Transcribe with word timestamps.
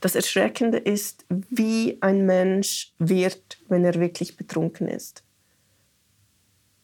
Das 0.00 0.14
Erschreckende 0.14 0.78
ist, 0.78 1.26
wie 1.28 1.98
ein 2.00 2.24
Mensch 2.24 2.92
wird, 2.98 3.58
wenn 3.68 3.84
er 3.84 3.94
wirklich 4.00 4.36
betrunken 4.36 4.88
ist. 4.88 5.22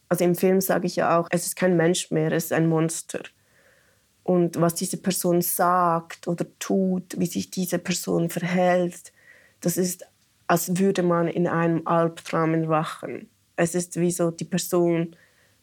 Also 0.09 0.23
im 0.23 0.35
Film 0.35 0.61
sage 0.61 0.87
ich 0.87 0.95
ja 0.95 1.19
auch, 1.19 1.27
es 1.31 1.45
ist 1.47 1.55
kein 1.55 1.75
Mensch 1.75 2.11
mehr, 2.11 2.31
es 2.31 2.45
ist 2.45 2.53
ein 2.53 2.69
Monster. 2.69 3.23
Und 4.23 4.59
was 4.61 4.75
diese 4.75 4.97
Person 4.97 5.41
sagt 5.41 6.27
oder 6.27 6.45
tut, 6.59 7.19
wie 7.19 7.25
sich 7.25 7.49
diese 7.49 7.79
Person 7.79 8.29
verhält, 8.29 9.11
das 9.61 9.77
ist, 9.77 10.05
als 10.47 10.77
würde 10.77 11.01
man 11.01 11.27
in 11.27 11.47
einem 11.47 11.87
Albtraum 11.87 12.53
erwachen. 12.53 13.29
Es 13.55 13.73
ist 13.73 13.99
wie 13.99 14.11
so 14.11 14.29
die 14.31 14.45
Person, 14.45 15.15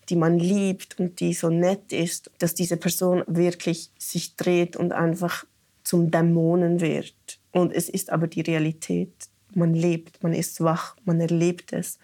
die 0.09 0.17
man 0.17 0.39
liebt 0.39 0.99
und 0.99 1.21
die 1.21 1.33
so 1.33 1.49
nett 1.49 1.93
ist, 1.93 2.31
dass 2.39 2.55
diese 2.55 2.77
Person 2.77 3.23
wirklich 3.27 3.91
sich 3.99 4.37
dreht 4.37 4.77
und 4.77 4.93
einfach 4.93 5.45
zum 5.85 6.11
Dämonen 6.11 6.81
wird. 6.81 7.39
Und 7.55 7.73
es 7.73 7.89
ist 7.89 8.11
aber 8.11 8.27
die 8.27 8.41
Realität. 8.41 9.15
Man 9.55 9.75
lebt, 9.75 10.25
man 10.25 10.33
ist 10.33 10.61
wach, 10.61 10.97
man 11.05 11.21
erlebt 11.21 11.73
es. 11.73 12.01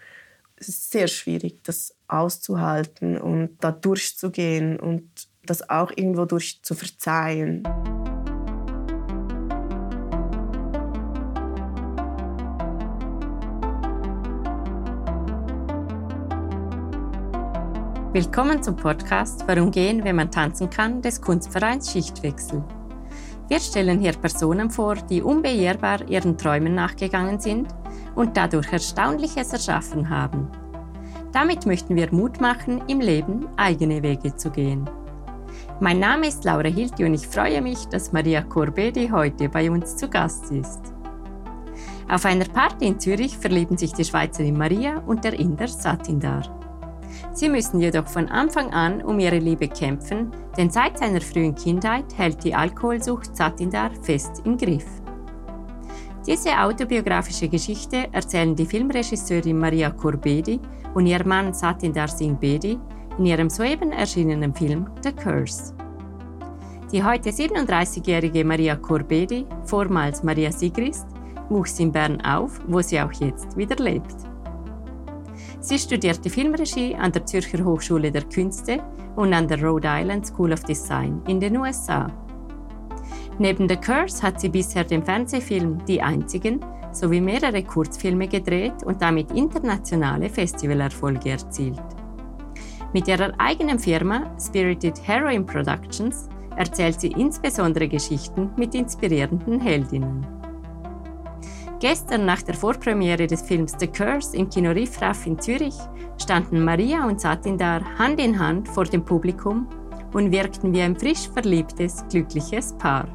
Es 0.55 0.69
ist 0.69 0.91
sehr 0.91 1.09
schwierig, 1.09 1.61
das 1.63 1.93
auszuhalten 2.07 3.17
und 3.17 3.57
da 3.59 3.73
durchzugehen 3.73 4.79
und 4.79 5.03
das 5.45 5.69
auch 5.69 5.91
irgendwo 5.93 6.23
durch 6.23 6.61
zu 6.63 6.73
verzeihen. 6.73 7.63
Willkommen 18.13 18.63
zum 18.63 18.77
Podcast 18.77 19.43
Warum 19.47 19.69
gehen, 19.71 20.05
wenn 20.05 20.15
man 20.15 20.31
tanzen 20.31 20.69
kann, 20.69 21.01
des 21.01 21.19
Kunstvereins 21.19 21.91
Schichtwechsel. 21.91 22.63
Wir 23.51 23.59
stellen 23.59 23.99
hier 23.99 24.13
Personen 24.13 24.69
vor, 24.69 24.95
die 24.95 25.21
unbeirrbar 25.21 26.07
ihren 26.07 26.37
Träumen 26.37 26.73
nachgegangen 26.73 27.37
sind 27.37 27.67
und 28.15 28.37
dadurch 28.37 28.71
Erstaunliches 28.71 29.51
erschaffen 29.51 30.09
haben. 30.09 30.47
Damit 31.33 31.65
möchten 31.65 31.97
wir 31.97 32.13
Mut 32.13 32.39
machen, 32.39 32.81
im 32.87 33.01
Leben 33.01 33.49
eigene 33.57 34.01
Wege 34.03 34.33
zu 34.37 34.51
gehen. 34.51 34.89
Mein 35.81 35.99
Name 35.99 36.27
ist 36.27 36.45
Laura 36.45 36.69
Hilti 36.69 37.03
und 37.03 37.13
ich 37.13 37.27
freue 37.27 37.61
mich, 37.61 37.85
dass 37.87 38.13
Maria 38.13 38.41
Corbedi 38.41 39.09
heute 39.09 39.49
bei 39.49 39.69
uns 39.69 39.97
zu 39.97 40.07
Gast 40.07 40.49
ist. 40.49 40.79
Auf 42.07 42.23
einer 42.23 42.45
Party 42.45 42.87
in 42.87 43.01
Zürich 43.01 43.37
verlieben 43.37 43.75
sich 43.75 43.91
die 43.91 44.05
Schweizerin 44.05 44.57
Maria 44.57 45.03
und 45.07 45.25
der 45.25 45.37
Inder 45.37 45.67
Satindar. 45.67 46.60
Sie 47.33 47.47
müssen 47.47 47.79
jedoch 47.79 48.07
von 48.07 48.27
Anfang 48.27 48.71
an 48.73 49.01
um 49.01 49.17
ihre 49.19 49.39
Liebe 49.39 49.67
kämpfen, 49.67 50.31
denn 50.57 50.69
seit 50.69 50.99
seiner 50.99 51.21
frühen 51.21 51.55
Kindheit 51.55 52.05
hält 52.17 52.43
die 52.43 52.53
Alkoholsucht 52.53 53.35
Satindar 53.35 53.91
fest 54.01 54.41
im 54.45 54.57
Griff. 54.57 54.85
Diese 56.27 56.59
autobiografische 56.59 57.47
Geschichte 57.47 58.07
erzählen 58.11 58.55
die 58.55 58.65
Filmregisseurin 58.65 59.57
Maria 59.57 59.89
Corbedi 59.89 60.59
und 60.93 61.07
ihr 61.07 61.25
Mann 61.25 61.53
Satindar 61.53 62.09
Singh 62.09 62.37
Bedi 62.39 62.77
in 63.17 63.25
ihrem 63.25 63.49
soeben 63.49 63.91
erschienenen 63.91 64.53
Film 64.53 64.87
The 65.01 65.11
Curse. 65.11 65.73
Die 66.91 67.03
heute 67.03 67.29
37-jährige 67.29 68.43
Maria 68.43 68.75
Corbedi, 68.75 69.45
vormals 69.63 70.21
Maria 70.23 70.51
Sigrist, 70.51 71.07
wuchs 71.49 71.79
in 71.79 71.91
Bern 71.91 72.19
auf, 72.21 72.59
wo 72.67 72.81
sie 72.81 72.99
auch 72.99 73.13
jetzt 73.13 73.55
wieder 73.55 73.77
lebt. 73.77 74.30
Sie 75.61 75.77
studierte 75.77 76.27
Filmregie 76.29 76.95
an 76.95 77.11
der 77.11 77.23
Zürcher 77.27 77.63
Hochschule 77.63 78.11
der 78.11 78.23
Künste 78.23 78.79
und 79.15 79.31
an 79.31 79.47
der 79.47 79.63
Rhode 79.63 79.87
Island 79.87 80.25
School 80.25 80.53
of 80.53 80.63
Design 80.63 81.21
in 81.27 81.39
den 81.39 81.55
USA. 81.55 82.11
Neben 83.37 83.69
The 83.69 83.75
Curse 83.75 84.23
hat 84.23 84.41
sie 84.41 84.49
bisher 84.49 84.83
den 84.83 85.03
Fernsehfilm 85.03 85.85
Die 85.85 86.01
Einzigen 86.01 86.59
sowie 86.91 87.21
mehrere 87.21 87.63
Kurzfilme 87.63 88.27
gedreht 88.27 88.83
und 88.83 89.03
damit 89.03 89.31
internationale 89.31 90.29
Festivalerfolge 90.29 91.29
erzielt. 91.29 91.79
Mit 92.91 93.07
ihrer 93.07 93.31
eigenen 93.37 93.77
Firma 93.77 94.35
Spirited 94.39 94.99
Heroin 95.07 95.45
Productions 95.45 96.27
erzählt 96.57 96.99
sie 96.99 97.11
insbesondere 97.11 97.87
Geschichten 97.87 98.49
mit 98.57 98.73
inspirierenden 98.73 99.61
Heldinnen. 99.61 100.40
Gestern 101.81 102.25
nach 102.25 102.43
der 102.43 102.53
Vorpremiere 102.53 103.25
des 103.25 103.41
Films 103.41 103.73
The 103.79 103.87
Curse 103.87 104.37
im 104.37 104.47
Kino 104.47 104.69
Riffraff 104.69 105.25
in 105.25 105.39
Zürich 105.39 105.73
standen 106.21 106.63
Maria 106.63 107.07
und 107.07 107.19
Satindar 107.19 107.81
Hand 107.97 108.19
in 108.19 108.37
Hand 108.37 108.67
vor 108.67 108.83
dem 108.83 109.03
Publikum 109.03 109.67
und 110.13 110.31
wirkten 110.31 110.71
wie 110.75 110.81
ein 110.81 110.95
frisch 110.95 111.27
verliebtes, 111.33 112.05
glückliches 112.07 112.73
Paar. 112.73 113.07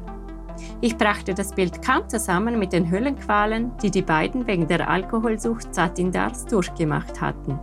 Ich 0.81 0.97
brachte 0.97 1.33
das 1.33 1.53
Bild 1.53 1.81
kaum 1.81 2.09
zusammen 2.09 2.59
mit 2.59 2.73
den 2.73 2.91
Höllenqualen, 2.91 3.71
die 3.81 3.89
die 3.89 4.01
beiden 4.01 4.45
wegen 4.47 4.67
der 4.67 4.89
Alkoholsucht 4.89 5.73
Satindars 5.73 6.45
durchgemacht 6.45 7.21
hatten. 7.21 7.57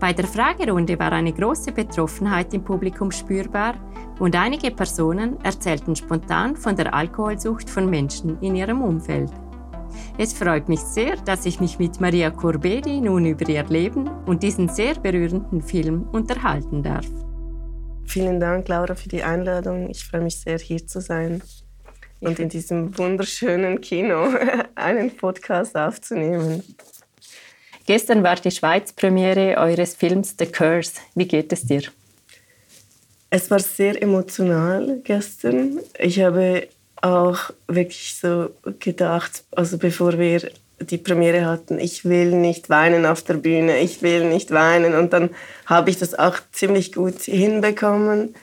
Bei 0.00 0.12
der 0.12 0.26
Fragerunde 0.26 0.98
war 0.98 1.12
eine 1.12 1.32
große 1.32 1.70
Betroffenheit 1.70 2.52
im 2.54 2.64
Publikum 2.64 3.12
spürbar 3.12 3.74
und 4.18 4.34
einige 4.34 4.72
Personen 4.72 5.40
erzählten 5.44 5.94
spontan 5.94 6.56
von 6.56 6.74
der 6.74 6.92
Alkoholsucht 6.92 7.70
von 7.70 7.88
Menschen 7.88 8.36
in 8.40 8.56
ihrem 8.56 8.82
Umfeld. 8.82 9.30
Es 10.18 10.32
freut 10.32 10.68
mich 10.68 10.80
sehr, 10.80 11.16
dass 11.16 11.46
ich 11.46 11.60
mich 11.60 11.78
mit 11.78 12.00
Maria 12.00 12.30
Corbedi 12.30 13.00
nun 13.00 13.26
über 13.26 13.48
ihr 13.48 13.64
Leben 13.64 14.08
und 14.26 14.42
diesen 14.42 14.68
sehr 14.68 14.94
berührenden 14.94 15.62
Film 15.62 16.08
unterhalten 16.12 16.82
darf. 16.82 17.06
Vielen 18.06 18.40
Dank, 18.40 18.68
Laura, 18.68 18.94
für 18.94 19.08
die 19.08 19.22
Einladung. 19.22 19.90
Ich 19.90 20.04
freue 20.04 20.22
mich 20.22 20.40
sehr, 20.40 20.58
hier 20.58 20.86
zu 20.86 21.00
sein 21.00 21.42
und 22.20 22.38
in 22.38 22.48
diesem 22.48 22.96
wunderschönen 22.96 23.80
Kino 23.80 24.28
einen 24.74 25.14
Podcast 25.16 25.76
aufzunehmen. 25.76 26.62
Gestern 27.86 28.22
war 28.22 28.36
die 28.36 28.50
Schweiz-Premiere 28.50 29.56
eures 29.56 29.94
Films 29.94 30.34
The 30.38 30.46
Curse. 30.46 30.92
Wie 31.14 31.26
geht 31.26 31.52
es 31.52 31.64
dir? 31.64 31.82
Es 33.30 33.50
war 33.50 33.60
sehr 33.60 34.02
emotional 34.02 35.00
gestern. 35.04 35.80
Ich 35.98 36.20
habe 36.20 36.68
auch 37.02 37.50
wirklich 37.66 38.16
so 38.20 38.50
gedacht, 38.78 39.44
also 39.54 39.78
bevor 39.78 40.18
wir 40.18 40.50
die 40.80 40.98
Premiere 40.98 41.46
hatten, 41.46 41.78
ich 41.78 42.04
will 42.04 42.32
nicht 42.32 42.70
weinen 42.70 43.04
auf 43.06 43.22
der 43.22 43.34
Bühne, 43.34 43.78
ich 43.78 44.02
will 44.02 44.24
nicht 44.24 44.50
weinen. 44.50 44.94
Und 44.94 45.12
dann 45.12 45.30
habe 45.66 45.90
ich 45.90 45.98
das 45.98 46.18
auch 46.18 46.36
ziemlich 46.52 46.92
gut 46.92 47.22
hinbekommen. 47.22 48.34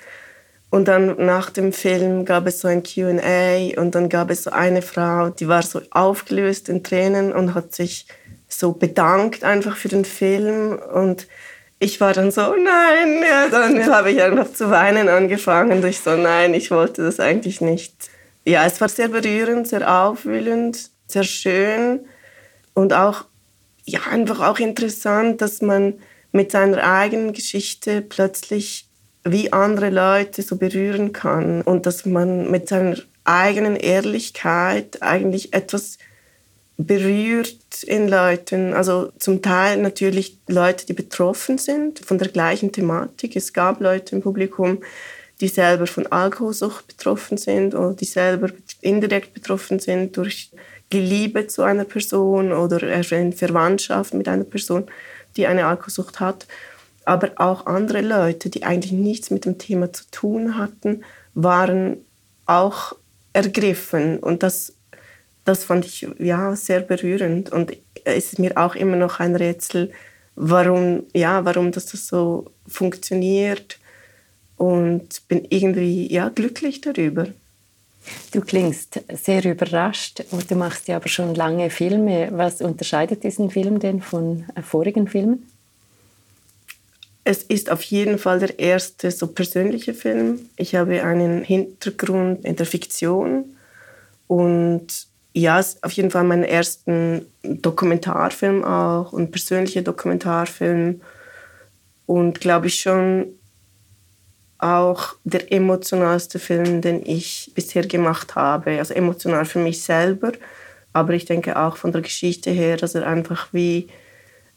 Und 0.69 0.87
dann 0.87 1.15
nach 1.25 1.49
dem 1.49 1.71
Film 1.71 2.25
gab 2.25 2.47
es 2.47 2.59
so 2.59 2.67
ein 2.67 2.83
QA 2.83 3.79
und 3.79 3.95
dann 3.95 4.09
gab 4.09 4.29
es 4.29 4.43
so 4.43 4.51
eine 4.51 4.81
Frau, 4.81 5.29
die 5.29 5.47
war 5.47 5.61
so 5.61 5.81
aufgelöst 5.91 6.67
in 6.67 6.83
Tränen 6.83 7.31
und 7.31 7.53
hat 7.53 7.73
sich 7.73 8.07
so 8.49 8.73
bedankt 8.73 9.43
einfach 9.43 9.77
für 9.77 9.87
den 9.87 10.03
Film. 10.03 10.77
Und 10.77 11.27
ich 11.79 12.01
war 12.01 12.13
dann 12.13 12.31
so, 12.31 12.41
nein, 12.41 13.21
ja, 13.21 13.47
dann 13.49 13.89
habe 13.89 14.11
ich 14.11 14.21
einfach 14.21 14.51
zu 14.51 14.69
weinen 14.69 15.07
angefangen. 15.07 15.77
Und 15.77 15.85
ich 15.85 15.99
so, 15.99 16.17
nein, 16.17 16.53
ich 16.53 16.71
wollte 16.71 17.03
das 17.03 17.21
eigentlich 17.21 17.61
nicht 17.61 18.09
ja, 18.45 18.65
es 18.65 18.79
war 18.79 18.89
sehr 18.89 19.07
berührend, 19.07 19.67
sehr 19.67 20.03
aufwühlend, 20.03 20.89
sehr 21.07 21.23
schön 21.23 22.05
und 22.73 22.93
auch 22.93 23.25
ja, 23.85 24.01
einfach 24.09 24.39
auch 24.39 24.59
interessant, 24.59 25.41
dass 25.41 25.61
man 25.61 25.95
mit 26.31 26.51
seiner 26.51 26.83
eigenen 26.83 27.33
Geschichte 27.33 28.01
plötzlich 28.01 28.87
wie 29.23 29.51
andere 29.53 29.89
Leute 29.89 30.41
so 30.41 30.57
berühren 30.57 31.13
kann 31.13 31.61
und 31.61 31.85
dass 31.85 32.05
man 32.05 32.51
mit 32.51 32.69
seiner 32.69 32.97
eigenen 33.23 33.75
Ehrlichkeit 33.75 35.01
eigentlich 35.01 35.53
etwas 35.53 35.97
berührt 36.77 37.83
in 37.83 38.07
Leuten. 38.07 38.73
Also 38.73 39.11
zum 39.17 39.41
Teil 39.41 39.77
natürlich 39.77 40.37
Leute, 40.47 40.85
die 40.85 40.93
betroffen 40.93 41.57
sind 41.57 41.99
von 41.99 42.17
der 42.17 42.27
gleichen 42.27 42.71
Thematik. 42.71 43.35
Es 43.35 43.53
gab 43.53 43.81
Leute 43.81 44.15
im 44.15 44.21
Publikum, 44.21 44.81
die 45.41 45.47
selber 45.47 45.87
von 45.87 46.07
Alkoholsucht 46.07 46.87
betroffen 46.87 47.37
sind 47.37 47.75
oder 47.75 47.93
die 47.93 48.05
selber 48.05 48.49
indirekt 48.81 49.33
betroffen 49.33 49.79
sind 49.79 50.15
durch 50.17 50.51
die 50.93 51.01
Liebe 51.01 51.47
zu 51.47 51.63
einer 51.63 51.83
Person 51.83 52.53
oder 52.53 52.81
in 53.11 53.33
Verwandtschaft 53.33 54.13
mit 54.13 54.27
einer 54.27 54.43
Person, 54.43 54.85
die 55.35 55.47
eine 55.47 55.65
Alkoholsucht 55.65 56.19
hat. 56.19 56.47
Aber 57.03 57.31
auch 57.35 57.65
andere 57.65 58.01
Leute, 58.01 58.49
die 58.49 58.63
eigentlich 58.63 58.91
nichts 58.91 59.29
mit 59.29 59.45
dem 59.45 59.57
Thema 59.57 59.91
zu 59.91 60.05
tun 60.11 60.57
hatten, 60.57 61.03
waren 61.33 61.97
auch 62.45 62.95
ergriffen. 63.33 64.19
Und 64.19 64.41
das, 64.41 64.73
das 65.43 65.65
fand 65.65 65.85
ich 65.85 66.07
ja, 66.17 66.55
sehr 66.55 66.79
berührend. 66.79 67.51
Und 67.51 67.75
es 68.05 68.33
ist 68.33 68.39
mir 68.39 68.57
auch 68.57 68.75
immer 68.75 68.95
noch 68.95 69.19
ein 69.19 69.35
Rätsel, 69.35 69.91
warum, 70.35 71.03
ja, 71.13 71.45
warum 71.45 71.71
das 71.71 71.87
so 71.89 72.51
funktioniert 72.67 73.79
und 74.57 75.27
bin 75.27 75.45
irgendwie 75.49 76.11
ja, 76.11 76.29
glücklich 76.29 76.81
darüber. 76.81 77.27
Du 78.31 78.41
klingst 78.41 79.01
sehr 79.11 79.43
überrascht 79.45 80.23
und 80.31 80.49
du 80.49 80.55
machst 80.55 80.87
ja 80.87 80.97
aber 80.97 81.07
schon 81.07 81.33
lange 81.33 81.69
Filme. 81.69 82.29
Was 82.33 82.61
unterscheidet 82.61 83.23
diesen 83.23 83.49
Film 83.49 83.79
denn 83.79 84.01
von 84.01 84.45
äh, 84.55 84.61
vorigen 84.61 85.07
Filmen? 85.07 85.49
Es 87.23 87.41
ist 87.41 87.71
auf 87.71 87.81
jeden 87.81 88.19
Fall 88.19 88.39
der 88.39 88.59
erste 88.59 89.09
so 89.09 89.27
persönliche 89.27 89.95
Film. 89.95 90.49
Ich 90.57 90.75
habe 90.75 91.03
einen 91.03 91.43
Hintergrund 91.43 92.45
in 92.45 92.55
der 92.55 92.67
Fiktion 92.67 93.55
und 94.27 95.07
ja, 95.33 95.59
es 95.59 95.73
ist 95.73 95.83
auf 95.83 95.91
jeden 95.91 96.11
Fall 96.11 96.23
mein 96.23 96.43
ersten 96.43 97.25
Dokumentarfilm 97.41 98.63
auch 98.63 99.11
und 99.11 99.31
persönlicher 99.31 99.81
Dokumentarfilm 99.81 101.01
und 102.05 102.39
glaube 102.39 102.67
ich 102.67 102.79
schon 102.79 103.25
auch 104.65 105.15
der 105.23 105.51
emotionalste 105.51 106.39
Film, 106.39 106.81
den 106.81 107.05
ich 107.05 107.51
bisher 107.53 107.85
gemacht 107.85 108.35
habe. 108.35 108.79
Also 108.79 108.93
emotional 108.93 109.45
für 109.45 109.59
mich 109.59 109.83
selber, 109.83 110.31
aber 110.91 111.13
ich 111.13 111.25
denke 111.25 111.59
auch 111.59 111.77
von 111.77 111.91
der 111.91 112.01
Geschichte 112.01 112.49
her, 112.49 112.77
dass 112.77 112.95
er 112.95 113.05
einfach 113.05 113.49
wie 113.51 113.87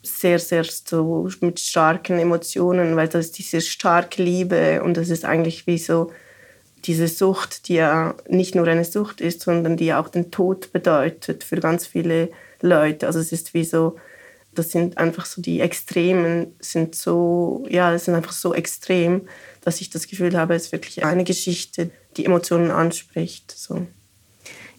sehr, 0.03 0.39
sehr 0.39 0.65
so 0.65 1.29
mit 1.41 1.61
starken 1.61 2.19
Emotionen, 2.19 2.97
weil 2.97 3.09
das 3.09 3.27
ist 3.27 3.39
diese 3.39 3.61
starke 3.61 4.23
Liebe 4.23 4.83
und 4.83 4.97
das 4.97 5.11
ist 5.11 5.25
eigentlich 5.25 5.67
wie 5.67 5.79
so 5.79 6.11
diese 6.85 7.09
Sucht, 7.09 7.69
die 7.69 7.75
ja 7.75 8.15
nicht 8.29 8.55
nur 8.55 8.67
eine 8.67 8.85
Sucht 8.85 9.21
ist, 9.21 9.43
sondern 9.43 9.77
die 9.77 9.93
auch 9.93 10.09
den 10.09 10.31
Tod 10.31 10.73
bedeutet 10.73 11.45
für 11.45 11.57
ganz 11.57 11.87
viele 11.87 12.31
Leute. 12.63 13.07
Also 13.07 13.19
es 13.19 13.33
ist 13.33 13.53
wie 13.53 13.65
so, 13.65 13.97
das 14.59 14.71
sind 14.71 14.99
einfach 14.99 15.27
so 15.27 15.41
die 15.41 15.61
Extremen 15.61 16.55
sind 16.59 16.95
so, 16.95 17.65
ja, 17.69 17.93
das 17.93 18.07
sind 18.07 18.15
einfach 18.15 18.33
so 18.33 18.55
extrem, 18.55 19.29
dass 19.63 19.81
ich 19.81 19.91
das 19.91 20.09
Gefühl 20.09 20.37
habe, 20.37 20.55
es 20.55 20.67
ist 20.67 20.73
wirklich 20.73 21.05
eine 21.05 21.25
Geschichte, 21.25 21.91
die 22.17 22.25
Emotionen 22.25 22.71
anspricht. 22.71 23.53
So. 23.57 23.87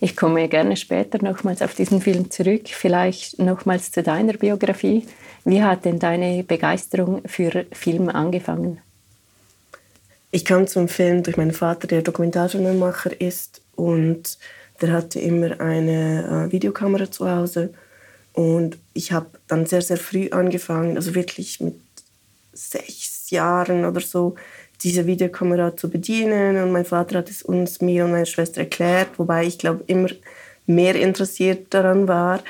Ich 0.02 0.16
komme 0.16 0.48
gerne 0.50 0.76
später 0.78 1.24
nochmals 1.24 1.62
auf 1.62 1.74
diesen 1.74 2.02
Film 2.02 2.30
zurück, 2.32 2.68
vielleicht 2.68 3.40
nochmals 3.40 3.92
zu 3.92 4.04
deiner 4.04 4.34
Biografie. 4.34 5.06
Wie 5.46 5.64
hat 5.64 5.86
denn 5.86 6.00
deine 6.00 6.44
Begeisterung 6.44 7.22
für 7.26 7.66
Film 7.72 8.10
angefangen? 8.10 8.82
Ich 10.32 10.46
kam 10.46 10.68
zum 10.68 10.88
Film 10.88 11.24
durch 11.24 11.38
meinen 11.38 11.54
Vater, 11.54 11.88
der 11.88 12.02
Dokumentarfilmemacher 12.02 13.20
ist 13.20 13.62
und 13.76 14.38
der 14.82 14.92
hatte 14.92 15.20
immer 15.20 15.60
eine 15.60 16.48
äh, 16.48 16.52
Videokamera 16.52 17.10
zu 17.10 17.30
Hause 17.30 17.74
und 18.34 18.78
ich 18.94 19.12
habe 19.12 19.28
dann 19.48 19.66
sehr, 19.66 19.82
sehr 19.82 19.98
früh 19.98 20.30
angefangen, 20.30 20.96
also 20.96 21.16
wirklich 21.16 21.60
mit 21.60 21.76
sechs 22.54 23.30
Jahren 23.30 23.86
oder 23.86 24.02
so, 24.02 24.36
diese 24.84 25.06
Videokamera 25.06 25.76
zu 25.76 25.90
bedienen. 25.90 26.62
Und 26.62 26.72
mein 26.72 26.86
Vater 26.86 27.20
hat 27.20 27.30
es 27.30 27.42
uns, 27.42 27.82
mir 27.82 28.06
und 28.06 28.12
meiner 28.12 28.26
Schwester 28.26 28.62
erklärt, 28.62 29.10
wobei 29.18 29.46
ich 29.46 29.58
glaube, 29.58 29.84
immer 29.88 30.10
mehr 30.66 30.96
interessiert 30.96 31.74
daran 31.74 32.08
war. 32.08 32.42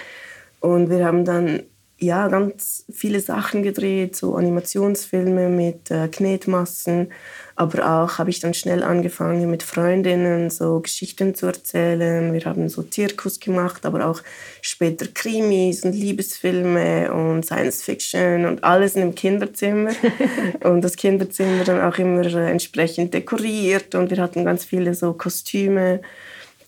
Und 0.60 0.90
wir 0.90 1.06
haben 1.06 1.26
dann 1.26 1.64
ja, 2.02 2.30
ganz 2.30 2.86
viele 2.92 3.20
Sachen 3.20 3.62
gedreht, 3.62 4.16
so 4.16 4.36
Animationsfilme 4.36 5.50
mit 5.50 5.92
äh, 5.92 6.08
Knetmassen. 6.08 7.12
Aber 7.56 8.04
auch 8.04 8.18
habe 8.18 8.30
ich 8.30 8.40
dann 8.40 8.54
schnell 8.54 8.84
angefangen, 8.84 9.52
mit 9.52 9.64
Freundinnen 9.64 10.50
so 10.50 10.80
Geschichten 10.80 11.36
zu 11.36 11.48
erzählen. 11.48 12.32
Wir 12.32 12.46
haben 12.46 12.70
so 12.70 12.84
Zirkus 12.84 13.42
gemacht, 13.42 13.86
aber 13.86 14.08
auch 14.08 14.22
später 14.62 15.08
Krimis 15.08 15.84
und 15.84 15.92
Liebesfilme 15.92 17.12
und 17.12 17.46
Science 17.46 17.84
Fiction 17.84 18.46
und 18.46 18.64
alles 18.64 18.96
in 18.96 19.02
einem 19.02 19.16
Kinderzimmer. 19.16 19.92
und 20.64 20.82
das 20.82 20.96
Kinderzimmer 20.96 21.66
dann 21.66 21.82
auch 21.82 21.98
immer 21.98 22.26
äh, 22.26 22.50
entsprechend 22.50 23.14
dekoriert 23.14 23.94
und 23.94 24.10
wir 24.10 24.22
hatten 24.22 24.46
ganz 24.46 24.64
viele 24.64 24.94
so 24.94 25.12
Kostüme 25.12 26.00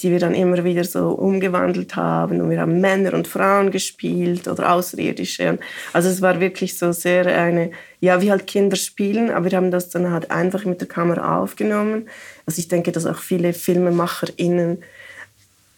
die 0.02 0.12
wir 0.12 0.20
dann 0.20 0.34
immer 0.34 0.64
wieder 0.64 0.84
so 0.84 1.10
umgewandelt 1.10 1.96
haben. 1.96 2.42
Und 2.42 2.50
wir 2.50 2.60
haben 2.60 2.82
Männer 2.82 3.14
und 3.14 3.28
Frauen 3.28 3.72
gespielt 3.72 4.48
oder 4.48 4.74
Außerirdische. 4.74 5.60
Also 5.94 6.10
es 6.10 6.22
war 6.22 6.40
wirklich 6.40 6.78
so 6.78 6.92
sehr 6.92 7.26
eine, 7.26 7.72
ja, 8.00 8.22
wie 8.22 8.32
halt 8.32 8.48
Kinder 8.48 8.76
spielen, 8.76 9.30
aber 9.30 9.52
wir 9.52 9.58
haben 9.58 9.72
das 9.72 9.90
dann 9.90 10.12
halt 10.12 10.32
einfach 10.32 10.66
mit 10.66 10.82
der 10.82 10.88
Kamera 10.88 11.40
aufgenommen. 11.40 12.10
Also 12.46 12.60
ich 12.60 12.68
denke, 12.68 12.92
dass 12.92 13.06
auch 13.06 13.20
viele 13.20 13.54
FilmemacherInnen 13.54 14.84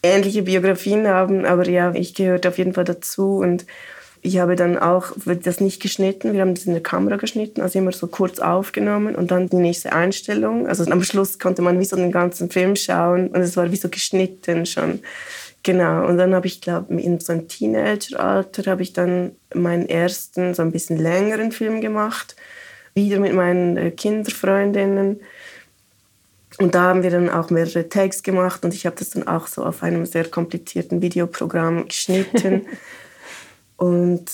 ähnliche 0.03 0.43
Biografien 0.43 1.07
haben, 1.07 1.45
aber 1.45 1.67
ja, 1.69 1.93
ich 1.95 2.13
gehörte 2.13 2.49
auf 2.49 2.57
jeden 2.57 2.73
Fall 2.73 2.83
dazu 2.83 3.37
und 3.37 3.65
ich 4.25 4.39
habe 4.39 4.55
dann 4.55 4.77
auch 4.77 5.11
das 5.25 5.59
nicht 5.59 5.81
geschnitten, 5.81 6.31
wir 6.31 6.39
haben 6.39 6.55
das 6.55 6.65
in 6.65 6.71
der 6.71 6.81
Kamera 6.81 7.17
geschnitten, 7.17 7.59
also 7.59 7.77
immer 7.77 7.91
so 7.91 8.07
kurz 8.07 8.39
aufgenommen 8.39 9.15
und 9.15 9.31
dann 9.31 9.49
die 9.49 9.57
nächste 9.57 9.91
Einstellung. 9.91 10.65
Also 10.65 10.89
am 10.89 11.03
Schluss 11.03 11.39
konnte 11.39 11.61
man 11.61 11.77
wie 11.81 11.85
so 11.85 11.97
den 11.97 12.13
ganzen 12.13 12.49
Film 12.49 12.77
schauen 12.77 13.27
und 13.27 13.41
es 13.41 13.57
war 13.57 13.69
wie 13.69 13.75
so 13.75 13.89
geschnitten 13.89 14.65
schon. 14.65 15.01
Genau, 15.61 16.07
und 16.07 16.17
dann 16.17 16.33
habe 16.33 16.47
ich, 16.47 16.61
glaube 16.61 17.01
in 17.01 17.19
so 17.19 17.33
einem 17.33 17.49
Teenageralter 17.49 18.71
habe 18.71 18.81
ich 18.81 18.93
dann 18.93 19.33
meinen 19.53 19.89
ersten, 19.89 20.53
so 20.53 20.61
ein 20.61 20.71
bisschen 20.71 20.97
längeren 20.97 21.51
Film 21.51 21.81
gemacht, 21.81 22.37
wieder 22.95 23.19
mit 23.19 23.33
meinen 23.33 23.75
äh, 23.75 23.91
Kinderfreundinnen. 23.91 25.19
Und 26.59 26.75
da 26.75 26.83
haben 26.83 27.03
wir 27.03 27.09
dann 27.09 27.29
auch 27.29 27.49
mehrere 27.49 27.89
Tags 27.89 28.23
gemacht 28.23 28.63
und 28.63 28.73
ich 28.73 28.85
habe 28.85 28.95
das 28.97 29.09
dann 29.09 29.27
auch 29.27 29.47
so 29.47 29.65
auf 29.65 29.83
einem 29.83 30.05
sehr 30.05 30.25
komplizierten 30.25 31.01
Videoprogramm 31.01 31.87
geschnitten. 31.87 32.67
Und 33.77 34.25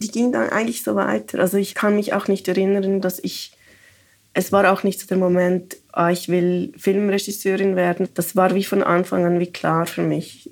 die 0.00 0.08
ging 0.08 0.32
dann 0.32 0.50
eigentlich 0.50 0.82
so 0.82 0.94
weiter. 0.94 1.38
Also 1.40 1.56
ich 1.56 1.74
kann 1.74 1.96
mich 1.96 2.12
auch 2.12 2.28
nicht 2.28 2.46
erinnern, 2.48 3.00
dass 3.00 3.18
ich, 3.18 3.56
es 4.32 4.52
war 4.52 4.70
auch 4.72 4.82
nicht 4.82 5.00
so 5.00 5.06
der 5.06 5.16
Moment, 5.16 5.76
ah, 5.92 6.10
ich 6.10 6.28
will 6.28 6.72
Filmregisseurin 6.76 7.76
werden. 7.76 8.08
Das 8.14 8.36
war 8.36 8.54
wie 8.54 8.64
von 8.64 8.82
Anfang 8.82 9.24
an 9.24 9.40
wie 9.40 9.52
klar 9.52 9.86
für 9.86 10.02
mich. 10.02 10.50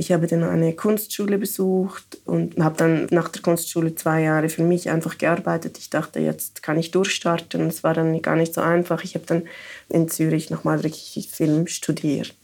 Ich 0.00 0.12
habe 0.12 0.28
dann 0.28 0.44
eine 0.44 0.74
Kunstschule 0.74 1.38
besucht 1.38 2.18
und 2.24 2.56
habe 2.62 2.76
dann 2.76 3.08
nach 3.10 3.28
der 3.30 3.42
Kunstschule 3.42 3.96
zwei 3.96 4.22
Jahre 4.22 4.48
für 4.48 4.62
mich 4.62 4.90
einfach 4.90 5.18
gearbeitet. 5.18 5.76
Ich 5.78 5.90
dachte, 5.90 6.20
jetzt 6.20 6.62
kann 6.62 6.78
ich 6.78 6.92
durchstarten. 6.92 7.66
Es 7.66 7.82
war 7.82 7.94
dann 7.94 8.22
gar 8.22 8.36
nicht 8.36 8.54
so 8.54 8.60
einfach. 8.60 9.02
Ich 9.02 9.16
habe 9.16 9.26
dann 9.26 9.42
in 9.88 10.08
Zürich 10.08 10.50
nochmal 10.50 10.78
richtig 10.78 11.28
Film 11.30 11.66
studiert. 11.66 12.36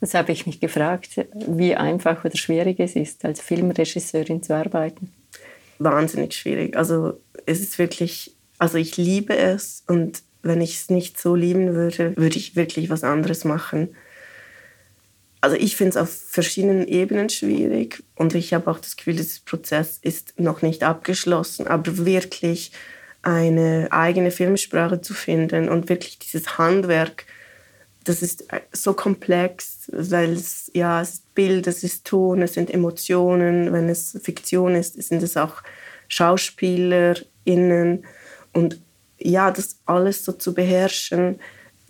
Das 0.00 0.14
habe 0.14 0.32
ich 0.32 0.46
mich 0.46 0.60
gefragt, 0.60 1.26
wie 1.34 1.74
einfach 1.74 2.24
oder 2.24 2.36
schwierig 2.36 2.78
es 2.78 2.94
ist, 2.94 3.24
als 3.24 3.40
Filmregisseurin 3.40 4.42
zu 4.42 4.54
arbeiten. 4.54 5.12
Wahnsinnig 5.78 6.34
schwierig. 6.34 6.76
Also 6.76 7.20
es 7.46 7.60
ist 7.60 7.78
wirklich, 7.78 8.36
also 8.58 8.78
ich 8.78 8.96
liebe 8.96 9.36
es 9.36 9.82
und 9.86 10.22
wenn 10.42 10.60
ich 10.60 10.76
es 10.76 10.90
nicht 10.90 11.20
so 11.20 11.34
lieben 11.34 11.74
würde, 11.74 12.16
würde 12.16 12.36
ich 12.36 12.54
wirklich 12.54 12.90
was 12.90 13.02
anderes 13.02 13.44
machen. 13.44 13.94
Also 15.40 15.56
ich 15.56 15.76
finde 15.76 15.90
es 15.90 15.96
auf 15.96 16.10
verschiedenen 16.10 16.86
Ebenen 16.86 17.28
schwierig 17.28 18.02
und 18.16 18.34
ich 18.34 18.54
habe 18.54 18.70
auch 18.70 18.78
das 18.78 18.96
Gefühl, 18.96 19.16
dieser 19.16 19.40
Prozess 19.44 19.98
ist 20.02 20.38
noch 20.38 20.62
nicht 20.62 20.82
abgeschlossen, 20.82 21.66
aber 21.66 21.98
wirklich 21.98 22.72
eine 23.22 23.88
eigene 23.90 24.30
Filmsprache 24.30 25.00
zu 25.00 25.14
finden 25.14 25.68
und 25.68 25.88
wirklich 25.88 26.18
dieses 26.18 26.58
Handwerk 26.58 27.24
das 28.08 28.22
ist 28.22 28.44
so 28.72 28.94
komplex, 28.94 29.90
weil 29.92 30.32
es, 30.32 30.70
ja, 30.72 31.02
es 31.02 31.14
ist 31.14 31.34
Bild, 31.34 31.66
es 31.66 31.84
ist 31.84 32.06
Ton, 32.06 32.40
es 32.40 32.54
sind 32.54 32.72
Emotionen. 32.72 33.72
Wenn 33.72 33.88
es 33.88 34.18
Fiktion 34.22 34.74
ist, 34.74 35.00
sind 35.02 35.22
es 35.22 35.36
auch 35.36 35.62
SchauspielerInnen. 36.08 38.04
Und 38.54 38.80
ja, 39.18 39.50
das 39.50 39.80
alles 39.84 40.24
so 40.24 40.32
zu 40.32 40.54
beherrschen, 40.54 41.38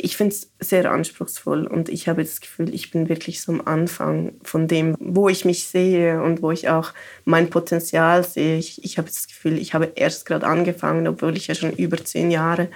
ich 0.01 0.17
finde 0.17 0.35
es 0.35 0.51
sehr 0.61 0.91
anspruchsvoll 0.91 1.67
und 1.67 1.89
ich 1.89 2.09
habe 2.09 2.23
das 2.23 2.41
Gefühl, 2.41 2.73
ich 2.73 2.93
bin 2.93 3.09
wirklich 3.09 3.43
so 3.43 3.51
am 3.51 3.63
Anfang 3.65 4.35
von 4.45 4.69
dem, 4.69 4.97
wo 5.01 5.29
ich 5.29 5.45
mich 5.45 5.67
sehe 5.67 6.23
und 6.23 6.41
wo 6.41 6.53
ich 6.53 6.69
auch 6.69 6.93
mein 7.25 7.51
Potenzial 7.51 8.23
sehe. 8.23 8.59
Ich, 8.59 8.85
ich 8.85 8.97
habe 8.97 9.09
das 9.09 9.27
Gefühl, 9.27 9.59
ich 9.59 9.75
habe 9.75 9.91
erst 9.97 10.25
gerade 10.25 10.47
angefangen, 10.47 11.09
obwohl 11.09 11.37
ich 11.37 11.49
ja 11.49 11.57
schon 11.57 11.73
über 11.73 11.97
zehn 12.05 12.31
Jahre 12.31 12.69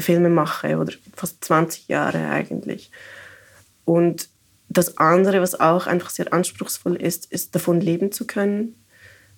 Filme 0.00 0.28
mache 0.28 0.76
oder 0.78 0.92
fast 1.14 1.44
20 1.44 1.88
Jahre 1.88 2.28
eigentlich. 2.28 2.90
Und 3.84 4.28
das 4.68 4.98
andere, 4.98 5.40
was 5.40 5.58
auch 5.58 5.86
einfach 5.86 6.10
sehr 6.10 6.32
anspruchsvoll 6.32 6.96
ist, 6.96 7.30
ist 7.32 7.54
davon 7.54 7.80
leben 7.80 8.12
zu 8.12 8.26
können. 8.26 8.74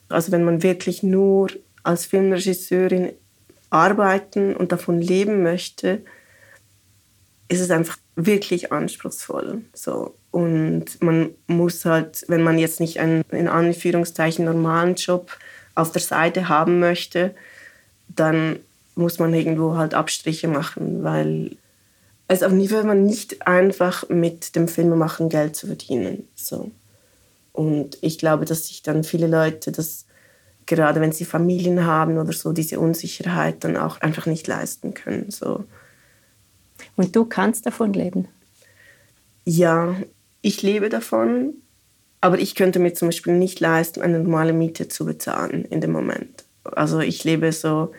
Also 0.09 0.33
wenn 0.33 0.45
man 0.45 0.63
wirklich 0.63 1.03
nur 1.03 1.51
als 1.83 2.07
Filmregisseurin 2.07 3.13
arbeiten 3.71 4.57
und 4.57 4.73
davon 4.73 5.01
leben 5.01 5.43
möchte, 5.43 6.03
ist 7.49 7.61
es 7.61 7.71
einfach 7.71 7.99
wirklich 8.17 8.73
anspruchsvoll. 8.73 9.63
So. 9.73 10.15
Und 10.31 11.01
man 11.03 11.31
muss 11.47 11.85
halt, 11.85 12.25
wenn 12.29 12.43
man 12.43 12.59
jetzt 12.59 12.81
nicht 12.81 13.01
einen 13.01 13.23
in 13.31 13.49
Anführungszeichen 13.49 14.45
normalen 14.45 14.95
Job 14.97 15.37
auf 15.75 15.93
der 15.93 16.03
Seite 16.03 16.49
haben 16.49 16.81
möchte, 16.81 17.35
dann 18.09 18.59
muss 18.99 19.19
man 19.19 19.33
irgendwo 19.33 19.77
halt 19.77 19.95
Abstriche 19.95 20.49
machen, 20.49 21.05
weil 21.05 21.57
es 22.27 22.43
auf 22.43 22.53
jeden 22.53 22.69
Fall 22.69 22.95
nicht 22.97 23.47
einfach 23.47 24.09
mit 24.09 24.55
dem 24.55 24.69
Filmemachen 24.69 25.29
Geld 25.29 25.57
zu 25.57 25.67
verdienen. 25.69 26.29
So. 26.35 26.71
Und 27.53 27.97
ich 28.03 28.19
glaube, 28.19 28.45
dass 28.45 28.67
sich 28.67 28.83
dann 28.83 29.05
viele 29.05 29.27
Leute 29.27 29.73
das, 29.73 30.05
gerade 30.67 31.01
wenn 31.01 31.13
sie 31.13 31.25
Familien 31.25 31.87
haben 31.87 32.19
oder 32.19 32.33
so, 32.33 32.53
diese 32.53 32.81
Unsicherheit 32.81 33.65
dann 33.65 33.77
auch 33.77 34.01
einfach 34.01 34.27
nicht 34.27 34.47
leisten 34.47 34.93
können. 34.95 35.31
So. 35.31 35.65
Und 36.97 37.17
du 37.17 37.25
kannst 37.25 37.65
davon 37.67 37.93
leben? 37.93 38.29
Ja, 39.45 39.97
ich 40.43 40.63
lebe 40.63 40.89
davon, 40.89 41.55
aber 42.21 42.39
ich 42.39 42.55
könnte 42.55 42.81
mir 42.81 42.93
zum 42.95 43.09
Beispiel 43.09 43.33
nicht 43.33 43.61
leisten, 43.61 44.03
eine 44.03 44.19
normale 44.19 44.53
Miete 44.53 44.89
zu 44.89 45.07
bezahlen 45.07 45.65
in 45.65 45.81
dem 45.81 45.93
Moment. 45.93 46.45
Also 46.65 46.99
ich 47.01 47.25
lebe 47.25 47.53
so 47.53 47.93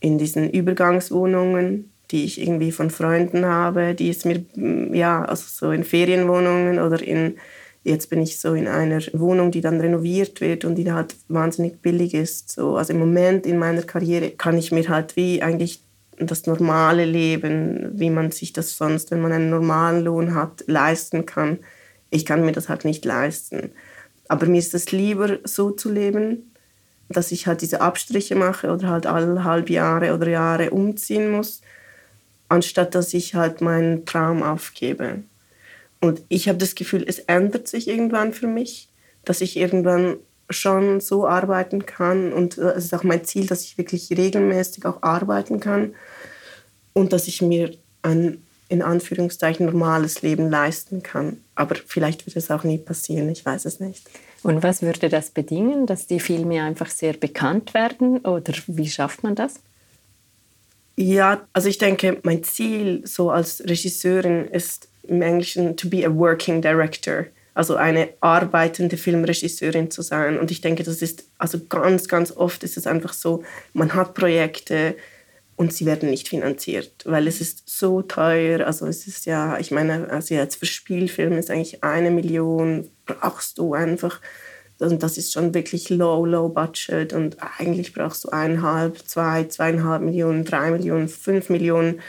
in 0.00 0.18
diesen 0.18 0.50
Übergangswohnungen, 0.50 1.92
die 2.10 2.24
ich 2.24 2.40
irgendwie 2.40 2.72
von 2.72 2.90
Freunden 2.90 3.46
habe, 3.46 3.94
die 3.94 4.10
es 4.10 4.24
mir, 4.24 4.44
mm, 4.54 4.94
ja, 4.94 5.24
also 5.24 5.44
so 5.48 5.70
in 5.72 5.84
Ferienwohnungen 5.84 6.78
oder 6.78 7.02
in, 7.02 7.36
Jetzt 7.84 8.08
bin 8.08 8.22
ich 8.22 8.40
so 8.40 8.54
in 8.54 8.66
einer 8.66 9.00
Wohnung, 9.12 9.50
die 9.50 9.60
dann 9.60 9.78
renoviert 9.78 10.40
wird 10.40 10.64
und 10.64 10.76
die 10.76 10.90
halt 10.90 11.14
wahnsinnig 11.28 11.82
billig 11.82 12.14
ist. 12.14 12.50
So, 12.50 12.76
also 12.76 12.94
im 12.94 12.98
Moment 12.98 13.46
in 13.46 13.58
meiner 13.58 13.82
Karriere 13.82 14.30
kann 14.30 14.56
ich 14.56 14.72
mir 14.72 14.88
halt 14.88 15.16
wie 15.16 15.42
eigentlich 15.42 15.82
das 16.18 16.46
normale 16.46 17.04
Leben, 17.04 17.90
wie 17.92 18.08
man 18.08 18.30
sich 18.30 18.54
das 18.54 18.78
sonst, 18.78 19.10
wenn 19.10 19.20
man 19.20 19.32
einen 19.32 19.50
normalen 19.50 20.02
Lohn 20.02 20.34
hat, 20.34 20.64
leisten 20.66 21.26
kann. 21.26 21.58
Ich 22.08 22.24
kann 22.24 22.44
mir 22.44 22.52
das 22.52 22.70
halt 22.70 22.86
nicht 22.86 23.04
leisten. 23.04 23.72
Aber 24.28 24.46
mir 24.46 24.58
ist 24.58 24.72
es 24.72 24.90
lieber, 24.90 25.38
so 25.44 25.70
zu 25.70 25.92
leben, 25.92 26.53
dass 27.16 27.32
ich 27.32 27.46
halt 27.46 27.62
diese 27.62 27.80
Abstriche 27.80 28.36
mache 28.36 28.70
oder 28.70 28.88
halt 28.88 29.06
alle 29.06 29.44
halb 29.44 29.70
Jahre 29.70 30.14
oder 30.14 30.28
Jahre 30.28 30.70
umziehen 30.70 31.30
muss, 31.30 31.62
anstatt 32.48 32.94
dass 32.94 33.14
ich 33.14 33.34
halt 33.34 33.60
meinen 33.60 34.04
Traum 34.06 34.42
aufgebe. 34.42 35.22
Und 36.00 36.22
ich 36.28 36.48
habe 36.48 36.58
das 36.58 36.74
Gefühl, 36.74 37.04
es 37.06 37.18
ändert 37.20 37.68
sich 37.68 37.88
irgendwann 37.88 38.32
für 38.32 38.46
mich, 38.46 38.88
dass 39.24 39.40
ich 39.40 39.56
irgendwann 39.56 40.16
schon 40.50 41.00
so 41.00 41.26
arbeiten 41.26 41.86
kann 41.86 42.32
und 42.32 42.58
es 42.58 42.84
ist 42.84 42.94
auch 42.94 43.02
mein 43.02 43.24
Ziel, 43.24 43.46
dass 43.46 43.64
ich 43.64 43.78
wirklich 43.78 44.10
regelmäßig 44.10 44.84
auch 44.84 45.02
arbeiten 45.02 45.60
kann 45.60 45.94
und 46.92 47.14
dass 47.14 47.26
ich 47.28 47.40
mir 47.40 47.74
ein 48.02 48.42
in 48.68 48.82
Anführungszeichen 48.82 49.66
normales 49.66 50.22
Leben 50.22 50.50
leisten 50.50 51.02
kann. 51.02 51.38
Aber 51.54 51.74
vielleicht 51.74 52.26
wird 52.26 52.36
es 52.36 52.50
auch 52.50 52.64
nie 52.64 52.78
passieren, 52.78 53.28
ich 53.28 53.44
weiß 53.44 53.66
es 53.66 53.78
nicht. 53.78 54.08
Und 54.44 54.62
was 54.62 54.82
würde 54.82 55.08
das 55.08 55.30
bedingen, 55.30 55.86
dass 55.86 56.06
die 56.06 56.20
Filme 56.20 56.62
einfach 56.62 56.90
sehr 56.90 57.14
bekannt 57.14 57.74
werden 57.74 58.18
oder 58.18 58.54
wie 58.68 58.88
schafft 58.88 59.22
man 59.24 59.34
das? 59.34 59.54
Ja, 60.96 61.46
also 61.52 61.68
ich 61.68 61.78
denke, 61.78 62.20
mein 62.22 62.44
Ziel 62.44 63.02
so 63.04 63.30
als 63.30 63.64
Regisseurin 63.68 64.46
ist 64.46 64.88
im 65.02 65.22
Englischen 65.22 65.76
to 65.76 65.88
be 65.88 66.06
a 66.06 66.14
working 66.14 66.62
director 66.62 67.26
also 67.54 67.76
eine 67.76 68.08
arbeitende 68.20 68.96
Filmregisseurin 68.96 69.90
zu 69.90 70.02
sein. 70.02 70.38
Und 70.38 70.50
ich 70.50 70.60
denke, 70.60 70.82
das 70.82 71.00
ist, 71.00 71.24
also 71.38 71.58
ganz, 71.68 72.08
ganz 72.08 72.32
oft 72.32 72.64
ist 72.64 72.76
es 72.76 72.86
einfach 72.86 73.12
so, 73.12 73.44
man 73.72 73.94
hat 73.94 74.14
Projekte 74.14 74.96
und 75.56 75.72
sie 75.72 75.86
werden 75.86 76.10
nicht 76.10 76.28
finanziert, 76.28 76.92
weil 77.04 77.26
es 77.26 77.40
ist 77.40 77.68
so 77.68 78.02
teuer. 78.02 78.66
Also 78.66 78.86
es 78.86 79.06
ist 79.06 79.26
ja, 79.26 79.58
ich 79.58 79.70
meine, 79.70 80.10
also 80.10 80.34
jetzt 80.34 80.56
für 80.56 80.66
Spielfilme 80.66 81.38
ist 81.38 81.50
eigentlich 81.50 81.84
eine 81.84 82.10
Million, 82.10 82.88
brauchst 83.06 83.58
du 83.58 83.74
einfach. 83.74 84.20
Und 84.80 85.02
das 85.02 85.16
ist 85.16 85.32
schon 85.32 85.54
wirklich 85.54 85.88
low, 85.90 86.26
low 86.26 86.48
budget. 86.48 87.12
Und 87.12 87.36
eigentlich 87.58 87.92
brauchst 87.92 88.24
du 88.24 88.30
eineinhalb, 88.30 88.98
zwei, 89.06 89.44
zweieinhalb 89.44 90.02
Millionen, 90.02 90.44
drei 90.44 90.70
Millionen, 90.70 91.08
fünf 91.08 91.48
Millionen 91.48 92.00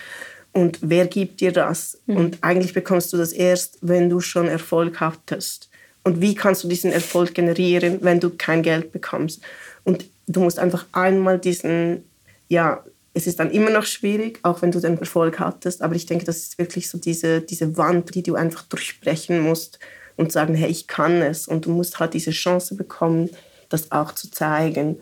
und 0.55 0.79
wer 0.81 1.05
gibt 1.05 1.41
dir 1.41 1.51
das? 1.51 1.99
Mhm. 2.05 2.15
Und 2.15 2.37
eigentlich 2.39 2.73
bekommst 2.73 3.11
du 3.11 3.17
das 3.17 3.33
erst, 3.33 3.77
wenn 3.81 4.09
du 4.09 4.21
schon 4.21 4.47
Erfolg 4.47 5.01
hattest. 5.01 5.69
Und 6.05 6.21
wie 6.21 6.33
kannst 6.33 6.63
du 6.63 6.69
diesen 6.69 6.93
Erfolg 6.93 7.33
generieren, 7.33 7.97
wenn 8.01 8.21
du 8.21 8.29
kein 8.29 8.63
Geld 8.63 8.93
bekommst? 8.93 9.41
Und 9.83 10.05
du 10.27 10.39
musst 10.39 10.57
einfach 10.57 10.85
einmal 10.93 11.39
diesen, 11.39 12.05
ja, 12.47 12.85
es 13.15 13.27
ist 13.27 13.39
dann 13.39 13.49
immer 13.49 13.69
noch 13.69 13.85
schwierig, 13.85 14.39
auch 14.43 14.61
wenn 14.61 14.71
du 14.71 14.81
den 14.81 14.97
Erfolg 14.97 15.39
hattest, 15.39 15.81
aber 15.81 15.95
ich 15.95 16.05
denke, 16.05 16.25
das 16.25 16.37
ist 16.39 16.59
wirklich 16.59 16.89
so 16.89 16.97
diese, 16.97 17.39
diese 17.41 17.77
Wand, 17.77 18.13
die 18.13 18.23
du 18.23 18.35
einfach 18.35 18.63
durchbrechen 18.63 19.39
musst 19.39 19.79
und 20.17 20.33
sagen, 20.33 20.53
hey, 20.53 20.69
ich 20.69 20.85
kann 20.87 21.21
es. 21.21 21.47
Und 21.47 21.65
du 21.65 21.71
musst 21.71 21.99
halt 21.99 22.13
diese 22.13 22.31
Chance 22.31 22.75
bekommen, 22.75 23.29
das 23.69 23.93
auch 23.93 24.11
zu 24.11 24.29
zeigen. 24.29 24.99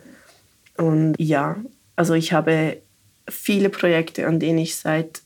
Und 0.77 1.15
ja, 1.17 1.57
also 1.95 2.13
ich 2.13 2.33
habe 2.33 2.77
viele 3.27 3.69
Projekte, 3.71 4.27
an 4.27 4.39
denen 4.39 4.59
ich 4.59 4.75
seit 4.75 5.23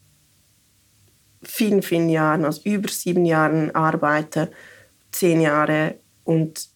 vielen, 1.43 1.81
vielen 1.81 2.09
Jahren, 2.09 2.45
also 2.45 2.61
über 2.63 2.87
sieben 2.87 3.25
Jahren 3.25 3.75
arbeite, 3.75 4.49
zehn 5.11 5.41
Jahre 5.41 5.95
und 6.23 6.69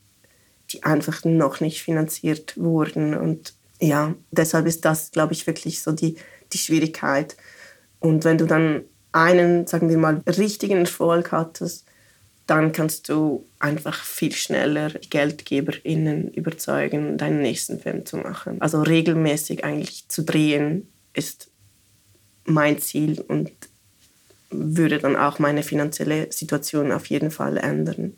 die 0.71 0.83
einfach 0.83 1.23
noch 1.23 1.61
nicht 1.61 1.81
finanziert 1.81 2.57
wurden. 2.57 3.15
Und 3.15 3.53
ja, 3.81 4.15
deshalb 4.31 4.67
ist 4.67 4.85
das, 4.85 5.11
glaube 5.11 5.33
ich, 5.33 5.47
wirklich 5.47 5.81
so 5.81 5.91
die, 5.91 6.15
die 6.53 6.57
Schwierigkeit. 6.57 7.35
Und 7.99 8.23
wenn 8.23 8.37
du 8.37 8.45
dann 8.45 8.83
einen, 9.11 9.67
sagen 9.67 9.89
wir 9.89 9.97
mal, 9.97 10.21
richtigen 10.27 10.77
Erfolg 10.77 11.31
hattest, 11.31 11.85
dann 12.47 12.71
kannst 12.71 13.09
du 13.09 13.47
einfach 13.59 14.03
viel 14.03 14.33
schneller 14.33 14.89
GeldgeberInnen 15.09 16.33
überzeugen, 16.33 17.17
deinen 17.17 17.41
nächsten 17.41 17.79
Film 17.79 18.05
zu 18.05 18.17
machen. 18.17 18.61
Also 18.61 18.81
regelmäßig 18.81 19.63
eigentlich 19.63 20.07
zu 20.09 20.23
drehen 20.23 20.87
ist 21.13 21.49
mein 22.45 22.79
Ziel 22.79 23.21
und 23.21 23.51
würde 24.49 24.99
dann 24.99 25.15
auch 25.15 25.39
meine 25.39 25.63
finanzielle 25.63 26.31
Situation 26.31 26.91
auf 26.91 27.05
jeden 27.07 27.31
Fall 27.31 27.57
ändern. 27.57 28.15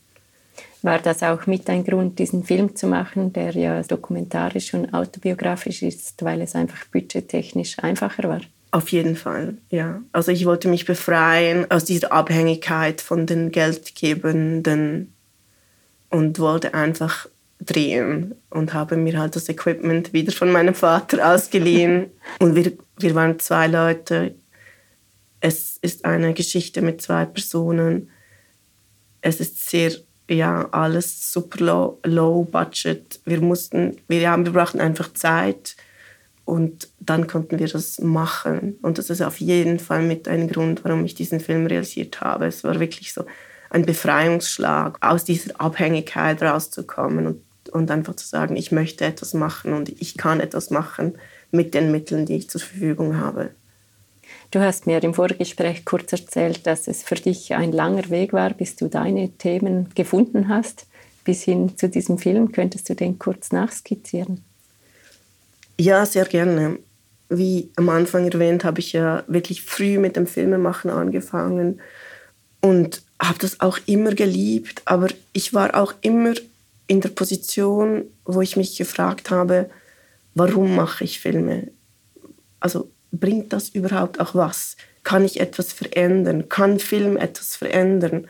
War 0.83 0.99
das 0.99 1.23
auch 1.23 1.47
mit 1.47 1.69
ein 1.69 1.85
Grund, 1.85 2.19
diesen 2.19 2.43
Film 2.43 2.75
zu 2.75 2.87
machen, 2.87 3.31
der 3.31 3.51
ja 3.51 3.81
dokumentarisch 3.81 4.73
und 4.73 4.93
autobiografisch 4.93 5.81
ist, 5.81 6.23
weil 6.23 6.41
es 6.41 6.55
einfach 6.55 6.85
budgettechnisch 6.87 7.79
einfacher 7.79 8.27
war? 8.27 8.41
Auf 8.71 8.89
jeden 8.89 9.15
Fall, 9.15 9.57
ja. 9.69 10.01
Also 10.11 10.31
ich 10.31 10.45
wollte 10.45 10.67
mich 10.67 10.85
befreien 10.85 11.71
aus 11.71 11.85
dieser 11.85 12.11
Abhängigkeit 12.11 12.99
von 12.99 13.25
den 13.25 13.51
Geldgebenden 13.51 15.13
und 16.09 16.37
wollte 16.39 16.73
einfach 16.73 17.27
drehen 17.61 18.35
und 18.49 18.73
habe 18.73 18.97
mir 18.97 19.17
halt 19.17 19.37
das 19.37 19.47
Equipment 19.47 20.11
wieder 20.11 20.33
von 20.33 20.51
meinem 20.51 20.75
Vater 20.75 21.33
ausgeliehen. 21.33 22.11
und 22.39 22.55
wir, 22.55 22.73
wir 22.97 23.15
waren 23.15 23.39
zwei 23.39 23.67
Leute, 23.67 24.35
es 25.39 25.77
ist 25.81 26.03
eine 26.03 26.33
Geschichte 26.33 26.81
mit 26.81 27.01
zwei 27.01 27.25
Personen. 27.25 28.09
Es 29.21 29.39
ist 29.39 29.69
sehr, 29.69 29.91
ja, 30.30 30.68
alles 30.72 31.32
super 31.32 31.63
low, 31.63 32.00
low 32.03 32.44
budget. 32.44 33.20
Wir 33.25 33.42
mussten, 33.42 33.98
wir, 34.08 34.20
ja, 34.20 34.38
wir 34.38 34.51
brauchten 34.51 34.80
einfach 34.80 35.13
Zeit 35.13 35.75
und 36.46 36.89
dann 37.00 37.27
konnten 37.27 37.60
wir 37.60 37.68
das 37.68 38.00
machen. 38.00 38.77
Und 38.82 38.98
das 38.98 39.10
ist 39.10 39.22
auf 39.22 39.39
jeden 39.39 39.80
Fall 39.80 40.01
mit 40.01 40.27
ein 40.27 40.48
Grund, 40.48 40.84
warum 40.84 41.06
ich 41.06 41.15
diesen 41.15 41.39
Film 41.39 41.65
realisiert 41.65 42.22
habe. 42.22 42.46
Es 42.46 42.63
war 42.63 42.80
wirklich 42.80 43.13
so 43.13 43.25
ein 43.70 43.86
Befreiungsschlag, 43.86 44.98
aus 45.01 45.24
dieser 45.24 45.60
Abhängigkeit 45.60 46.42
rauszukommen 46.42 47.27
und, 47.27 47.42
und 47.72 47.92
einfach 47.92 48.15
zu 48.15 48.27
sagen, 48.27 48.56
ich 48.56 48.72
möchte 48.72 49.06
etwas 49.06 49.34
machen 49.34 49.74
und 49.74 49.89
ich 49.89 50.18
kann 50.18 50.39
etwas 50.39 50.70
machen 50.70 51.18
mit 51.51 51.74
den 51.74 51.92
Mitteln, 51.92 52.25
die 52.25 52.36
ich 52.36 52.50
zur 52.50 52.62
Verfügung 52.62 53.18
habe. 53.18 53.51
Du 54.53 54.60
hast 54.60 54.86
mir 54.86 55.03
im 55.03 55.15
Vorgespräch 55.15 55.83
kurz 55.83 56.12
erzählt, 56.12 56.67
dass 56.67 56.88
es 56.88 57.01
für 57.01 57.15
dich 57.15 57.55
ein 57.55 57.72
langer 57.72 58.12
Weg 58.12 58.33
war, 58.33 58.51
bis 58.51 58.75
du 58.75 58.88
deine 58.88 59.31
Themen 59.31 59.89
gefunden 59.95 60.48
hast, 60.48 60.86
bis 61.24 61.41
hin 61.41 61.75
zu 61.75 61.89
diesem 61.89 62.19
Film. 62.19 62.51
Könntest 62.51 62.88
du 62.88 62.93
den 62.93 63.17
kurz 63.17 63.51
nachskizzieren? 63.51 64.43
Ja, 65.79 66.05
sehr 66.05 66.25
gerne. 66.25 66.77
Wie 67.29 67.72
am 67.77 67.89
Anfang 67.89 68.29
erwähnt, 68.29 68.63
habe 68.63 68.79
ich 68.79 68.93
ja 68.93 69.24
wirklich 69.25 69.63
früh 69.63 69.98
mit 69.98 70.17
dem 70.17 70.27
Filmemachen 70.27 70.91
angefangen 70.91 71.81
und 72.62 73.01
habe 73.19 73.39
das 73.39 73.60
auch 73.60 73.79
immer 73.88 74.13
geliebt, 74.13 74.83
aber 74.86 75.07
ich 75.31 75.55
war 75.55 75.74
auch 75.74 75.95
immer 76.01 76.36
in 76.86 77.01
der 77.01 77.10
Position, 77.10 78.03
wo 78.24 78.39
ich 78.41 78.55
mich 78.55 78.77
gefragt 78.77 79.31
habe, 79.31 79.72
warum 80.36 80.75
mache 80.75 81.05
ich 81.05 81.19
Filme? 81.19 81.69
Also 82.60 82.92
bringt 83.13 83.53
das 83.53 83.70
überhaupt 83.70 84.20
auch 84.20 84.36
was? 84.36 84.75
Kann 85.03 85.24
ich 85.24 85.39
etwas 85.39 85.72
verändern? 85.72 86.50
Kann 86.50 86.79
Film 86.79 87.15
etwas 87.15 87.55
verändern? 87.55 88.27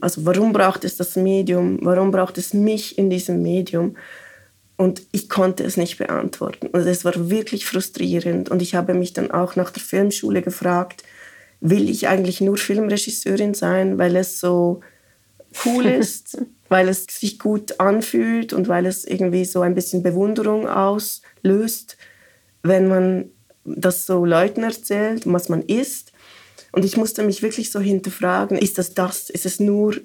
Also 0.00 0.26
warum 0.26 0.52
braucht 0.52 0.84
es 0.84 0.96
das 0.96 1.16
Medium? 1.16 1.78
Warum 1.82 2.10
braucht 2.10 2.36
es 2.36 2.52
mich 2.52 2.98
in 2.98 3.08
diesem 3.08 3.42
Medium? 3.42 3.96
Und 4.76 5.02
ich 5.12 5.30
konnte 5.30 5.64
es 5.64 5.78
nicht 5.78 5.96
beantworten. 5.96 6.66
Und 6.66 6.80
es 6.86 7.04
war 7.04 7.30
wirklich 7.30 7.64
frustrierend. 7.64 8.50
Und 8.50 8.60
ich 8.60 8.74
habe 8.74 8.92
mich 8.92 9.14
dann 9.14 9.30
auch 9.30 9.56
nach 9.56 9.70
der 9.70 9.82
Filmschule 9.82 10.42
gefragt, 10.42 11.02
will 11.60 11.88
ich 11.88 12.08
eigentlich 12.08 12.42
nur 12.42 12.58
Filmregisseurin 12.58 13.54
sein, 13.54 13.96
weil 13.96 14.16
es 14.16 14.38
so 14.38 14.80
cool 15.64 15.86
ist, 16.00 16.38
weil 16.68 16.88
es 16.88 17.06
sich 17.08 17.38
gut 17.38 17.80
anfühlt 17.80 18.52
und 18.52 18.68
weil 18.68 18.84
es 18.84 19.04
irgendwie 19.04 19.46
so 19.46 19.62
ein 19.62 19.74
bisschen 19.74 20.02
Bewunderung 20.02 20.68
auslöst, 20.68 21.96
wenn 22.62 22.88
man 22.88 23.30
das 23.66 24.06
so 24.06 24.24
Leuten 24.24 24.62
erzählt, 24.62 25.22
was 25.26 25.48
man 25.48 25.62
isst. 25.62 26.12
Und 26.72 26.84
ich 26.84 26.96
musste 26.96 27.22
mich 27.22 27.42
wirklich 27.42 27.70
so 27.70 27.80
hinterfragen, 27.80 28.58
ist 28.58 28.78
das 28.78 28.94
das? 28.94 29.30
Ist 29.30 29.46
es 29.46 29.60
nur 29.60 29.96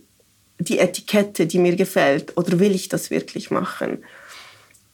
die 0.59 0.79
Etikette, 0.79 1.47
die 1.47 1.59
mir 1.59 1.75
gefällt? 1.75 2.37
Oder 2.37 2.59
will 2.59 2.73
ich 2.73 2.89
das 2.89 3.09
wirklich 3.09 3.51
machen? 3.51 4.03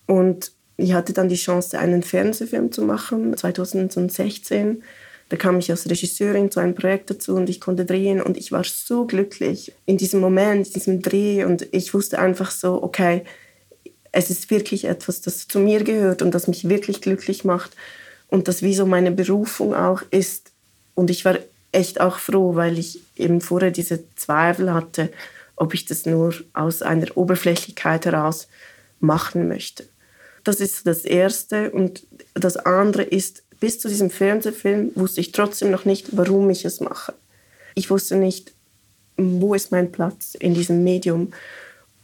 Und 0.05 0.51
ich 0.77 0.93
hatte 0.93 1.13
dann 1.13 1.29
die 1.29 1.35
Chance, 1.35 1.79
einen 1.79 2.03
Fernsehfilm 2.03 2.71
zu 2.71 2.83
machen, 2.83 3.35
2016. 3.35 4.83
Da 5.29 5.35
kam 5.35 5.59
ich 5.59 5.69
als 5.69 5.89
Regisseurin 5.89 6.51
zu 6.51 6.59
einem 6.59 6.75
Projekt 6.75 7.09
dazu 7.09 7.35
und 7.35 7.49
ich 7.49 7.59
konnte 7.59 7.83
drehen 7.83 8.21
und 8.21 8.37
ich 8.37 8.51
war 8.51 8.63
so 8.63 9.05
glücklich 9.05 9.73
in 9.85 9.97
diesem 9.97 10.21
Moment, 10.21 10.67
in 10.67 10.73
diesem 10.73 11.01
Dreh 11.01 11.43
und 11.43 11.67
ich 11.73 11.93
wusste 11.93 12.19
einfach 12.19 12.51
so, 12.51 12.81
okay, 12.81 13.23
es 14.13 14.29
ist 14.29 14.49
wirklich 14.49 14.85
etwas, 14.85 15.21
das 15.21 15.47
zu 15.47 15.59
mir 15.59 15.83
gehört 15.83 16.21
und 16.21 16.31
das 16.31 16.47
mich 16.47 16.69
wirklich 16.69 17.01
glücklich 17.01 17.43
macht 17.43 17.71
und 18.29 18.47
das 18.47 18.61
wie 18.61 18.75
so 18.75 18.85
meine 18.85 19.11
Berufung 19.11 19.73
auch 19.73 20.01
ist. 20.11 20.51
Und 20.95 21.09
ich 21.09 21.25
war 21.25 21.37
echt 21.71 22.01
auch 22.01 22.17
froh, 22.17 22.55
weil 22.55 22.77
ich 22.77 23.01
eben 23.15 23.41
vorher 23.41 23.71
diese 23.71 24.03
Zweifel 24.15 24.73
hatte, 24.73 25.09
ob 25.55 25.73
ich 25.73 25.85
das 25.85 26.05
nur 26.05 26.33
aus 26.53 26.81
einer 26.81 27.15
Oberflächlichkeit 27.15 28.05
heraus 28.05 28.47
machen 28.99 29.47
möchte. 29.47 29.85
Das 30.43 30.59
ist 30.59 30.87
das 30.87 31.03
Erste. 31.03 31.71
Und 31.71 32.03
das 32.33 32.57
andere 32.57 33.03
ist, 33.03 33.43
bis 33.59 33.79
zu 33.79 33.89
diesem 33.89 34.09
Fernsehfilm 34.09 34.91
wusste 34.95 35.21
ich 35.21 35.31
trotzdem 35.31 35.71
noch 35.71 35.85
nicht, 35.85 36.15
warum 36.15 36.49
ich 36.49 36.63
es 36.63 36.79
mache. 36.79 37.13
Ich 37.75 37.89
wusste 37.89 38.15
nicht, 38.15 38.53
wo 39.17 39.53
ist 39.55 39.71
mein 39.71 39.91
Platz 39.91 40.35
in 40.35 40.53
diesem 40.53 40.83
Medium. 40.83 41.33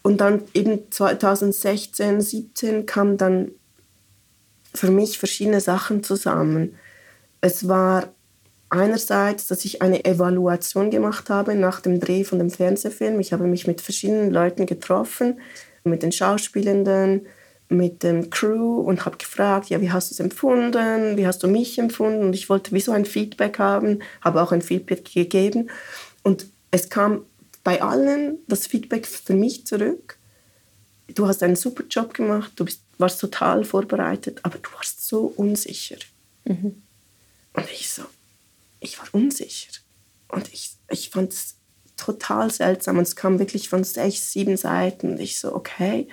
Und 0.01 0.17
dann 0.17 0.43
eben 0.53 0.91
2016, 0.91 2.21
17 2.21 2.85
kamen 2.85 3.17
dann 3.17 3.51
für 4.73 4.91
mich 4.91 5.19
verschiedene 5.19 5.61
Sachen 5.61 6.03
zusammen. 6.03 6.75
Es 7.41 7.67
war 7.67 8.13
einerseits, 8.69 9.47
dass 9.47 9.65
ich 9.65 9.81
eine 9.81 10.03
Evaluation 10.03 10.89
gemacht 10.89 11.29
habe 11.29 11.55
nach 11.55 11.79
dem 11.79 11.99
Dreh 11.99 12.23
von 12.23 12.39
dem 12.39 12.49
Fernsehfilm. 12.49 13.19
Ich 13.19 13.31
habe 13.31 13.45
mich 13.45 13.67
mit 13.67 13.81
verschiedenen 13.81 14.31
Leuten 14.31 14.65
getroffen, 14.65 15.39
mit 15.83 16.01
den 16.01 16.11
Schauspielenden, 16.11 17.27
mit 17.69 18.03
dem 18.03 18.29
Crew 18.29 18.79
und 18.79 19.05
habe 19.05 19.17
gefragt, 19.17 19.69
ja, 19.69 19.81
wie 19.81 19.91
hast 19.91 20.09
du 20.09 20.13
es 20.13 20.19
empfunden, 20.19 21.17
wie 21.17 21.27
hast 21.27 21.43
du 21.43 21.47
mich 21.47 21.77
empfunden 21.77 22.25
und 22.25 22.33
ich 22.33 22.49
wollte 22.49 22.71
wie 22.71 22.79
so 22.79 22.91
ein 22.91 23.05
Feedback 23.05 23.59
haben, 23.59 23.99
habe 24.21 24.41
auch 24.41 24.51
ein 24.51 24.61
Feedback 24.61 25.05
gegeben 25.05 25.69
und 26.23 26.47
es 26.71 26.89
kam 26.89 27.25
bei 27.63 27.81
allen 27.81 28.39
das 28.47 28.67
Feedback 28.67 29.05
für 29.07 29.33
mich 29.33 29.65
zurück. 29.65 30.17
Du 31.07 31.27
hast 31.27 31.43
einen 31.43 31.55
super 31.55 31.83
Job 31.89 32.13
gemacht, 32.13 32.53
du 32.55 32.65
bist, 32.65 32.81
warst 32.97 33.19
total 33.19 33.65
vorbereitet, 33.65 34.39
aber 34.43 34.57
du 34.57 34.71
warst 34.73 35.05
so 35.05 35.25
unsicher. 35.35 35.97
Mhm. 36.45 36.81
Und 37.53 37.71
ich 37.71 37.89
so, 37.89 38.03
ich 38.79 38.99
war 38.99 39.07
unsicher. 39.11 39.71
Und 40.29 40.51
ich, 40.53 40.71
ich 40.89 41.09
fand 41.09 41.33
es 41.33 41.55
total 41.97 42.51
seltsam. 42.51 42.97
Und 42.97 43.03
es 43.03 43.15
kam 43.15 43.39
wirklich 43.39 43.69
von 43.69 43.83
sechs, 43.83 44.31
sieben 44.31 44.57
Seiten. 44.57 45.11
Und 45.11 45.19
ich 45.19 45.39
so, 45.39 45.53
okay, 45.53 46.07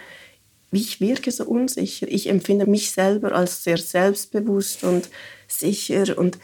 ich 0.73 1.01
wirke 1.01 1.31
so 1.33 1.45
unsicher. 1.45 2.07
Ich 2.09 2.29
empfinde 2.29 2.67
mich 2.67 2.91
selber 2.93 3.33
als 3.33 3.65
sehr 3.65 3.79
selbstbewusst 3.79 4.85
und 4.85 5.09
sicher. 5.49 6.17
Und 6.17 6.39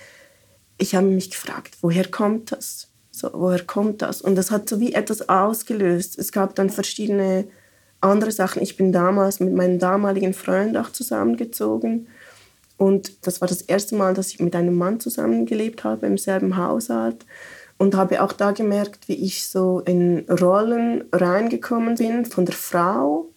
ich 0.79 0.95
habe 0.95 1.07
mich 1.07 1.31
gefragt, 1.31 1.77
woher 1.81 2.09
kommt 2.09 2.53
das? 2.53 2.89
So, 3.11 3.31
woher 3.33 3.65
kommt 3.65 4.03
das? 4.03 4.21
Und 4.21 4.37
das 4.37 4.51
hat 4.51 4.69
so 4.69 4.81
wie 4.81 4.93
etwas 4.93 5.29
ausgelöst. 5.29 6.19
Es 6.19 6.33
gab 6.33 6.55
dann 6.55 6.71
verschiedene 6.71 7.47
andere 8.01 8.33
Sachen. 8.33 8.63
Ich 8.63 8.77
bin 8.77 8.93
damals 8.93 9.41
mit 9.41 9.55
meinem 9.55 9.79
damaligen 9.79 10.35
Freund 10.35 10.77
auch 10.77 10.91
zusammengezogen. 10.91 12.09
Und 12.77 13.27
das 13.27 13.41
war 13.41 13.49
das 13.49 13.63
erste 13.63 13.97
Mal, 13.97 14.15
dass 14.15 14.29
ich 14.29 14.41
mit 14.41 14.55
einem 14.55 14.77
Mann 14.77 15.01
zusammengelebt 15.01 15.85
habe 15.85 16.07
im 16.07 16.19
selben 16.19 16.57
Haushalt. 16.57 17.25
Und 17.79 17.95
habe 17.95 18.23
auch 18.23 18.33
da 18.33 18.53
gemerkt, 18.53 19.07
wie 19.09 19.15
ich 19.15 19.47
so 19.47 19.81
in 19.81 20.25
Rollen 20.31 21.05
reingekommen 21.13 21.97
bin 21.97 22.25
von 22.25 22.47
der 22.47 22.55
Frau, 22.55 23.29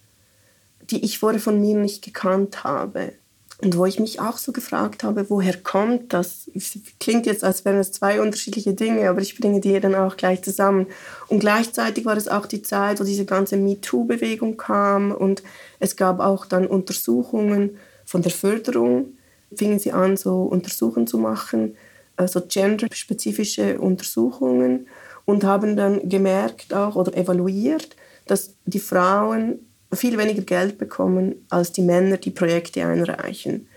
die 0.90 1.04
ich 1.04 1.20
vorher 1.20 1.42
von 1.42 1.60
mir 1.60 1.78
nicht 1.78 2.04
gekannt 2.04 2.64
habe. 2.64 3.14
Und 3.62 3.76
wo 3.76 3.86
ich 3.86 4.00
mich 4.00 4.22
auch 4.22 4.38
so 4.38 4.54
gefragt 4.54 5.04
habe, 5.04 5.30
woher 5.30 5.58
kommt 5.58 6.14
das? 6.14 6.50
Es 6.56 6.80
klingt 7.00 7.26
jetzt, 7.26 7.44
als 7.44 7.66
wären 7.66 7.78
es 7.78 7.92
zwei 7.92 8.22
unterschiedliche 8.22 8.74
Dinge, 8.74 9.10
aber 9.10 9.22
ich 9.22 9.38
bringe 9.38 9.60
die 9.60 9.78
dann 9.82 9.96
auch 9.96 10.16
gleich 10.16 10.42
zusammen. 10.44 10.88
Und 11.28 11.40
gleichzeitig 11.40 12.06
war 12.06 12.16
es 12.16 12.30
auch 12.30 12.46
die 12.46 12.62
Zeit, 12.62 13.02
wo 13.02 13.04
diese 13.04 13.26
ganze 13.26 13.58
MeToo-Bewegung 13.58 14.56
kam 14.56 15.12
und 15.12 15.44
es 15.80 15.98
gab 15.98 16.22
auch 16.22 16.46
dann 16.46 16.68
Untersuchungen 16.68 17.78
von 18.06 18.22
der 18.22 18.32
Förderung. 18.32 19.18
Fingen 19.54 19.80
sie 19.80 19.92
an, 19.92 20.16
so 20.16 20.44
Untersuchungen 20.44 21.08
zu 21.08 21.18
machen, 21.18 21.76
also 22.16 22.42
genderspezifische 22.48 23.80
Untersuchungen 23.80 24.88
und 25.26 25.44
haben 25.44 25.76
dann 25.76 26.08
gemerkt 26.08 26.74
auch 26.74 26.96
oder 26.96 27.16
evaluiert, 27.18 27.96
dass 28.26 28.54
die 28.66 28.80
Frauen 28.80 29.60
viel 29.92 30.18
weniger 30.18 30.44
Geld 30.44 30.78
bekommen 30.78 31.46
als 31.50 31.72
die 31.72 31.82
Männer, 31.82 32.18
die 32.18 32.32
Projekte 32.32 32.86
einreichen. 32.86 33.68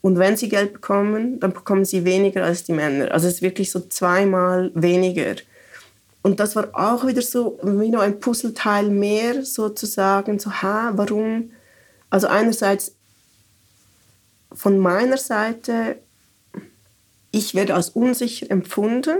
Und 0.00 0.18
wenn 0.18 0.36
sie 0.36 0.48
Geld 0.48 0.72
bekommen, 0.72 1.40
dann 1.40 1.52
bekommen 1.52 1.84
sie 1.84 2.04
weniger 2.04 2.44
als 2.44 2.64
die 2.64 2.72
Männer. 2.72 3.10
Also 3.10 3.26
es 3.26 3.34
ist 3.34 3.42
wirklich 3.42 3.72
so 3.72 3.80
zweimal 3.80 4.70
weniger. 4.74 5.34
Und 6.22 6.38
das 6.38 6.54
war 6.54 6.68
auch 6.74 7.06
wieder 7.06 7.22
so 7.22 7.58
wie 7.62 7.90
noch 7.90 8.02
ein 8.02 8.20
Puzzleteil 8.20 8.88
mehr, 8.90 9.44
sozusagen, 9.44 10.38
so, 10.38 10.50
ha, 10.50 10.92
warum? 10.94 11.50
Also 12.10 12.28
einerseits 12.28 12.94
von 14.52 14.78
meiner 14.78 15.16
Seite, 15.18 15.98
ich 17.30 17.54
werde 17.54 17.74
als 17.74 17.90
unsicher 17.90 18.50
empfunden. 18.50 19.18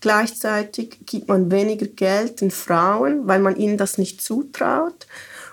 Gleichzeitig 0.00 0.98
gibt 1.04 1.28
man 1.28 1.50
weniger 1.50 1.86
Geld 1.86 2.40
den 2.40 2.50
Frauen, 2.50 3.26
weil 3.26 3.40
man 3.40 3.56
ihnen 3.56 3.76
das 3.76 3.98
nicht 3.98 4.22
zutraut. 4.22 5.06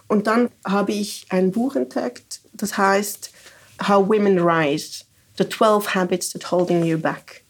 Und 0.08 0.28
dann 0.28 0.50
habe 0.66 0.94
ich 0.94 1.26
ein 1.30 1.52
Buch 1.52 1.76
entdeckt, 1.76 2.42
das 2.54 2.78
heißt 2.78 3.32
How 3.88 4.08
Women 4.08 4.40
Rise, 4.40 5.04
The 5.38 5.48
12 5.48 5.96
Habits 5.96 6.32
That 6.32 6.52
Holding 6.52 6.84
You 6.84 6.98
Back. 6.98 7.44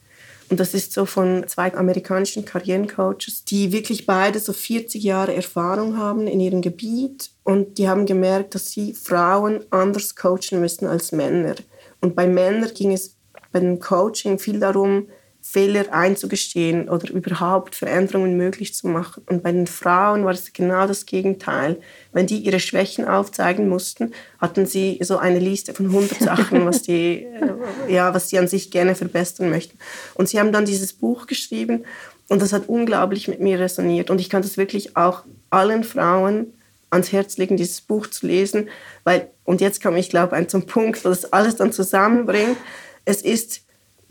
Und 0.49 0.59
das 0.59 0.73
ist 0.73 0.93
so 0.93 1.05
von 1.05 1.45
zwei 1.47 1.73
amerikanischen 1.73 2.45
Karrierencoaches, 2.45 3.43
die 3.43 3.71
wirklich 3.73 4.05
beide 4.05 4.39
so 4.39 4.53
40 4.53 5.03
Jahre 5.03 5.35
Erfahrung 5.35 5.97
haben 5.97 6.25
in 6.27 6.39
ihrem 6.39 6.61
Gebiet. 6.61 7.31
Und 7.43 7.77
die 7.77 7.89
haben 7.89 8.05
gemerkt, 8.05 8.55
dass 8.55 8.71
sie 8.71 8.93
Frauen 8.93 9.65
anders 9.71 10.15
coachen 10.15 10.61
müssen 10.61 10.87
als 10.87 11.11
Männer. 11.11 11.55
Und 11.99 12.15
bei 12.15 12.27
Männern 12.27 12.73
ging 12.73 12.93
es 12.93 13.15
bei 13.51 13.59
dem 13.59 13.79
Coaching 13.79 14.39
viel 14.39 14.59
darum, 14.59 15.07
Fehler 15.49 15.93
einzugestehen 15.93 16.89
oder 16.89 17.09
überhaupt 17.09 17.73
Veränderungen 17.73 18.35
möglich 18.35 18.73
zu 18.73 18.87
machen. 18.87 19.23
Und 19.27 19.43
bei 19.43 19.53
den 19.53 19.65
Frauen 19.65 20.25
war 20.25 20.33
es 20.33 20.51
genau 20.51 20.87
das 20.87 21.05
Gegenteil. 21.05 21.77
Wenn 22.11 22.27
die 22.27 22.39
ihre 22.39 22.59
Schwächen 22.59 23.07
aufzeigen 23.07 23.69
mussten, 23.69 24.11
hatten 24.39 24.65
sie 24.65 24.99
so 25.01 25.17
eine 25.17 25.39
Liste 25.39 25.73
von 25.73 25.85
100 25.85 26.19
Sachen, 26.19 26.65
was 26.65 26.81
die, 26.81 27.23
äh, 27.23 27.93
ja, 27.93 28.19
sie 28.19 28.37
an 28.37 28.49
sich 28.49 28.71
gerne 28.71 28.93
verbessern 28.93 29.49
möchten. 29.49 29.77
Und 30.15 30.27
sie 30.27 30.37
haben 30.37 30.51
dann 30.51 30.65
dieses 30.65 30.91
Buch 30.91 31.27
geschrieben 31.27 31.85
und 32.27 32.41
das 32.41 32.51
hat 32.51 32.67
unglaublich 32.67 33.29
mit 33.29 33.39
mir 33.39 33.57
resoniert. 33.57 34.09
Und 34.09 34.19
ich 34.19 34.29
kann 34.29 34.41
das 34.41 34.57
wirklich 34.57 34.97
auch 34.97 35.23
allen 35.49 35.85
Frauen 35.85 36.53
ans 36.89 37.13
Herz 37.13 37.37
legen, 37.37 37.55
dieses 37.55 37.79
Buch 37.79 38.07
zu 38.07 38.27
lesen, 38.27 38.67
weil, 39.05 39.29
und 39.45 39.61
jetzt 39.61 39.81
komme 39.81 39.99
ich 39.99 40.09
glaube 40.09 40.37
ich 40.39 40.49
zum 40.49 40.65
Punkt, 40.65 41.05
wo 41.05 41.09
das 41.09 41.31
alles 41.31 41.55
dann 41.55 41.71
zusammenbringt. 41.71 42.57
Es 43.05 43.21
ist 43.21 43.61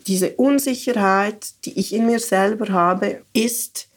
diese 0.07 0.35
Unsicherheit, 0.37 1.65
die 1.65 1.79
ich 1.79 1.93
in 1.93 2.07
mir 2.07 2.21
selber 2.21 2.69
habe, 2.69 3.23
ist 3.33 3.89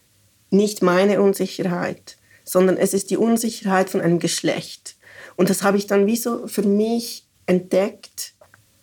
nicht 0.50 0.82
meine 0.82 1.22
Unsicherheit, 1.22 2.16
sondern 2.44 2.76
es 2.76 2.94
ist 2.94 3.10
die 3.10 3.16
Unsicherheit 3.16 3.90
von 3.90 4.00
einem 4.00 4.18
Geschlecht. 4.18 4.96
Und 5.36 5.50
das 5.50 5.62
habe 5.62 5.76
ich 5.76 5.86
dann 5.86 6.06
wie 6.06 6.16
so 6.16 6.46
für 6.48 6.62
mich 6.62 7.26
entdeckt, 7.46 8.34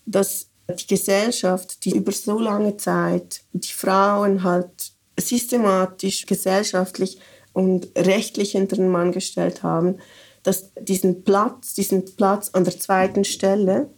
dass 0.06 0.48
die 0.70 0.88
Gesellschaft, 0.88 1.86
die 1.86 1.96
über 1.96 2.12
so 2.12 2.40
lange 2.40 2.78
Zeit 2.78 3.42
die 3.54 3.72
Frauen 3.72 4.44
halt 4.44 4.92
systematisch, 5.20 6.26
gesellschaftlich 6.26 7.20
und 7.54 7.90
rechtlich 7.98 8.52
hinter 8.52 8.76
den 8.76 8.90
Mann 8.90 9.12
gestellt 9.12 9.64
haben, 9.64 9.98
dass 10.44 10.72
diesen 10.80 11.24
Platz, 11.24 11.74
diesen 11.74 12.06
Platz 12.16 12.50
an 12.54 12.64
der 12.64 12.80
zweiten 12.80 13.26
Stelle, 13.26 13.90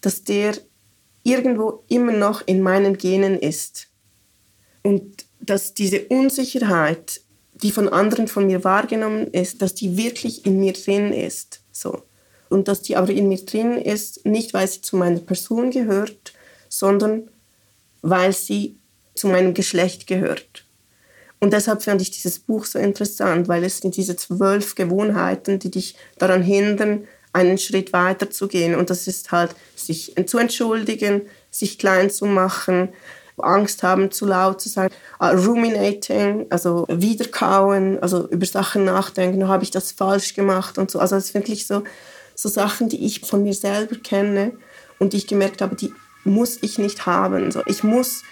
dass 0.00 0.24
der 0.24 0.54
irgendwo 1.28 1.84
immer 1.88 2.12
noch 2.12 2.46
in 2.46 2.62
meinen 2.62 2.96
Genen 2.96 3.38
ist. 3.38 3.88
Und 4.82 5.26
dass 5.40 5.74
diese 5.74 6.06
Unsicherheit, 6.06 7.20
die 7.62 7.70
von 7.70 7.88
anderen 7.88 8.28
von 8.28 8.46
mir 8.46 8.64
wahrgenommen 8.64 9.28
ist, 9.28 9.62
dass 9.62 9.74
die 9.74 9.96
wirklich 9.96 10.46
in 10.46 10.60
mir 10.60 10.72
drin 10.72 11.12
ist. 11.12 11.60
So. 11.72 12.02
Und 12.48 12.68
dass 12.68 12.82
die 12.82 12.96
aber 12.96 13.10
in 13.10 13.28
mir 13.28 13.44
drin 13.44 13.76
ist, 13.76 14.24
nicht 14.24 14.54
weil 14.54 14.68
sie 14.68 14.80
zu 14.80 14.96
meiner 14.96 15.20
Person 15.20 15.70
gehört, 15.70 16.32
sondern 16.68 17.30
weil 18.02 18.32
sie 18.32 18.78
zu 19.14 19.28
meinem 19.28 19.54
Geschlecht 19.54 20.06
gehört. 20.06 20.64
Und 21.40 21.52
deshalb 21.52 21.82
fand 21.82 22.02
ich 22.02 22.10
dieses 22.10 22.38
Buch 22.38 22.64
so 22.64 22.78
interessant, 22.78 23.48
weil 23.48 23.64
es 23.64 23.78
sind 23.78 23.96
diese 23.96 24.16
zwölf 24.16 24.74
Gewohnheiten, 24.74 25.58
die 25.58 25.70
dich 25.70 25.94
daran 26.18 26.42
hindern, 26.42 27.06
einen 27.32 27.58
Schritt 27.58 27.92
weiter 27.92 28.30
zu 28.30 28.48
gehen. 28.48 28.74
Und 28.74 28.90
das 28.90 29.06
ist 29.06 29.32
halt, 29.32 29.54
sich 29.76 30.14
zu 30.26 30.38
entschuldigen, 30.38 31.22
sich 31.50 31.78
klein 31.78 32.10
zu 32.10 32.26
machen, 32.26 32.90
Angst 33.38 33.82
haben, 33.82 34.10
zu 34.10 34.26
laut 34.26 34.60
zu 34.60 34.68
sein, 34.68 34.90
uh, 35.22 35.26
ruminating, 35.26 36.46
also 36.50 36.86
wiederkauen, 36.88 38.02
also 38.02 38.28
über 38.28 38.46
Sachen 38.46 38.84
nachdenken, 38.84 39.48
habe 39.48 39.62
ich 39.62 39.70
das 39.70 39.92
falsch 39.92 40.34
gemacht 40.34 40.78
und 40.78 40.90
so. 40.90 40.98
Also 40.98 41.16
es 41.16 41.28
sind 41.28 41.42
wirklich 41.42 41.66
so, 41.66 41.84
so 42.34 42.48
Sachen, 42.48 42.88
die 42.88 43.04
ich 43.04 43.20
von 43.20 43.42
mir 43.42 43.54
selber 43.54 43.96
kenne 43.96 44.52
und 44.98 45.12
die 45.12 45.18
ich 45.18 45.26
gemerkt 45.26 45.62
habe, 45.62 45.76
die 45.76 45.92
muss 46.24 46.58
ich 46.62 46.78
nicht 46.78 47.06
haben. 47.06 47.50
So, 47.50 47.62
ich 47.66 47.84
muss 47.84 48.22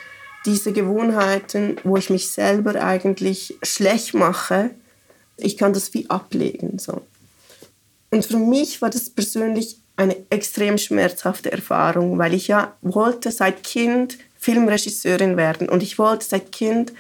diese 0.45 0.73
Gewohnheiten, 0.73 1.77
wo 1.83 1.97
ich 1.97 2.11
mich 2.11 2.31
selber 2.31 2.83
eigentlich 2.83 3.57
schlecht 3.63 4.15
mache, 4.15 4.71
ich 5.37 5.57
kann 5.57 5.73
das 5.73 5.93
wie 5.93 6.09
ablegen. 6.09 6.79
So. 6.79 7.03
Und 8.17 8.25
für 8.25 8.39
mich 8.39 8.81
war 8.81 8.89
das 8.89 9.11
persönlich 9.11 9.77
eine 9.95 10.17
extrem 10.31 10.79
schmerzhafte 10.79 11.53
Erfahrung, 11.53 12.17
weil 12.17 12.33
ich 12.33 12.49
ja 12.49 12.75
wollte 12.81 13.31
seit 13.31 13.63
Kind 13.63 14.17
Filmregisseurin 14.39 15.37
werden 15.37 15.69
und 15.69 15.83
ich 15.83 15.99
wollte 15.99 16.25
seit 16.25 16.51
Kind 16.51 16.95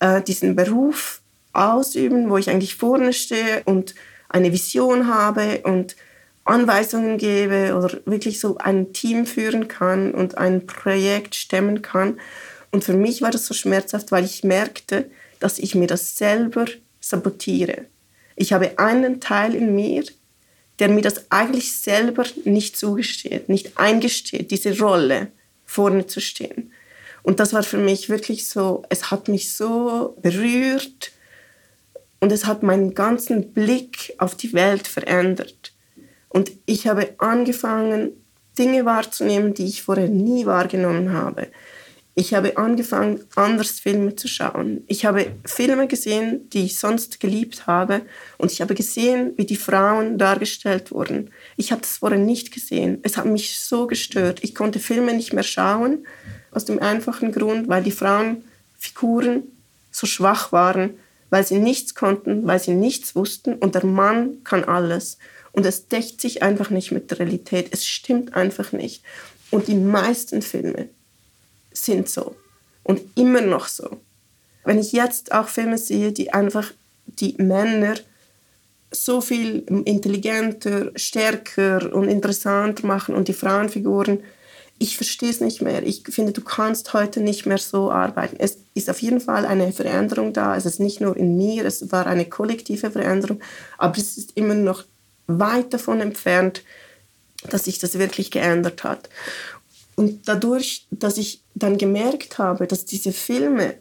äh, 0.00 0.20
diesen 0.22 0.56
Beruf 0.56 1.22
ausüben, 1.52 2.30
wo 2.30 2.36
ich 2.36 2.50
eigentlich 2.50 2.74
vorne 2.74 3.12
stehe 3.12 3.62
und 3.64 3.94
eine 4.28 4.50
Vision 4.50 5.06
habe 5.06 5.60
und 5.62 5.94
Anweisungen 6.42 7.16
gebe 7.16 7.76
oder 7.76 8.00
wirklich 8.04 8.40
so 8.40 8.58
ein 8.58 8.92
Team 8.92 9.26
führen 9.26 9.68
kann 9.68 10.10
und 10.10 10.36
ein 10.36 10.66
Projekt 10.66 11.36
stemmen 11.36 11.80
kann. 11.80 12.18
Und 12.72 12.82
für 12.82 12.94
mich 12.94 13.22
war 13.22 13.30
das 13.30 13.46
so 13.46 13.54
schmerzhaft, 13.54 14.10
weil 14.10 14.24
ich 14.24 14.42
merkte, 14.42 15.08
dass 15.38 15.60
ich 15.60 15.76
mir 15.76 15.86
das 15.86 16.18
selber 16.18 16.64
sabotiere. 16.98 17.84
Ich 18.34 18.52
habe 18.52 18.80
einen 18.80 19.20
Teil 19.20 19.54
in 19.54 19.76
mir, 19.76 20.02
der 20.78 20.88
mir 20.88 21.02
das 21.02 21.30
eigentlich 21.30 21.76
selber 21.76 22.24
nicht 22.44 22.76
zugesteht, 22.76 23.48
nicht 23.48 23.78
eingesteht, 23.78 24.50
diese 24.50 24.78
Rolle 24.78 25.28
vorne 25.64 26.06
zu 26.06 26.20
stehen. 26.20 26.72
Und 27.22 27.40
das 27.40 27.52
war 27.52 27.62
für 27.62 27.78
mich 27.78 28.08
wirklich 28.08 28.48
so, 28.48 28.84
es 28.90 29.10
hat 29.10 29.28
mich 29.28 29.52
so 29.52 30.16
berührt 30.20 31.12
und 32.20 32.32
es 32.32 32.44
hat 32.44 32.62
meinen 32.62 32.94
ganzen 32.94 33.52
Blick 33.52 34.14
auf 34.18 34.34
die 34.34 34.52
Welt 34.52 34.86
verändert. 34.86 35.72
Und 36.28 36.52
ich 36.66 36.86
habe 36.86 37.14
angefangen, 37.18 38.12
Dinge 38.58 38.84
wahrzunehmen, 38.84 39.54
die 39.54 39.66
ich 39.66 39.82
vorher 39.82 40.08
nie 40.08 40.46
wahrgenommen 40.46 41.12
habe. 41.12 41.48
Ich 42.16 42.32
habe 42.32 42.56
angefangen, 42.56 43.24
anders 43.34 43.80
Filme 43.80 44.14
zu 44.14 44.28
schauen. 44.28 44.84
Ich 44.86 45.04
habe 45.04 45.32
Filme 45.44 45.88
gesehen, 45.88 46.48
die 46.50 46.64
ich 46.64 46.78
sonst 46.78 47.18
geliebt 47.18 47.66
habe. 47.66 48.02
Und 48.38 48.52
ich 48.52 48.60
habe 48.60 48.76
gesehen, 48.76 49.32
wie 49.36 49.46
die 49.46 49.56
Frauen 49.56 50.16
dargestellt 50.16 50.92
wurden. 50.92 51.30
Ich 51.56 51.72
habe 51.72 51.82
das 51.82 51.98
vorher 51.98 52.18
nicht 52.18 52.52
gesehen. 52.52 53.00
Es 53.02 53.16
hat 53.16 53.26
mich 53.26 53.58
so 53.58 53.88
gestört. 53.88 54.44
Ich 54.44 54.54
konnte 54.54 54.78
Filme 54.78 55.12
nicht 55.12 55.32
mehr 55.32 55.42
schauen, 55.42 56.06
aus 56.52 56.64
dem 56.64 56.78
einfachen 56.78 57.32
Grund, 57.32 57.66
weil 57.66 57.82
die 57.82 57.90
Frauenfiguren 57.90 59.42
so 59.90 60.06
schwach 60.06 60.52
waren, 60.52 60.90
weil 61.30 61.44
sie 61.44 61.58
nichts 61.58 61.96
konnten, 61.96 62.46
weil 62.46 62.60
sie 62.60 62.74
nichts 62.74 63.16
wussten. 63.16 63.54
Und 63.54 63.74
der 63.74 63.84
Mann 63.84 64.44
kann 64.44 64.62
alles. 64.62 65.18
Und 65.50 65.66
es 65.66 65.88
deckt 65.88 66.20
sich 66.20 66.44
einfach 66.44 66.70
nicht 66.70 66.92
mit 66.92 67.10
der 67.10 67.18
Realität. 67.18 67.70
Es 67.72 67.84
stimmt 67.84 68.34
einfach 68.34 68.70
nicht. 68.70 69.02
Und 69.50 69.66
die 69.66 69.74
meisten 69.74 70.42
Filme, 70.42 70.90
sind 71.74 72.08
so 72.08 72.36
und 72.82 73.02
immer 73.16 73.42
noch 73.42 73.68
so. 73.68 73.98
Wenn 74.64 74.78
ich 74.78 74.92
jetzt 74.92 75.32
auch 75.32 75.48
Filme 75.48 75.76
sehe, 75.76 76.12
die 76.12 76.32
einfach 76.32 76.72
die 77.06 77.34
Männer 77.38 77.96
so 78.90 79.20
viel 79.20 79.66
intelligenter, 79.84 80.92
stärker 80.96 81.92
und 81.92 82.08
interessanter 82.08 82.86
machen 82.86 83.14
und 83.14 83.28
die 83.28 83.34
Frauenfiguren, 83.34 84.20
ich 84.78 84.96
verstehe 84.96 85.30
es 85.30 85.40
nicht 85.40 85.62
mehr. 85.62 85.82
Ich 85.84 86.02
finde, 86.08 86.32
du 86.32 86.40
kannst 86.40 86.92
heute 86.94 87.20
nicht 87.20 87.46
mehr 87.46 87.58
so 87.58 87.90
arbeiten. 87.90 88.36
Es 88.38 88.58
ist 88.74 88.90
auf 88.90 89.00
jeden 89.00 89.20
Fall 89.20 89.46
eine 89.46 89.72
Veränderung 89.72 90.32
da. 90.32 90.56
Es 90.56 90.66
ist 90.66 90.80
nicht 90.80 91.00
nur 91.00 91.16
in 91.16 91.36
mir, 91.36 91.64
es 91.64 91.92
war 91.92 92.06
eine 92.06 92.24
kollektive 92.24 92.90
Veränderung, 92.90 93.40
aber 93.78 93.96
es 93.98 94.16
ist 94.16 94.32
immer 94.36 94.54
noch 94.54 94.84
weit 95.26 95.72
davon 95.72 96.00
entfernt, 96.00 96.62
dass 97.50 97.64
sich 97.64 97.78
das 97.78 97.98
wirklich 97.98 98.30
geändert 98.30 98.84
hat. 98.84 99.08
Und 99.96 100.28
dadurch, 100.28 100.86
dass 100.90 101.18
ich 101.18 101.42
dann 101.54 101.78
gemerkt 101.78 102.38
habe, 102.38 102.66
dass 102.66 102.84
diese 102.84 103.12
Filme 103.12 103.76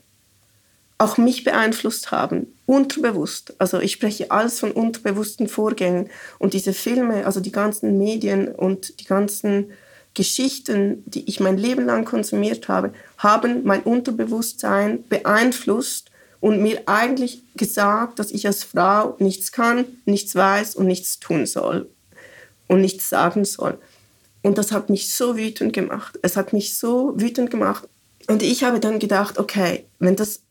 auch 0.97 1.17
mich 1.17 1.43
beeinflusst 1.43 2.11
haben, 2.11 2.47
unterbewusst. 2.65 3.55
Also 3.57 3.79
ich 3.79 3.91
spreche 3.91 4.31
alles 4.31 4.59
von 4.59 4.71
unterbewussten 4.71 5.47
Vorgängen. 5.47 6.09
Und 6.39 6.53
diese 6.53 6.73
Filme, 6.73 7.25
also 7.25 7.39
die 7.39 7.51
ganzen 7.51 7.97
Medien 7.97 8.47
und 8.47 8.99
die 8.99 9.05
ganzen 9.05 9.71
Geschichten, 10.13 11.03
die 11.05 11.27
ich 11.27 11.39
mein 11.39 11.57
Leben 11.57 11.85
lang 11.85 12.05
konsumiert 12.05 12.67
habe, 12.67 12.93
haben 13.17 13.63
mein 13.63 13.81
Unterbewusstsein 13.81 15.03
beeinflusst 15.09 16.11
und 16.39 16.61
mir 16.61 16.83
eigentlich 16.85 17.41
gesagt, 17.55 18.19
dass 18.19 18.31
ich 18.31 18.45
als 18.45 18.63
Frau 18.63 19.15
nichts 19.19 19.51
kann, 19.51 19.85
nichts 20.05 20.35
weiß 20.35 20.75
und 20.75 20.87
nichts 20.87 21.19
tun 21.19 21.45
soll 21.45 21.89
und 22.67 22.81
nichts 22.81 23.09
sagen 23.09 23.45
soll. 23.45 23.79
Und 24.43 24.57
das 24.57 24.71
hat 24.71 24.89
mich 24.89 25.13
so 25.13 25.37
wütend 25.37 25.73
gemacht. 25.73 26.19
Es 26.21 26.37
hat 26.37 26.53
mich 26.53 26.77
so 26.77 27.13
wütend 27.15 27.49
gemacht. 27.49 27.87
Und 28.27 28.43
ich 28.43 28.63
habe 28.63 28.79
dann 28.79 28.99
gedacht, 28.99 29.39
okay, 29.39 29.85
wenn 29.99 30.15
das 30.15 30.41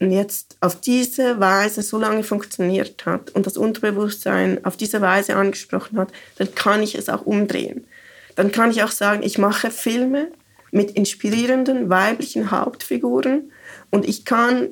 jetzt 0.00 0.56
auf 0.60 0.80
diese 0.80 1.40
Weise 1.40 1.82
so 1.82 1.98
lange 1.98 2.22
funktioniert 2.22 3.06
hat 3.06 3.30
und 3.30 3.46
das 3.46 3.56
Unterbewusstsein 3.56 4.64
auf 4.64 4.76
diese 4.76 5.00
Weise 5.00 5.36
angesprochen 5.36 5.98
hat, 5.98 6.12
dann 6.36 6.54
kann 6.54 6.82
ich 6.82 6.94
es 6.94 7.08
auch 7.08 7.26
umdrehen. 7.26 7.86
Dann 8.36 8.50
kann 8.50 8.70
ich 8.70 8.82
auch 8.82 8.90
sagen, 8.90 9.22
ich 9.22 9.38
mache 9.38 9.70
Filme 9.70 10.28
mit 10.70 10.92
inspirierenden 10.92 11.88
weiblichen 11.88 12.50
Hauptfiguren 12.50 13.52
und 13.90 14.08
ich 14.08 14.24
kann 14.24 14.70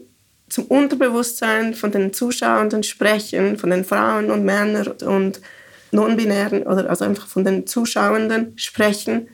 zum 0.49 0.65
Unterbewusstsein 0.65 1.75
von 1.75 1.93
den 1.93 2.13
Zuschauern 2.13 2.83
sprechen, 2.83 3.57
von 3.57 3.71
den 3.71 3.85
Frauen 3.85 4.31
und 4.31 4.45
Männern 4.45 4.89
und 4.89 5.41
Non-Binären 5.93 6.63
oder 6.65 6.91
also 6.91 7.05
einfach 7.05 7.27
von 7.27 7.45
den 7.45 7.67
Zuschauenden 7.67 8.53
sprechen 8.57 9.29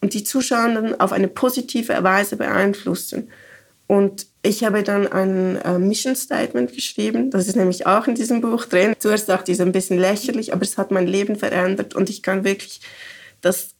und 0.00 0.14
die 0.14 0.24
Zuschauenden 0.24 0.98
auf 1.00 1.12
eine 1.12 1.28
positive 1.28 2.02
Weise 2.02 2.36
beeinflussen. 2.36 3.28
Und 3.86 4.26
ich 4.42 4.64
habe 4.64 4.82
dann 4.82 5.06
ein 5.06 5.56
äh, 5.56 5.78
Mission 5.78 6.16
Statement 6.16 6.72
geschrieben, 6.72 7.30
das 7.30 7.46
ist 7.46 7.56
nämlich 7.56 7.86
auch 7.86 8.06
in 8.06 8.14
diesem 8.14 8.40
Buch 8.40 8.64
drin. 8.64 8.94
Zuerst 8.98 9.28
dachte 9.28 9.52
ich, 9.52 9.58
es 9.58 9.64
ein 9.64 9.72
bisschen 9.72 9.98
lächerlich, 9.98 10.52
aber 10.52 10.62
es 10.62 10.78
hat 10.78 10.90
mein 10.90 11.06
Leben 11.06 11.36
verändert 11.36 11.94
und 11.94 12.08
ich 12.08 12.22
kann 12.22 12.44
wirklich 12.44 12.80
das, 13.40 13.74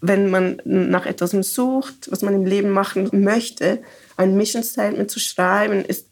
wenn 0.00 0.30
man 0.30 0.60
nach 0.64 1.06
etwas 1.06 1.30
sucht, 1.30 2.10
was 2.10 2.22
man 2.22 2.34
im 2.34 2.44
Leben 2.44 2.70
machen 2.70 3.08
möchte, 3.12 3.80
ein 4.16 4.36
Mission 4.36 4.62
Statement 4.62 5.10
zu 5.10 5.20
schreiben, 5.20 5.84
ist 5.84 6.06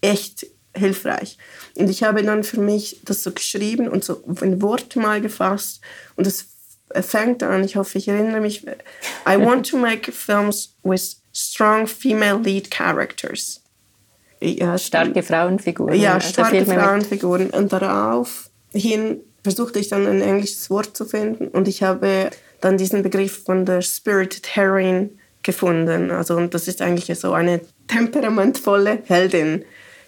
echt 0.00 0.46
hilfreich. 0.74 1.36
Und 1.74 1.90
ich 1.90 2.02
habe 2.02 2.22
dann 2.22 2.44
für 2.44 2.60
mich 2.60 3.00
das 3.04 3.22
so 3.22 3.32
geschrieben 3.32 3.88
und 3.88 4.04
so 4.04 4.22
in 4.40 4.62
Worte 4.62 4.98
mal 4.98 5.20
gefasst 5.20 5.80
und 6.16 6.26
es 6.26 6.46
fängt 7.00 7.42
an, 7.42 7.64
ich 7.64 7.76
hoffe, 7.76 7.98
ich 7.98 8.08
erinnere 8.08 8.40
mich, 8.40 8.66
I 8.66 9.36
want 9.36 9.68
to 9.70 9.76
make 9.76 10.10
films 10.12 10.74
with 10.82 11.20
strong 11.32 11.86
female 11.86 12.38
lead 12.38 12.70
characters. 12.70 13.62
Ja, 14.40 14.78
starke 14.78 15.22
Frauenfiguren. 15.22 16.00
Ja, 16.00 16.14
also 16.14 16.28
starke 16.28 16.64
Frauenfiguren. 16.64 17.50
Und 17.50 17.72
daraufhin 17.72 19.20
versuchte 19.42 19.78
ich 19.78 19.88
dann 19.88 20.06
ein 20.06 20.22
englisches 20.22 20.70
Wort 20.70 20.96
zu 20.96 21.04
finden 21.04 21.48
und 21.48 21.68
ich 21.68 21.82
habe 21.82 22.30
dann 22.60 22.76
diesen 22.76 23.02
Begriff 23.02 23.44
von 23.44 23.64
der 23.64 23.82
Spirited 23.82 24.56
Heroine 24.56 25.10
gefunden. 25.42 26.10
Also 26.10 26.36
und 26.36 26.52
das 26.54 26.68
ist 26.68 26.82
eigentlich 26.82 27.18
so 27.18 27.32
eine 27.32 27.60
temperamentvolle 27.88 29.02
Heldin. 29.06 29.64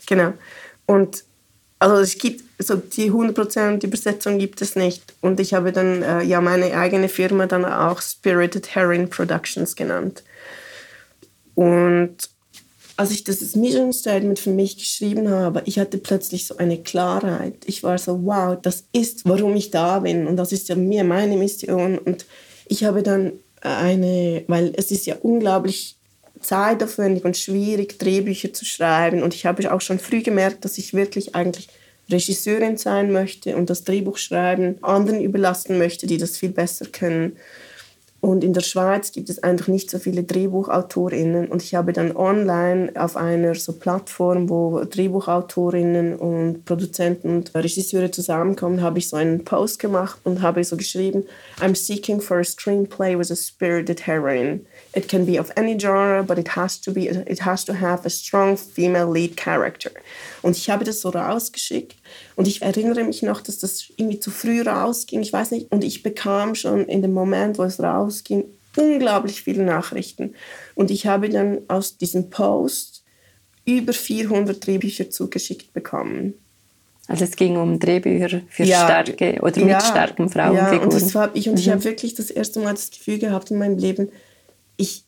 Genau. 0.06 0.32
Und 0.86 1.24
also 1.78 1.96
es 1.96 2.16
gibt 2.16 2.44
so 2.62 2.76
die 2.76 3.10
100% 3.10 3.84
Übersetzung 3.84 4.38
gibt 4.38 4.62
es 4.62 4.76
nicht. 4.76 5.14
Und 5.20 5.40
ich 5.40 5.52
habe 5.54 5.72
dann 5.72 6.02
äh, 6.02 6.22
ja 6.22 6.40
meine 6.40 6.76
eigene 6.76 7.08
Firma 7.08 7.46
dann 7.46 7.64
auch 7.64 8.00
Spirited 8.00 8.74
Heroin 8.74 9.10
Productions 9.10 9.74
genannt. 9.74 10.22
Und 11.54 12.16
als 12.96 13.10
ich 13.10 13.24
das 13.24 13.56
Mission 13.56 13.92
Statement 13.92 14.38
für 14.38 14.50
mich 14.50 14.78
geschrieben 14.78 15.28
habe, 15.28 15.62
ich 15.64 15.78
hatte 15.78 15.98
plötzlich 15.98 16.46
so 16.46 16.56
eine 16.56 16.78
Klarheit. 16.78 17.56
Ich 17.64 17.82
war 17.82 17.98
so, 17.98 18.24
wow, 18.24 18.56
das 18.60 18.84
ist, 18.92 19.28
warum 19.28 19.56
ich 19.56 19.70
da 19.70 20.00
bin. 20.00 20.26
Und 20.26 20.36
das 20.36 20.52
ist 20.52 20.68
ja 20.68 20.76
mir 20.76 21.02
meine 21.02 21.36
Mission. 21.36 21.98
Und 21.98 22.26
ich 22.68 22.84
habe 22.84 23.02
dann 23.02 23.32
eine, 23.60 24.44
weil 24.46 24.72
es 24.76 24.90
ist 24.90 25.06
ja 25.06 25.16
unglaublich 25.20 25.96
zeitaufwendig 26.42 27.24
und 27.24 27.36
schwierig, 27.36 27.98
Drehbücher 27.98 28.52
zu 28.52 28.64
schreiben. 28.64 29.22
Und 29.22 29.34
ich 29.34 29.46
habe 29.46 29.72
auch 29.72 29.80
schon 29.80 29.98
früh 29.98 30.22
gemerkt, 30.22 30.64
dass 30.64 30.78
ich 30.78 30.94
wirklich 30.94 31.34
eigentlich 31.34 31.68
Regisseurin 32.10 32.76
sein 32.76 33.12
möchte 33.12 33.56
und 33.56 33.70
das 33.70 33.84
Drehbuch 33.84 34.18
schreiben 34.18 34.76
anderen 34.82 35.20
überlassen 35.20 35.78
möchte, 35.78 36.06
die 36.06 36.18
das 36.18 36.36
viel 36.36 36.50
besser 36.50 36.86
können. 36.86 37.36
Und 38.20 38.44
in 38.44 38.52
der 38.52 38.60
Schweiz 38.60 39.10
gibt 39.10 39.30
es 39.30 39.42
einfach 39.42 39.66
nicht 39.66 39.90
so 39.90 39.98
viele 39.98 40.22
Drehbuchautorinnen. 40.22 41.48
Und 41.48 41.60
ich 41.60 41.74
habe 41.74 41.92
dann 41.92 42.14
online 42.16 42.92
auf 42.94 43.16
einer 43.16 43.56
so 43.56 43.72
Plattform, 43.72 44.48
wo 44.48 44.84
Drehbuchautorinnen 44.84 46.14
und 46.14 46.64
Produzenten 46.64 47.30
und 47.30 47.52
Regisseure 47.52 48.12
zusammenkommen, 48.12 48.80
habe 48.80 49.00
ich 49.00 49.08
so 49.08 49.16
einen 49.16 49.44
Post 49.44 49.80
gemacht 49.80 50.20
und 50.22 50.40
habe 50.40 50.62
so 50.62 50.76
geschrieben, 50.76 51.24
I'm 51.58 51.74
seeking 51.74 52.20
for 52.20 52.38
a 52.38 52.44
screenplay 52.44 53.18
with 53.18 53.32
a 53.32 53.36
spirited 53.36 54.06
heroine. 54.06 54.60
It 54.94 55.08
can 55.08 55.24
be 55.24 55.40
of 55.40 55.50
any 55.56 55.78
genre, 55.78 56.22
but 56.22 56.38
it 56.38 56.54
has 56.54 56.78
to 56.82 56.92
be, 56.92 57.08
it 57.08 57.40
has 57.40 57.64
to 57.64 57.72
have 57.72 58.04
a 58.04 58.10
strong 58.10 58.58
female 58.58 59.10
lead 59.10 59.36
character. 59.36 59.90
Und 60.42 60.56
ich 60.56 60.68
habe 60.68 60.84
das 60.84 61.00
so 61.00 61.08
rausgeschickt 61.08 61.96
und 62.36 62.46
ich 62.46 62.60
erinnere 62.60 63.04
mich 63.04 63.22
noch, 63.22 63.40
dass 63.40 63.58
das 63.58 63.84
irgendwie 63.96 64.20
zu 64.20 64.30
früh 64.30 64.60
rausging. 64.60 65.22
Ich 65.22 65.32
weiß 65.32 65.52
nicht. 65.52 65.72
Und 65.72 65.82
ich 65.82 66.02
bekam 66.02 66.54
schon 66.54 66.84
in 66.86 67.00
dem 67.00 67.14
Moment, 67.14 67.58
wo 67.58 67.62
es 67.62 67.80
rausging, 67.80 68.44
unglaublich 68.76 69.42
viele 69.42 69.64
Nachrichten. 69.64 70.34
Und 70.74 70.90
ich 70.90 71.06
habe 71.06 71.28
dann 71.30 71.60
aus 71.68 71.96
diesem 71.96 72.28
Post 72.30 73.02
über 73.64 73.92
400 73.92 74.66
Drehbücher 74.66 75.10
zugeschickt 75.10 75.72
bekommen. 75.72 76.34
Also 77.08 77.24
es 77.24 77.36
ging 77.36 77.56
um 77.56 77.78
Drehbücher 77.78 78.42
für 78.48 78.64
ja, 78.64 78.84
starke 78.84 79.38
oder 79.42 79.60
mit 79.60 79.68
ja, 79.70 79.80
starken 79.80 80.28
Frauenfiguren. 80.28 80.78
Ja, 80.78 80.82
und, 80.82 80.92
das 80.92 81.14
hab 81.14 81.36
ich, 81.36 81.48
und 81.48 81.54
mhm. 81.54 81.60
ich 81.60 81.70
habe 81.70 81.84
wirklich 81.84 82.14
das 82.14 82.30
erste 82.30 82.60
Mal 82.60 82.74
das 82.74 82.90
Gefühl 82.90 83.18
gehabt 83.18 83.50
in 83.50 83.58
meinem 83.58 83.78
Leben, 83.78 84.10
ich, 84.82 85.04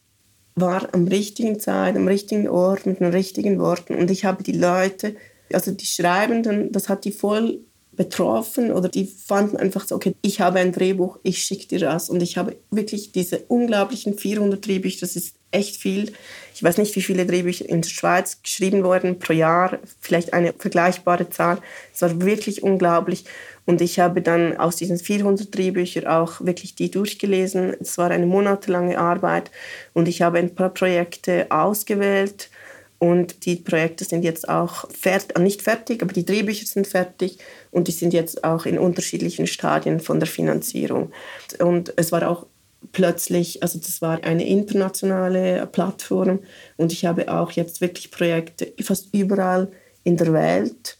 war 0.56 0.94
am 0.94 1.08
richtigen 1.08 1.58
Zeit, 1.58 1.96
am 1.96 2.06
richtigen 2.06 2.48
Ort, 2.48 2.86
mit 2.86 3.00
den 3.00 3.10
richtigen 3.10 3.58
Worten. 3.58 3.96
Und 3.96 4.10
ich 4.10 4.24
habe 4.24 4.44
die 4.44 4.52
Leute, 4.52 5.16
also 5.52 5.72
die 5.72 5.86
Schreibenden, 5.86 6.70
das 6.70 6.88
hat 6.88 7.04
die 7.04 7.10
voll 7.10 7.60
betroffen 7.96 8.72
oder 8.72 8.88
die 8.88 9.04
fanden 9.04 9.56
einfach 9.56 9.86
so, 9.86 9.94
okay, 9.94 10.14
ich 10.20 10.40
habe 10.40 10.58
ein 10.58 10.72
Drehbuch, 10.72 11.18
ich 11.22 11.38
schicke 11.42 11.66
dir 11.68 11.80
das. 11.80 12.08
Und 12.08 12.22
ich 12.22 12.36
habe 12.36 12.56
wirklich 12.70 13.12
diese 13.12 13.40
unglaublichen 13.48 14.16
400 14.16 14.64
Drehbücher, 14.64 15.00
das 15.00 15.16
ist 15.16 15.36
echt 15.50 15.76
viel. 15.76 16.12
Ich 16.54 16.62
weiß 16.62 16.78
nicht, 16.78 16.94
wie 16.96 17.02
viele 17.02 17.26
Drehbücher 17.26 17.68
in 17.68 17.82
der 17.82 17.88
Schweiz 17.88 18.42
geschrieben 18.42 18.84
wurden 18.84 19.18
pro 19.18 19.32
Jahr, 19.32 19.78
vielleicht 20.00 20.32
eine 20.32 20.52
vergleichbare 20.56 21.30
Zahl. 21.30 21.58
Es 21.92 22.02
war 22.02 22.20
wirklich 22.20 22.62
unglaublich. 22.62 23.24
Und 23.66 23.80
ich 23.80 23.98
habe 23.98 24.20
dann 24.20 24.56
aus 24.56 24.76
diesen 24.76 24.98
400 24.98 25.54
Drehbüchern 25.54 26.06
auch 26.06 26.40
wirklich 26.40 26.74
die 26.74 26.90
durchgelesen. 26.90 27.74
Es 27.80 27.96
war 27.96 28.10
eine 28.10 28.26
monatelange 28.26 28.98
Arbeit 28.98 29.50
und 29.94 30.06
ich 30.06 30.22
habe 30.22 30.38
ein 30.38 30.54
paar 30.54 30.70
Projekte 30.70 31.46
ausgewählt 31.50 32.50
und 32.98 33.44
die 33.44 33.56
Projekte 33.56 34.04
sind 34.04 34.22
jetzt 34.22 34.48
auch 34.48 34.90
fertig, 34.90 35.38
nicht 35.38 35.62
fertig, 35.62 36.02
aber 36.02 36.12
die 36.12 36.24
Drehbücher 36.24 36.66
sind 36.66 36.86
fertig 36.86 37.38
und 37.70 37.88
die 37.88 37.92
sind 37.92 38.14
jetzt 38.14 38.44
auch 38.44 38.66
in 38.66 38.78
unterschiedlichen 38.78 39.46
Stadien 39.46 40.00
von 40.00 40.20
der 40.20 40.26
Finanzierung. 40.26 41.12
Und 41.58 41.92
es 41.96 42.12
war 42.12 42.28
auch 42.28 42.46
plötzlich, 42.92 43.62
also 43.62 43.78
das 43.78 44.00
war 44.00 44.22
eine 44.24 44.46
internationale 44.46 45.66
Plattform 45.66 46.40
und 46.76 46.92
ich 46.92 47.04
habe 47.04 47.32
auch 47.32 47.50
jetzt 47.52 47.80
wirklich 47.80 48.10
Projekte 48.10 48.72
fast 48.82 49.08
überall 49.12 49.70
in 50.04 50.16
der 50.16 50.32
Welt, 50.32 50.96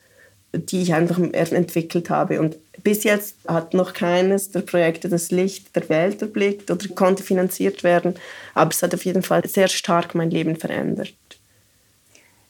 die 0.59 0.83
ich 0.83 0.95
einfach 0.95 1.19
entwickelt 1.19 2.11
habe. 2.11 2.41
Und 2.41 2.57
bis 2.83 3.05
jetzt 3.05 3.37
hat 3.47 3.75
noch 3.75 3.93
keines 3.93 4.51
der 4.51 4.61
Projekte 4.61 5.09
das 5.09 5.31
Licht 5.31 5.75
der 5.75 5.89
Welt 5.89 6.23
erblickt 6.23 6.71
oder 6.71 6.87
konnte 6.89 7.23
finanziert 7.23 7.85
werden, 7.85 8.15
aber 8.55 8.71
es 8.71 8.83
hat 8.83 8.95
auf 8.95 9.05
jeden 9.05 9.23
Fall 9.23 9.47
sehr 9.47 9.69
stark 9.69 10.15
mein 10.15 10.31
Leben 10.31 10.57
verändert. 10.57 11.15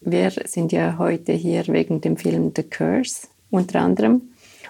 Wir 0.01 0.31
sind 0.45 0.73
ja 0.73 0.97
heute 0.99 1.33
hier 1.33 1.67
wegen 1.69 2.01
dem 2.01 2.17
Film 2.17 2.53
The 2.55 2.63
Curse 2.63 3.29
unter 3.51 3.81
anderem. 3.81 4.23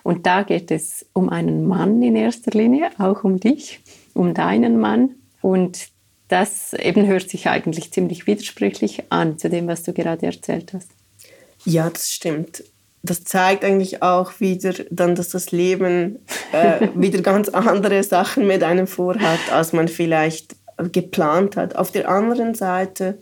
Und 0.05 0.27
da 0.27 0.43
geht 0.43 0.71
es 0.71 1.07
um 1.15 1.31
einen 1.31 1.67
Mann 1.67 2.03
in 2.03 2.15
erster 2.15 2.51
Linie, 2.51 2.91
auch 2.99 3.25
um 3.25 3.41
dich, 3.41 3.81
um 4.13 4.35
deinen 4.35 4.79
Mann. 4.79 5.15
Und 5.41 5.89
das 6.29 6.75
eben 6.75 7.07
hört 7.07 7.31
sich 7.31 7.49
eigentlich 7.49 7.91
ziemlich 7.91 8.27
widersprüchlich 8.27 9.05
an 9.11 9.39
zu 9.39 9.49
dem, 9.49 9.67
was 9.67 9.83
du 9.83 9.93
gerade 9.93 10.27
erzählt 10.27 10.73
hast. 10.75 10.91
Ja, 11.65 11.89
das 11.89 12.13
stimmt. 12.13 12.63
Das 13.07 13.23
zeigt 13.23 13.65
eigentlich 13.65 14.03
auch 14.03 14.41
wieder 14.41 14.73
dann, 14.91 15.15
dass 15.15 15.29
das 15.29 15.53
Leben 15.53 16.21
äh, 16.53 16.89
wieder 16.95 17.21
ganz 17.21 17.49
andere 17.51 18.03
Sachen 18.03 18.47
mit 18.47 18.63
einem 18.63 18.87
vorhat, 18.87 19.53
als 19.53 19.73
man 19.73 19.89
vielleicht 19.89 20.57
geplant 20.91 21.57
hat. 21.57 21.77
Auf 21.77 21.93
der 21.93 22.09
anderen 22.09 22.55
Seite 22.55 23.19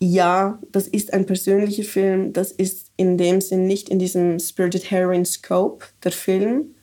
ja, 0.00 0.58
das 0.70 0.86
ist 0.86 1.12
ein 1.12 1.24
persönlicher 1.24 1.84
Film. 1.84 2.32
Das 2.32 2.52
ist 2.52 2.90
in 2.96 3.16
dem 3.16 3.40
Sinn 3.40 3.66
nicht 3.66 3.88
in 3.88 3.98
diesem 3.98 4.38
Spirited 4.38 4.90
Heroine 4.90 5.24
Scope 5.24 5.86
der 6.02 6.12
Film. 6.12 6.74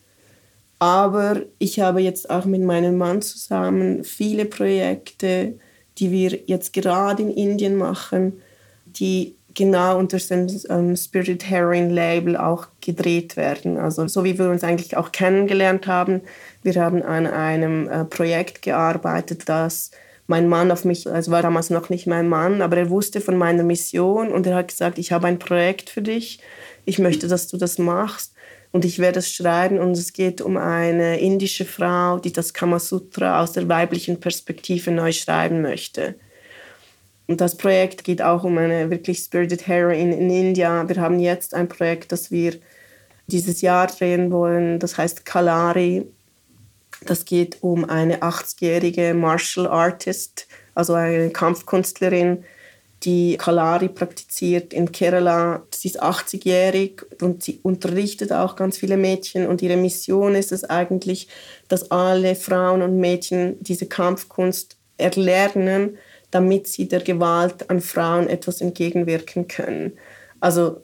Aber 0.79 1.43
ich 1.59 1.79
habe 1.79 2.01
jetzt 2.01 2.29
auch 2.29 2.45
mit 2.45 2.61
meinem 2.61 2.97
Mann 2.97 3.21
zusammen 3.21 4.03
viele 4.03 4.45
Projekte, 4.45 5.59
die 5.99 6.09
wir 6.09 6.39
jetzt 6.47 6.73
gerade 6.73 7.21
in 7.21 7.29
Indien 7.29 7.75
machen, 7.75 8.41
die 8.85 9.35
genau 9.53 9.97
unter 9.97 10.17
dem 10.17 10.47
ähm, 10.69 10.95
Spirit 10.95 11.49
Heroine 11.49 11.89
Label 11.93 12.37
auch 12.37 12.67
gedreht 12.81 13.37
werden. 13.37 13.77
Also 13.77 14.07
so 14.07 14.23
wie 14.23 14.37
wir 14.37 14.49
uns 14.49 14.63
eigentlich 14.63 14.97
auch 14.97 15.11
kennengelernt 15.11 15.87
haben. 15.87 16.21
Wir 16.63 16.75
haben 16.75 17.01
an 17.03 17.27
einem 17.27 17.89
äh, 17.89 18.05
Projekt 18.05 18.61
gearbeitet, 18.61 19.47
das 19.47 19.91
mein 20.27 20.47
Mann 20.47 20.71
auf 20.71 20.85
mich, 20.85 21.07
also 21.07 21.31
war 21.31 21.41
damals 21.41 21.69
noch 21.69 21.89
nicht 21.89 22.07
mein 22.07 22.29
Mann, 22.29 22.61
aber 22.61 22.77
er 22.77 22.89
wusste 22.89 23.19
von 23.19 23.35
meiner 23.35 23.63
Mission 23.63 24.31
und 24.31 24.47
er 24.47 24.55
hat 24.55 24.69
gesagt, 24.69 24.97
ich 24.97 25.11
habe 25.11 25.27
ein 25.27 25.39
Projekt 25.39 25.89
für 25.89 26.01
dich, 26.01 26.39
ich 26.85 26.99
möchte, 26.99 27.27
dass 27.27 27.47
du 27.47 27.57
das 27.57 27.77
machst 27.77 28.33
und 28.71 28.85
ich 28.85 28.99
werde 28.99 29.19
es 29.19 29.31
schreiben 29.31 29.79
und 29.79 29.91
es 29.91 30.13
geht 30.13 30.39
um 30.39 30.55
eine 30.55 31.19
indische 31.19 31.65
Frau, 31.65 32.17
die 32.17 32.31
das 32.31 32.53
Kamasutra 32.53 33.41
aus 33.41 33.51
der 33.51 33.67
weiblichen 33.67 34.19
Perspektive 34.19 34.91
neu 34.91 35.11
schreiben 35.11 35.61
möchte. 35.61 36.15
Und 37.31 37.39
das 37.39 37.55
Projekt 37.55 38.03
geht 38.03 38.21
auch 38.21 38.43
um 38.43 38.57
eine 38.57 38.89
wirklich 38.89 39.19
spirited 39.19 39.65
heroine 39.65 40.15
in 40.15 40.29
India. 40.29 40.87
Wir 40.87 40.97
haben 40.97 41.19
jetzt 41.19 41.53
ein 41.53 41.69
Projekt, 41.69 42.11
das 42.11 42.29
wir 42.29 42.59
dieses 43.27 43.61
Jahr 43.61 43.87
drehen 43.87 44.31
wollen, 44.31 44.79
das 44.79 44.97
heißt 44.97 45.25
Kalari 45.25 46.05
das 47.05 47.25
geht 47.25 47.57
um 47.61 47.89
eine 47.89 48.19
80-jährige 48.19 49.13
Martial 49.13 49.67
Artist, 49.67 50.47
also 50.75 50.93
eine 50.93 51.31
Kampfkünstlerin, 51.31 52.43
die 53.03 53.37
Kalari 53.37 53.89
praktiziert 53.89 54.73
in 54.73 54.91
Kerala. 54.91 55.63
Sie 55.73 55.87
ist 55.87 56.01
80-jährig 56.01 57.01
und 57.19 57.41
sie 57.41 57.59
unterrichtet 57.63 58.31
auch 58.31 58.55
ganz 58.55 58.77
viele 58.77 58.97
Mädchen. 58.97 59.47
Und 59.47 59.63
ihre 59.63 59.77
Mission 59.77 60.35
ist 60.35 60.51
es 60.51 60.63
eigentlich, 60.63 61.27
dass 61.67 61.89
alle 61.89 62.35
Frauen 62.35 62.83
und 62.83 62.99
Mädchen 62.99 63.57
diese 63.59 63.87
Kampfkunst 63.87 64.77
erlernen, 64.97 65.97
damit 66.31 66.67
sie 66.67 66.87
der 66.87 67.01
Gewalt 67.01 67.69
an 67.69 67.81
Frauen 67.81 68.27
etwas 68.27 68.61
entgegenwirken 68.61 69.47
können. 69.47 69.93
Also 70.39 70.81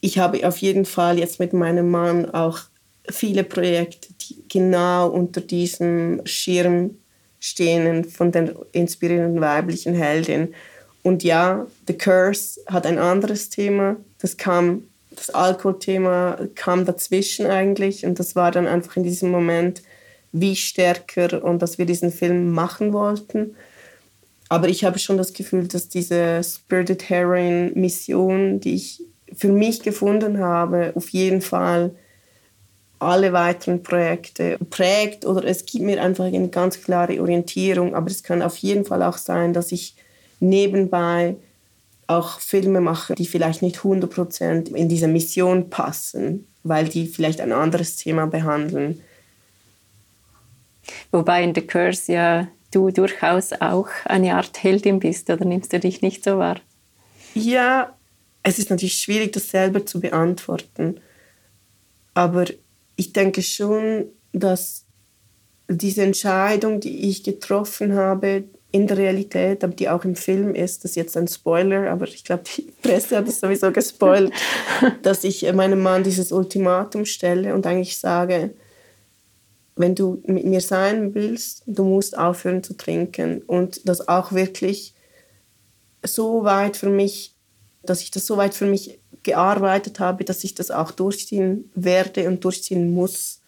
ich 0.00 0.18
habe 0.18 0.46
auf 0.46 0.58
jeden 0.58 0.84
Fall 0.84 1.18
jetzt 1.18 1.40
mit 1.40 1.52
meinem 1.52 1.90
Mann 1.90 2.30
auch 2.30 2.60
viele 3.08 3.44
Projekte, 3.44 4.08
die 4.20 4.44
genau 4.48 5.08
unter 5.08 5.40
diesem 5.40 6.20
Schirm 6.26 6.98
stehen 7.38 8.04
von 8.04 8.32
der 8.32 8.54
inspirierenden 8.72 9.40
weiblichen 9.40 9.94
Heldin. 9.94 10.54
Und 11.02 11.22
ja, 11.22 11.66
The 11.86 11.94
Curse 11.94 12.60
hat 12.66 12.86
ein 12.86 12.98
anderes 12.98 13.48
Thema. 13.48 13.96
Das 14.18 14.36
kam, 14.36 14.84
das 15.10 15.30
Alkoholthema 15.30 16.38
kam 16.56 16.84
dazwischen 16.84 17.46
eigentlich 17.46 18.04
und 18.04 18.18
das 18.18 18.34
war 18.34 18.50
dann 18.50 18.66
einfach 18.66 18.96
in 18.96 19.04
diesem 19.04 19.30
Moment 19.30 19.82
wie 20.32 20.56
stärker 20.56 21.44
und 21.44 21.62
dass 21.62 21.78
wir 21.78 21.86
diesen 21.86 22.10
Film 22.10 22.50
machen 22.50 22.92
wollten. 22.92 23.54
Aber 24.48 24.68
ich 24.68 24.84
habe 24.84 24.98
schon 24.98 25.16
das 25.16 25.32
Gefühl, 25.32 25.66
dass 25.66 25.88
diese 25.88 26.42
Spirited 26.42 27.08
Heroine 27.08 27.72
Mission, 27.74 28.60
die 28.60 28.74
ich 28.74 29.02
für 29.34 29.48
mich 29.48 29.82
gefunden 29.82 30.38
habe, 30.38 30.92
auf 30.94 31.08
jeden 31.10 31.40
Fall 31.40 31.94
alle 32.98 33.32
weiteren 33.32 33.82
Projekte 33.82 34.56
prägt 34.70 35.26
oder 35.26 35.44
es 35.44 35.66
gibt 35.66 35.84
mir 35.84 36.02
einfach 36.02 36.24
eine 36.24 36.48
ganz 36.48 36.80
klare 36.80 37.20
Orientierung. 37.20 37.94
Aber 37.94 38.10
es 38.10 38.22
kann 38.22 38.42
auf 38.42 38.56
jeden 38.58 38.84
Fall 38.84 39.02
auch 39.02 39.18
sein, 39.18 39.52
dass 39.52 39.72
ich 39.72 39.96
nebenbei 40.40 41.36
auch 42.06 42.40
Filme 42.40 42.80
mache, 42.80 43.14
die 43.14 43.26
vielleicht 43.26 43.62
nicht 43.62 43.78
100% 43.78 44.74
in 44.74 44.88
diese 44.88 45.08
Mission 45.08 45.70
passen, 45.70 46.46
weil 46.62 46.88
die 46.88 47.06
vielleicht 47.06 47.40
ein 47.40 47.52
anderes 47.52 47.96
Thema 47.96 48.26
behandeln. 48.26 49.02
Wobei 51.10 51.42
in 51.42 51.54
The 51.54 51.62
Curse 51.62 52.12
ja 52.12 52.48
du 52.70 52.90
durchaus 52.90 53.52
auch 53.52 53.88
eine 54.04 54.34
Art 54.34 54.62
Heldin 54.62 55.00
bist, 55.00 55.30
oder 55.30 55.44
nimmst 55.44 55.72
du 55.72 55.80
dich 55.80 56.02
nicht 56.02 56.24
so 56.24 56.38
wahr? 56.38 56.60
Ja, 57.34 57.94
es 58.42 58.58
ist 58.58 58.70
natürlich 58.70 59.00
schwierig, 59.00 59.32
das 59.32 59.50
selber 59.50 59.84
zu 59.84 60.00
beantworten. 60.00 61.00
Aber 62.14 62.46
ich 62.96 63.12
denke 63.12 63.42
schon, 63.42 64.06
dass 64.32 64.84
diese 65.68 66.02
Entscheidung, 66.02 66.80
die 66.80 67.08
ich 67.08 67.24
getroffen 67.24 67.94
habe, 67.94 68.44
in 68.72 68.86
der 68.86 68.98
Realität, 68.98 69.64
aber 69.64 69.74
die 69.74 69.88
auch 69.88 70.04
im 70.04 70.16
Film 70.16 70.54
ist, 70.54 70.84
das 70.84 70.92
ist 70.92 70.96
jetzt 70.96 71.16
ein 71.16 71.28
Spoiler, 71.28 71.90
aber 71.90 72.06
ich 72.06 72.24
glaube, 72.24 72.44
die 72.56 72.70
Presse 72.82 73.16
hat 73.16 73.28
es 73.28 73.40
sowieso 73.40 73.72
gespoilt, 73.72 74.32
dass 75.02 75.24
ich 75.24 75.50
meinem 75.52 75.80
Mann 75.80 76.04
dieses 76.04 76.30
Ultimatum 76.30 77.04
stelle 77.04 77.54
und 77.54 77.66
eigentlich 77.66 77.98
sage, 77.98 78.50
wenn 79.76 79.94
du 79.94 80.22
mit 80.26 80.44
mir 80.44 80.60
sein 80.60 81.14
willst, 81.14 81.62
du 81.66 81.84
musst 81.84 82.16
aufhören 82.16 82.62
zu 82.62 82.76
trinken 82.76 83.42
und 83.42 83.86
das 83.88 84.08
auch 84.08 84.32
wirklich 84.32 84.94
so 86.02 86.44
weit 86.44 86.76
für 86.76 86.88
mich, 86.88 87.34
dass 87.82 88.00
ich 88.00 88.10
das 88.10 88.26
so 88.26 88.36
weit 88.36 88.54
für 88.54 88.66
mich 88.66 88.98
gearbeitet 89.22 90.00
habe, 90.00 90.24
dass 90.24 90.44
ich 90.44 90.54
das 90.54 90.70
auch 90.70 90.92
durchziehen 90.92 91.70
werde 91.74 92.26
und 92.28 92.44
durchziehen 92.44 92.92
muss. 92.94 93.42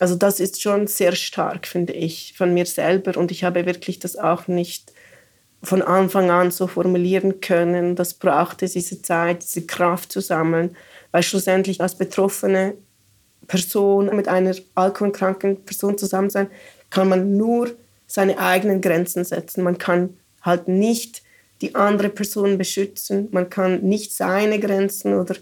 Also 0.00 0.16
das 0.16 0.40
ist 0.40 0.60
schon 0.60 0.88
sehr 0.88 1.12
stark, 1.14 1.66
finde 1.66 1.92
ich, 1.92 2.34
von 2.36 2.52
mir 2.52 2.66
selber. 2.66 3.16
Und 3.16 3.30
ich 3.30 3.44
habe 3.44 3.64
wirklich 3.64 4.00
das 4.00 4.16
auch 4.16 4.48
nicht 4.48 4.92
von 5.62 5.82
Anfang 5.82 6.30
an 6.30 6.50
so 6.50 6.66
formulieren 6.66 7.40
können. 7.40 7.94
Das 7.94 8.14
brauchte 8.14 8.66
diese 8.68 9.02
Zeit, 9.02 9.44
diese 9.44 9.66
Kraft 9.66 10.10
zu 10.10 10.20
sammeln, 10.20 10.76
weil 11.12 11.22
schlussendlich 11.22 11.80
als 11.80 11.96
betroffene 11.96 12.74
Person 13.46 14.14
mit 14.14 14.28
einer 14.28 14.54
alkoholkranken 14.74 15.64
Person 15.64 15.98
zusammen 15.98 16.30
sein, 16.30 16.48
kann 16.90 17.08
man 17.08 17.36
nur 17.36 17.70
seine 18.06 18.38
eigenen 18.38 18.80
Grenzen 18.80 19.24
setzen. 19.24 19.62
Man 19.64 19.78
kann 19.78 20.16
halt 20.42 20.68
nicht 20.68 21.22
die 21.60 21.74
andere 21.74 22.08
Person 22.08 22.58
beschützen. 22.58 23.28
Man 23.32 23.50
kann 23.50 23.82
nicht 23.82 24.14
seine 24.14 24.60
Grenzen 24.60 25.14
oder 25.14 25.36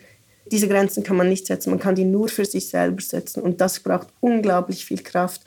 diese 0.51 0.69
Grenzen 0.69 1.03
kann 1.03 1.17
man 1.17 1.29
nicht 1.29 1.47
setzen. 1.47 1.71
Man 1.71 1.79
kann 1.79 1.95
die 1.95 2.05
nur 2.05 2.29
für 2.29 2.45
sich 2.45 2.69
selber 2.69 3.01
setzen. 3.01 3.43
Und 3.43 3.61
das 3.61 3.81
braucht 3.81 4.09
unglaublich 4.21 4.85
viel 4.85 5.03
Kraft. 5.03 5.43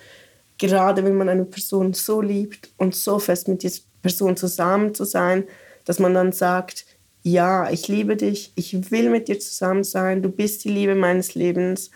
gerade 0.57 1.03
wenn 1.03 1.15
man 1.15 1.27
eine 1.27 1.43
Person 1.43 1.93
so 1.93 2.21
liebt 2.21 2.69
und 2.77 2.95
so 2.95 3.19
fest 3.19 3.49
mit 3.49 3.61
dieser 3.61 3.81
Person 4.01 4.37
zusammen 4.37 4.95
zu 4.95 5.03
sein, 5.03 5.43
dass 5.83 5.99
man 5.99 6.13
dann 6.13 6.31
sagt, 6.31 6.85
ja, 7.23 7.69
ich 7.71 7.87
liebe 7.87 8.15
dich, 8.15 8.51
ich 8.55 8.91
will 8.91 9.09
mit 9.09 9.27
dir 9.27 9.39
zusammen 9.39 9.83
sein, 9.83 10.21
du 10.21 10.29
bist 10.29 10.63
die 10.63 10.69
Liebe 10.69 10.95
meines 10.95 11.35
Lebens, 11.35 11.91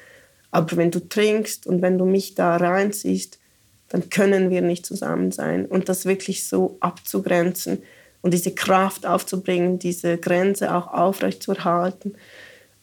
aber 0.52 0.78
wenn 0.78 0.92
du 0.92 1.08
trinkst 1.08 1.68
und 1.68 1.82
wenn 1.82 1.98
du 1.98 2.06
mich 2.06 2.36
da 2.36 2.58
reinziehst, 2.58 3.40
dann 3.90 4.10
können 4.10 4.50
wir 4.50 4.62
nicht 4.62 4.86
zusammen 4.86 5.32
sein. 5.32 5.66
Und 5.66 5.90
das 5.90 6.06
wirklich 6.06 6.48
so 6.48 6.78
abzugrenzen 6.80 7.84
und 8.22 8.34
diese 8.34 8.52
Kraft 8.52 9.06
aufzubringen, 9.06 9.80
diese 9.80 10.18
Grenze 10.18 10.76
auch 10.76 10.88
aufrecht 10.88 11.44
zu 11.44 11.54
erhalten, 11.54 12.14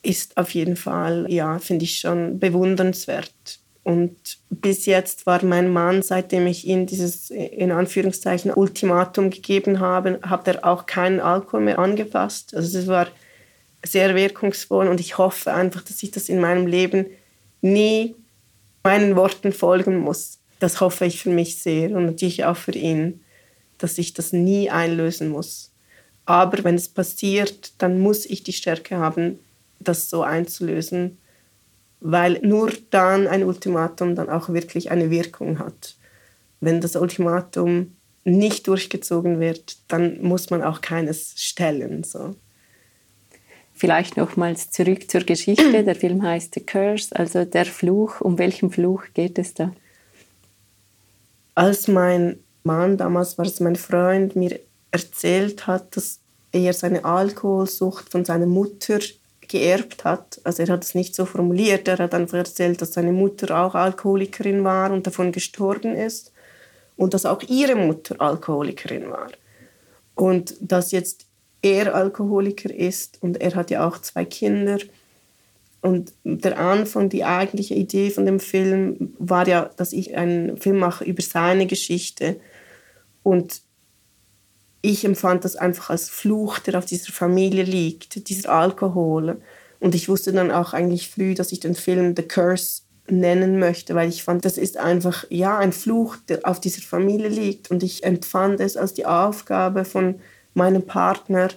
ist 0.03 0.37
auf 0.37 0.51
jeden 0.51 0.77
Fall, 0.77 1.27
ja, 1.29 1.59
finde 1.59 1.85
ich 1.85 1.99
schon 1.99 2.39
bewundernswert. 2.39 3.61
Und 3.83 4.39
bis 4.51 4.87
jetzt 4.87 5.27
war 5.27 5.45
mein 5.45 5.73
Mann, 5.73 6.03
seitdem 6.03 6.47
ich 6.49 6.67
ihm 6.67 6.87
dieses 6.87 7.31
in 7.31 7.71
Anführungszeichen 7.71 8.53
Ultimatum 8.53 9.31
gegeben 9.31 9.79
habe, 9.79 10.19
hat 10.23 10.49
er 10.49 10.65
auch 10.65 10.87
keinen 10.87 11.21
Alkohol 11.21 11.61
mehr 11.61 11.79
angefasst. 11.79 12.55
Also 12.55 12.79
es 12.79 12.89
war 12.89 13.07
sehr 13.85 14.17
wirkungsvoll 14.17 14.89
und 14.89 14.99
ich 14.99 15.19
hoffe 15.19 15.53
einfach, 15.53 15.83
dass 15.83 16.03
ich 16.03 16.11
das 16.11 16.29
in 16.29 16.41
meinem 16.41 16.67
Leben 16.67 17.07
nie 17.73 18.15
meinen 18.83 19.17
Worten 19.17 19.53
folgen 19.53 19.99
muss. 19.99 20.39
Das 20.59 20.81
hoffe 20.81 21.05
ich 21.07 21.21
für 21.21 21.31
mich 21.31 21.59
sehr 21.59 21.91
und 21.91 22.07
natürlich 22.07 22.45
auch 22.45 22.57
für 22.57 22.73
ihn, 22.73 23.21
dass 23.79 23.99
ich 23.99 24.15
das 24.15 24.33
nie 24.33 24.71
einlösen 24.71 25.29
muss. 25.29 25.73
Aber 26.25 26.65
wenn 26.65 26.77
es 26.77 26.89
passiert, 26.89 27.73
dann 27.79 28.01
muss 28.01 28.25
ich 28.25 28.43
die 28.43 28.53
Stärke 28.53 28.97
haben, 28.97 29.39
das 29.81 30.09
so 30.09 30.23
einzulösen 30.23 31.19
weil 32.01 32.41
nur 32.43 32.73
dann 32.91 33.27
ein 33.27 33.45
Ultimatum 33.45 34.15
dann 34.15 34.29
auch 34.29 34.49
wirklich 34.49 34.91
eine 34.91 35.11
Wirkung 35.11 35.59
hat. 35.59 35.97
Wenn 36.61 36.81
das 36.81 36.97
Ultimatum 36.97 37.97
nicht 38.25 38.67
durchgezogen 38.67 39.41
wird, 39.41 39.79
dann 39.89 40.23
muss 40.23 40.51
man 40.51 40.63
auch 40.63 40.81
keines 40.81 41.35
stellen. 41.37 42.05
So. 42.05 42.35
Vielleicht 43.79 44.17
nochmals 44.17 44.71
zurück 44.71 45.11
zur 45.11 45.21
Geschichte. 45.21 45.85
Der 45.85 45.95
Film 46.03 46.23
heißt 46.23 46.55
The 46.55 46.61
Curse, 46.61 47.15
also 47.15 47.45
der 47.45 47.67
Fluch. 47.67 48.23
Um 48.23 48.39
welchen 48.39 48.71
Fluch 48.71 49.05
geht 49.13 49.39
es 49.39 49.53
da? 49.53 49.71
Als 51.55 51.87
mein 51.87 52.39
Mann, 52.65 52.97
damals 52.97 53.37
war 53.37 53.45
es 53.45 53.61
mein 53.61 53.77
Freund, 53.77 54.35
mir 54.35 54.59
erzählt 54.91 55.67
hat, 55.67 55.95
dass 55.95 56.21
er 56.53 56.73
seine 56.73 57.05
Alkoholsucht 57.05 58.09
von 58.11 58.25
seiner 58.25 58.47
Mutter 58.47 58.99
geerbt 59.47 60.05
hat. 60.05 60.41
Also 60.43 60.63
er 60.63 60.71
hat 60.71 60.85
es 60.85 60.95
nicht 60.95 61.15
so 61.15 61.27
formuliert, 61.27 61.87
er 61.87 61.99
hat 61.99 62.15
einfach 62.15 62.39
erzählt, 62.39 62.81
dass 62.81 62.95
seine 62.95 63.13
Mutter 63.13 63.59
auch 63.59 63.75
Alkoholikerin 63.75 64.65
war 64.65 64.91
und 64.91 65.07
davon 65.07 65.33
gestorben 65.33 65.95
ist 65.95 66.33
und 66.97 67.13
dass 67.13 67.27
auch 67.27 67.43
ihre 67.43 67.77
Mutter 67.77 68.19
Alkoholikerin 68.19 69.11
war. 69.11 69.29
Und 70.15 70.57
dass 70.61 70.93
jetzt 70.93 71.26
er 71.63 71.95
Alkoholiker 71.95 72.73
ist 72.73 73.19
und 73.23 73.41
er 73.41 73.55
hat 73.55 73.71
ja 73.71 73.87
auch 73.87 73.99
zwei 73.99 74.25
Kinder. 74.25 74.79
Und 75.81 76.13
der 76.25 76.59
Anfang, 76.59 77.09
die 77.09 77.25
eigentliche 77.25 77.75
Idee 77.75 78.11
von 78.11 78.27
dem 78.27 78.41
Film 78.41 79.15
war 79.19 79.47
ja, 79.47 79.71
dass 79.77 79.93
ich 79.93 80.17
einen 80.17 80.57
Film 80.59 80.79
mache 80.79 81.05
über 81.05 81.23
seine 81.23 81.67
Geschichte. 81.67 82.41
Und 83.23 83.63
ich 84.83 85.05
empfand 85.05 85.45
das 85.45 85.57
einfach 85.57 85.91
als 85.91 86.09
Fluch, 86.09 86.59
der 86.59 86.79
auf 86.79 86.87
dieser 86.87 87.13
Familie 87.13 87.65
liegt, 87.65 88.29
dieser 88.29 88.53
Alkohol. 88.53 89.41
Und 89.79 89.95
ich 89.95 90.09
wusste 90.09 90.33
dann 90.33 90.51
auch 90.51 90.73
eigentlich 90.73 91.09
früh, 91.09 91.35
dass 91.35 91.53
ich 91.53 91.61
den 91.61 91.75
Film 91.75 92.15
The 92.17 92.23
Curse 92.23 92.83
nennen 93.09 93.59
möchte, 93.59 93.95
weil 93.95 94.09
ich 94.09 94.23
fand, 94.23 94.45
das 94.45 94.59
ist 94.59 94.77
einfach 94.77 95.25
ja 95.29 95.59
ein 95.59 95.73
Fluch, 95.73 96.17
der 96.29 96.41
auf 96.45 96.61
dieser 96.61 96.83
Familie 96.83 97.29
liegt. 97.29 97.71
Und 97.71 97.83
ich 97.83 98.05
empfand 98.05 98.61
es 98.61 98.77
als 98.77 98.95
die 98.95 99.07
Aufgabe 99.07 99.85
von 99.85 100.17
meinem 100.57 100.87
Partner, 100.87 101.49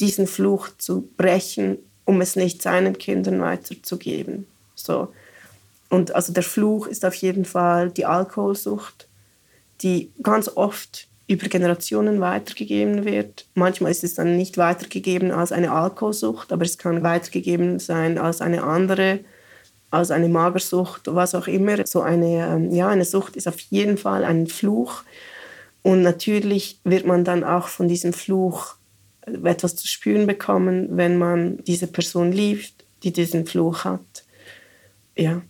diesen 0.00 0.26
Fluch 0.26 0.68
zu 0.78 1.08
brechen, 1.16 1.78
um 2.04 2.20
es 2.20 2.36
nicht 2.36 2.62
seinen 2.62 2.98
Kindern 2.98 3.40
weiterzugeben. 3.40 4.46
So. 4.74 5.08
Und 5.88 6.14
also 6.14 6.32
der 6.32 6.42
Fluch 6.42 6.86
ist 6.86 7.04
auf 7.04 7.14
jeden 7.14 7.44
Fall 7.44 7.90
die 7.90 8.06
Alkoholsucht, 8.06 9.08
die 9.82 10.10
ganz 10.22 10.48
oft 10.48 11.08
über 11.28 11.48
Generationen 11.48 12.20
weitergegeben 12.20 13.04
wird. 13.04 13.46
Manchmal 13.54 13.90
ist 13.90 14.04
es 14.04 14.14
dann 14.14 14.36
nicht 14.36 14.58
weitergegeben 14.58 15.32
als 15.32 15.52
eine 15.52 15.72
Alkoholsucht, 15.72 16.52
aber 16.52 16.64
es 16.64 16.78
kann 16.78 17.02
weitergegeben 17.02 17.78
sein 17.78 18.18
als 18.18 18.40
eine 18.40 18.62
andere, 18.62 19.20
als 19.90 20.10
eine 20.10 20.28
Magersucht, 20.28 21.02
was 21.06 21.34
auch 21.34 21.48
immer. 21.48 21.84
So 21.86 22.00
eine, 22.00 22.46
ähm, 22.46 22.70
ja, 22.72 22.88
eine 22.88 23.04
Sucht 23.04 23.36
ist 23.36 23.48
auf 23.48 23.58
jeden 23.58 23.98
Fall 23.98 24.24
ein 24.24 24.46
Fluch. 24.46 25.02
Und 25.86 26.02
natürlich 26.02 26.80
wird 26.82 27.06
man 27.06 27.22
dann 27.22 27.44
auch 27.44 27.68
von 27.68 27.86
diesem 27.86 28.12
Fluch 28.12 28.74
etwas 29.24 29.76
zu 29.76 29.86
spüren 29.86 30.26
bekommen, 30.26 30.88
wenn 30.96 31.16
man 31.16 31.62
diese 31.62 31.86
Person 31.86 32.32
liebt, 32.32 32.84
die 33.04 33.12
diesen 33.12 33.46
Fluch 33.46 33.84
hat. 33.84 34.24
Ja. 35.14 35.42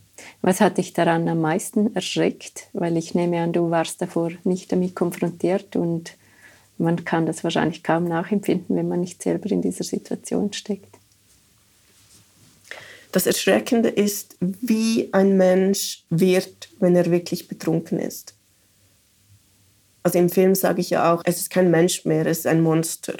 Was 0.43 0.61
hat 0.61 0.77
dich 0.77 0.93
daran 0.93 1.27
am 1.27 1.41
meisten 1.41 1.95
erschreckt? 1.95 2.67
Weil 2.73 2.97
ich 2.97 3.15
nehme 3.15 3.41
an, 3.41 3.51
du 3.51 3.71
warst 3.71 3.99
davor 3.99 4.31
nicht 4.43 4.71
damit 4.71 4.93
konfrontiert 4.93 5.75
und 5.75 6.15
man 6.77 7.03
kann 7.03 7.25
das 7.25 7.43
wahrscheinlich 7.43 7.81
kaum 7.81 8.03
nachempfinden, 8.03 8.75
wenn 8.75 8.87
man 8.87 8.99
nicht 8.99 9.23
selber 9.23 9.49
in 9.49 9.63
dieser 9.63 9.85
Situation 9.85 10.53
steckt. 10.53 10.99
Das 13.11 13.25
Erschreckende 13.25 13.89
ist, 13.89 14.37
wie 14.39 15.11
ein 15.13 15.35
Mensch 15.35 16.03
wird, 16.11 16.69
wenn 16.79 16.95
er 16.95 17.09
wirklich 17.09 17.47
betrunken 17.47 17.97
ist. 17.97 18.36
Also 20.07 20.19
im 20.19 20.29
Film 20.29 20.55
sage 20.55 20.79
ich 20.79 20.91
ja 20.91 21.13
auch, 21.13 21.21
es 21.25 21.37
ist 21.37 21.49
kein 21.49 21.69
Mensch 21.69 22.05
mehr, 22.05 22.25
es 22.27 22.39
ist 22.39 22.47
ein 22.47 22.61
Monster. 22.61 23.15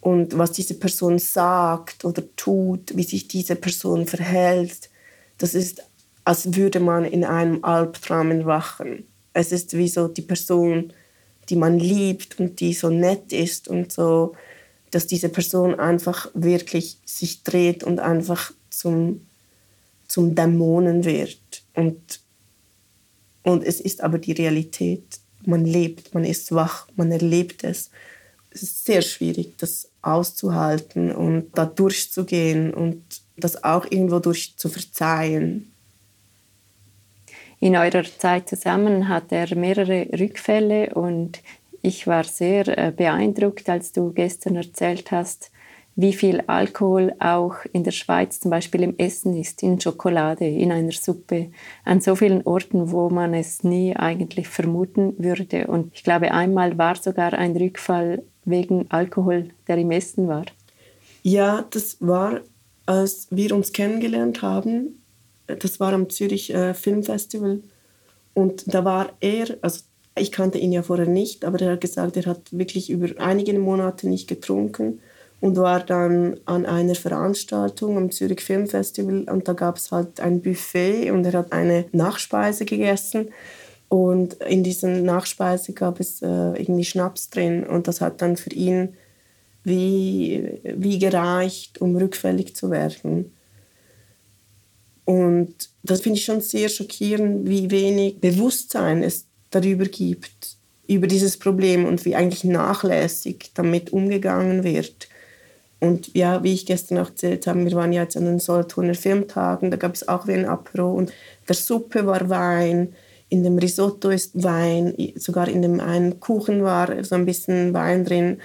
Und 0.00 0.38
was 0.38 0.52
diese 0.52 0.74
Person 0.74 1.18
sagt 1.18 2.04
oder 2.04 2.22
tut, 2.36 2.96
wie 2.96 3.02
sich 3.02 3.26
diese 3.26 3.56
Person 3.56 4.06
verhält, 4.06 4.88
das 5.38 5.52
ist 5.56 5.82
als 6.22 6.54
würde 6.54 6.78
man 6.78 7.04
in 7.04 7.24
einem 7.24 7.64
Albtraum 7.64 8.30
erwachen. 8.30 9.02
Es 9.32 9.50
ist 9.50 9.76
wie 9.76 9.88
so 9.88 10.06
die 10.06 10.22
Person, 10.22 10.92
die 11.48 11.56
man 11.56 11.76
liebt 11.80 12.38
und 12.38 12.60
die 12.60 12.72
so 12.72 12.88
nett 12.88 13.32
ist 13.32 13.66
und 13.66 13.90
so, 13.90 14.36
dass 14.92 15.08
diese 15.08 15.28
Person 15.28 15.74
einfach 15.74 16.30
wirklich 16.34 16.98
sich 17.04 17.42
dreht 17.42 17.82
und 17.82 17.98
einfach 17.98 18.52
zum, 18.70 19.26
zum 20.06 20.36
Dämonen 20.36 21.04
wird. 21.04 21.64
Und, 21.74 22.20
und 23.42 23.64
es 23.64 23.80
ist 23.80 24.04
aber 24.04 24.20
die 24.20 24.30
Realität. 24.30 25.18
Man 25.46 25.64
lebt, 25.64 26.14
man 26.14 26.24
ist 26.24 26.52
wach, 26.52 26.86
man 26.96 27.10
erlebt 27.10 27.64
es. 27.64 27.90
Es 28.50 28.62
ist 28.62 28.84
sehr 28.84 29.02
schwierig, 29.02 29.56
das 29.58 29.88
auszuhalten 30.02 31.12
und 31.12 31.50
da 31.54 31.66
durchzugehen 31.66 32.74
und 32.74 33.02
das 33.36 33.62
auch 33.64 33.86
irgendwo 33.90 34.18
durch 34.18 34.56
zu 34.56 34.68
verzeihen 34.68 35.70
in 37.60 37.76
eurer 37.76 38.04
Zeit 38.04 38.48
zusammen 38.48 39.08
hat 39.08 39.30
er 39.32 39.54
mehrere 39.54 40.08
Rückfälle 40.18 40.94
und 40.94 41.42
ich 41.82 42.06
war 42.06 42.24
sehr 42.24 42.66
äh, 42.78 42.90
beeindruckt, 42.90 43.68
als 43.68 43.92
du 43.92 44.12
gestern 44.12 44.56
erzählt 44.56 45.10
hast, 45.10 45.49
wie 46.00 46.12
viel 46.12 46.42
Alkohol 46.46 47.14
auch 47.18 47.56
in 47.72 47.84
der 47.84 47.90
Schweiz 47.90 48.40
zum 48.40 48.50
Beispiel 48.50 48.82
im 48.82 48.98
Essen 48.98 49.36
ist, 49.36 49.62
in 49.62 49.80
Schokolade, 49.80 50.46
in 50.46 50.72
einer 50.72 50.92
Suppe, 50.92 51.50
an 51.84 52.00
so 52.00 52.16
vielen 52.16 52.42
Orten, 52.46 52.90
wo 52.90 53.10
man 53.10 53.34
es 53.34 53.64
nie 53.64 53.94
eigentlich 53.94 54.48
vermuten 54.48 55.14
würde. 55.18 55.66
Und 55.66 55.92
ich 55.94 56.04
glaube, 56.04 56.32
einmal 56.32 56.78
war 56.78 56.96
sogar 56.96 57.32
ein 57.34 57.56
Rückfall 57.56 58.22
wegen 58.44 58.86
Alkohol, 58.90 59.50
der 59.68 59.78
im 59.78 59.90
Essen 59.90 60.28
war. 60.28 60.46
Ja, 61.22 61.64
das 61.70 61.96
war, 62.00 62.40
als 62.86 63.28
wir 63.30 63.54
uns 63.54 63.72
kennengelernt 63.72 64.42
haben 64.42 65.00
das 65.58 65.80
war 65.80 65.92
am 65.92 66.10
Zürich 66.10 66.52
äh, 66.52 66.74
Filmfestival. 66.74 67.60
Und 68.34 68.72
da 68.72 68.84
war 68.84 69.12
er, 69.20 69.58
also 69.60 69.80
ich 70.16 70.32
kannte 70.32 70.58
ihn 70.58 70.72
ja 70.72 70.82
vorher 70.82 71.06
nicht, 71.06 71.44
aber 71.44 71.60
er 71.60 71.72
hat 71.72 71.80
gesagt, 71.80 72.16
er 72.16 72.26
hat 72.26 72.40
wirklich 72.50 72.90
über 72.90 73.08
einige 73.20 73.58
Monate 73.58 74.08
nicht 74.08 74.28
getrunken 74.28 75.00
und 75.40 75.56
war 75.56 75.80
dann 75.80 76.38
an 76.44 76.66
einer 76.66 76.94
Veranstaltung 76.94 77.96
am 77.96 78.10
Zürich 78.10 78.40
Filmfestival 78.40 79.24
und 79.30 79.48
da 79.48 79.54
gab 79.54 79.76
es 79.76 79.90
halt 79.90 80.20
ein 80.20 80.42
Buffet 80.42 81.10
und 81.10 81.24
er 81.24 81.32
hat 81.32 81.52
eine 81.52 81.86
Nachspeise 81.92 82.64
gegessen 82.64 83.30
und 83.88 84.34
in 84.34 84.62
diesen 84.62 85.04
Nachspeise 85.04 85.72
gab 85.72 85.98
es 85.98 86.22
äh, 86.22 86.26
irgendwie 86.26 86.84
Schnaps 86.84 87.30
drin 87.30 87.64
und 87.64 87.88
das 87.88 88.00
hat 88.00 88.22
dann 88.22 88.36
für 88.36 88.50
ihn 88.50 88.94
wie, 89.64 90.60
wie 90.62 90.98
gereicht, 90.98 91.80
um 91.80 91.96
rückfällig 91.96 92.54
zu 92.54 92.70
werden. 92.70 93.32
Und 95.04 95.70
das 95.82 96.02
finde 96.02 96.18
ich 96.18 96.24
schon 96.24 96.40
sehr 96.40 96.68
schockierend, 96.68 97.48
wie 97.48 97.70
wenig 97.70 98.20
Bewusstsein 98.20 99.02
es 99.02 99.26
darüber 99.50 99.86
gibt, 99.86 100.56
über 100.86 101.08
dieses 101.08 101.36
Problem 101.36 101.84
und 101.84 102.04
wie 102.04 102.14
eigentlich 102.14 102.44
nachlässig 102.44 103.50
damit 103.54 103.92
umgegangen 103.92 104.62
wird. 104.62 105.08
Und 105.80 106.14
ja, 106.14 106.44
wie 106.44 106.52
ich 106.52 106.66
gestern 106.66 106.98
auch 106.98 107.08
erzählt 107.08 107.46
habe, 107.46 107.64
wir 107.64 107.72
waren 107.72 107.92
ja 107.92 108.02
jetzt 108.02 108.16
an 108.16 108.26
den 108.26 108.38
Solothurner 108.38 108.94
Filmtagen, 108.94 109.70
da 109.70 109.78
gab 109.78 109.94
es 109.94 110.06
auch 110.06 110.26
wie 110.26 110.34
ein 110.34 110.44
Apro 110.44 110.92
und 110.92 111.12
der 111.48 111.56
Suppe 111.56 112.06
war 112.06 112.28
Wein, 112.28 112.94
in 113.30 113.44
dem 113.44 113.58
Risotto 113.58 114.10
ist 114.10 114.42
Wein, 114.42 114.94
sogar 115.14 115.48
in 115.48 115.62
dem 115.62 115.80
einen 115.80 116.20
Kuchen 116.20 116.62
war 116.62 117.02
so 117.04 117.14
ein 117.14 117.24
bisschen 117.24 117.72
Wein 117.72 118.04
drin. 118.04 118.40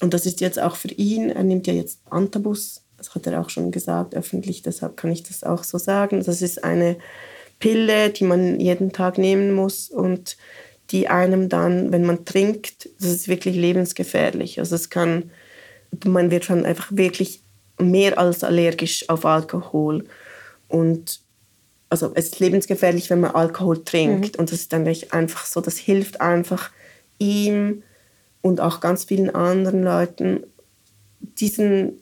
Und 0.00 0.12
das 0.12 0.26
ist 0.26 0.40
jetzt 0.40 0.58
auch 0.58 0.74
für 0.74 0.88
ihn, 0.88 1.30
er 1.30 1.44
nimmt 1.44 1.66
ja 1.66 1.72
jetzt 1.72 2.00
Antabus, 2.10 2.82
das 2.96 3.14
hat 3.14 3.26
er 3.26 3.40
auch 3.40 3.50
schon 3.50 3.70
gesagt 3.70 4.14
öffentlich, 4.14 4.62
deshalb 4.62 4.96
kann 4.96 5.12
ich 5.12 5.22
das 5.22 5.44
auch 5.44 5.62
so 5.64 5.78
sagen. 5.78 6.22
Das 6.24 6.42
ist 6.42 6.64
eine 6.64 6.96
Pille, 7.58 8.10
die 8.10 8.24
man 8.24 8.58
jeden 8.58 8.92
Tag 8.92 9.18
nehmen 9.18 9.52
muss 9.52 9.90
und 9.90 10.36
die 10.90 11.08
einem 11.08 11.48
dann, 11.48 11.92
wenn 11.92 12.04
man 12.04 12.24
trinkt, 12.24 12.88
das 12.98 13.10
ist 13.10 13.28
wirklich 13.28 13.56
lebensgefährlich. 13.56 14.58
Also 14.58 14.76
es 14.76 14.90
kann, 14.90 15.30
man 16.04 16.30
wird 16.30 16.50
dann 16.50 16.64
einfach 16.64 16.88
wirklich 16.90 17.40
mehr 17.78 18.18
als 18.18 18.44
allergisch 18.44 19.08
auf 19.08 19.24
Alkohol. 19.24 20.04
Und 20.68 21.20
also 21.88 22.12
es 22.14 22.26
ist 22.26 22.40
lebensgefährlich, 22.40 23.10
wenn 23.10 23.20
man 23.20 23.32
Alkohol 23.32 23.84
trinkt. 23.84 24.36
Mhm. 24.36 24.40
Und 24.40 24.52
das 24.52 24.60
ist 24.60 24.72
dann 24.72 24.86
einfach 25.10 25.46
so, 25.46 25.60
das 25.60 25.78
hilft 25.78 26.20
einfach 26.20 26.70
ihm 27.18 27.82
und 28.42 28.60
auch 28.60 28.80
ganz 28.80 29.04
vielen 29.04 29.34
anderen 29.34 29.82
Leuten, 29.82 30.44
diesen 31.20 32.00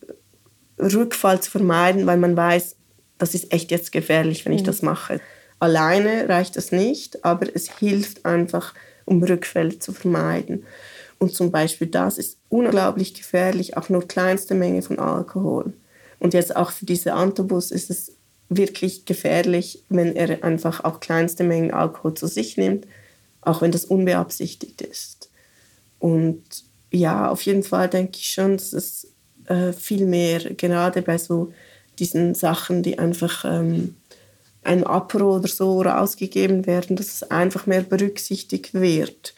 Rückfall 0.79 1.41
zu 1.41 1.51
vermeiden, 1.51 2.07
weil 2.07 2.19
man 2.19 2.37
weiß, 2.37 2.77
das 3.19 3.35
ist 3.35 3.53
echt 3.53 3.71
jetzt 3.71 3.93
gefährlich, 3.93 4.45
wenn 4.45 4.53
ich 4.53 4.63
mhm. 4.63 4.67
das 4.67 4.83
mache. 4.83 5.21
Alleine 5.61 6.29
reicht 6.29 6.57
das 6.57 6.73
nicht, 6.73 7.25
aber 7.25 7.47
es 7.55 7.71
hilft 7.79 8.27
einfach, 8.27 8.75
um 9.05 9.23
Rückfälle 9.23 9.79
zu 9.79 9.93
vermeiden. 9.93 10.65
Und 11.19 11.35
zum 11.35 11.51
Beispiel 11.51 11.87
das 11.87 12.19
ist 12.19 12.39
unglaublich 12.49 13.15
gefährlich, 13.15 13.77
auch 13.77 13.89
nur 13.89 14.07
kleinste 14.07 14.55
Menge 14.55 14.83
von 14.83 14.99
Alkohol. 14.99 15.73
Und 16.19 16.35
jetzt 16.35 16.57
auch 16.57 16.71
für 16.71 16.87
diese 16.87 17.15
Antobus 17.15 17.71
ist 17.71 17.91
es 17.91 18.13
wirklich 18.49 19.05
gefährlich, 19.05 19.83
wenn 19.89 20.15
er 20.15 20.45
einfach 20.45 20.85
auch 20.85 21.01
kleinste 21.01 21.45
Mengen 21.45 21.73
Alkohol 21.73 22.15
zu 22.15 22.27
sich 22.27 22.57
nimmt, 22.57 22.87
auch 23.41 23.63
wenn 23.63 23.73
das 23.73 23.85
unbeabsichtigt 23.85 24.83
ist. 24.83 25.31
Und 25.99 26.43
ja, 26.91 27.31
auf 27.31 27.43
jeden 27.43 27.63
Fall 27.63 27.89
denke 27.89 28.19
ich 28.19 28.31
schon, 28.31 28.57
dass 28.57 28.73
es 28.73 29.09
äh, 29.47 29.73
viel 29.73 30.07
mehr, 30.07 30.41
gerade 30.55 31.03
bei 31.03 31.19
so 31.19 31.53
diesen 31.99 32.35
Sachen, 32.35 32.83
die 32.83 32.99
einfach 32.99 33.45
ähm, 33.45 33.97
ein 34.63 34.85
Apro 34.85 35.37
oder 35.37 35.49
so 35.49 35.83
rausgegeben 35.83 36.67
werden, 36.67 36.97
dass 36.97 37.09
es 37.09 37.31
einfach 37.31 37.67
mehr 37.67 37.83
berücksichtigt 37.83 38.75
wird. 38.75 39.35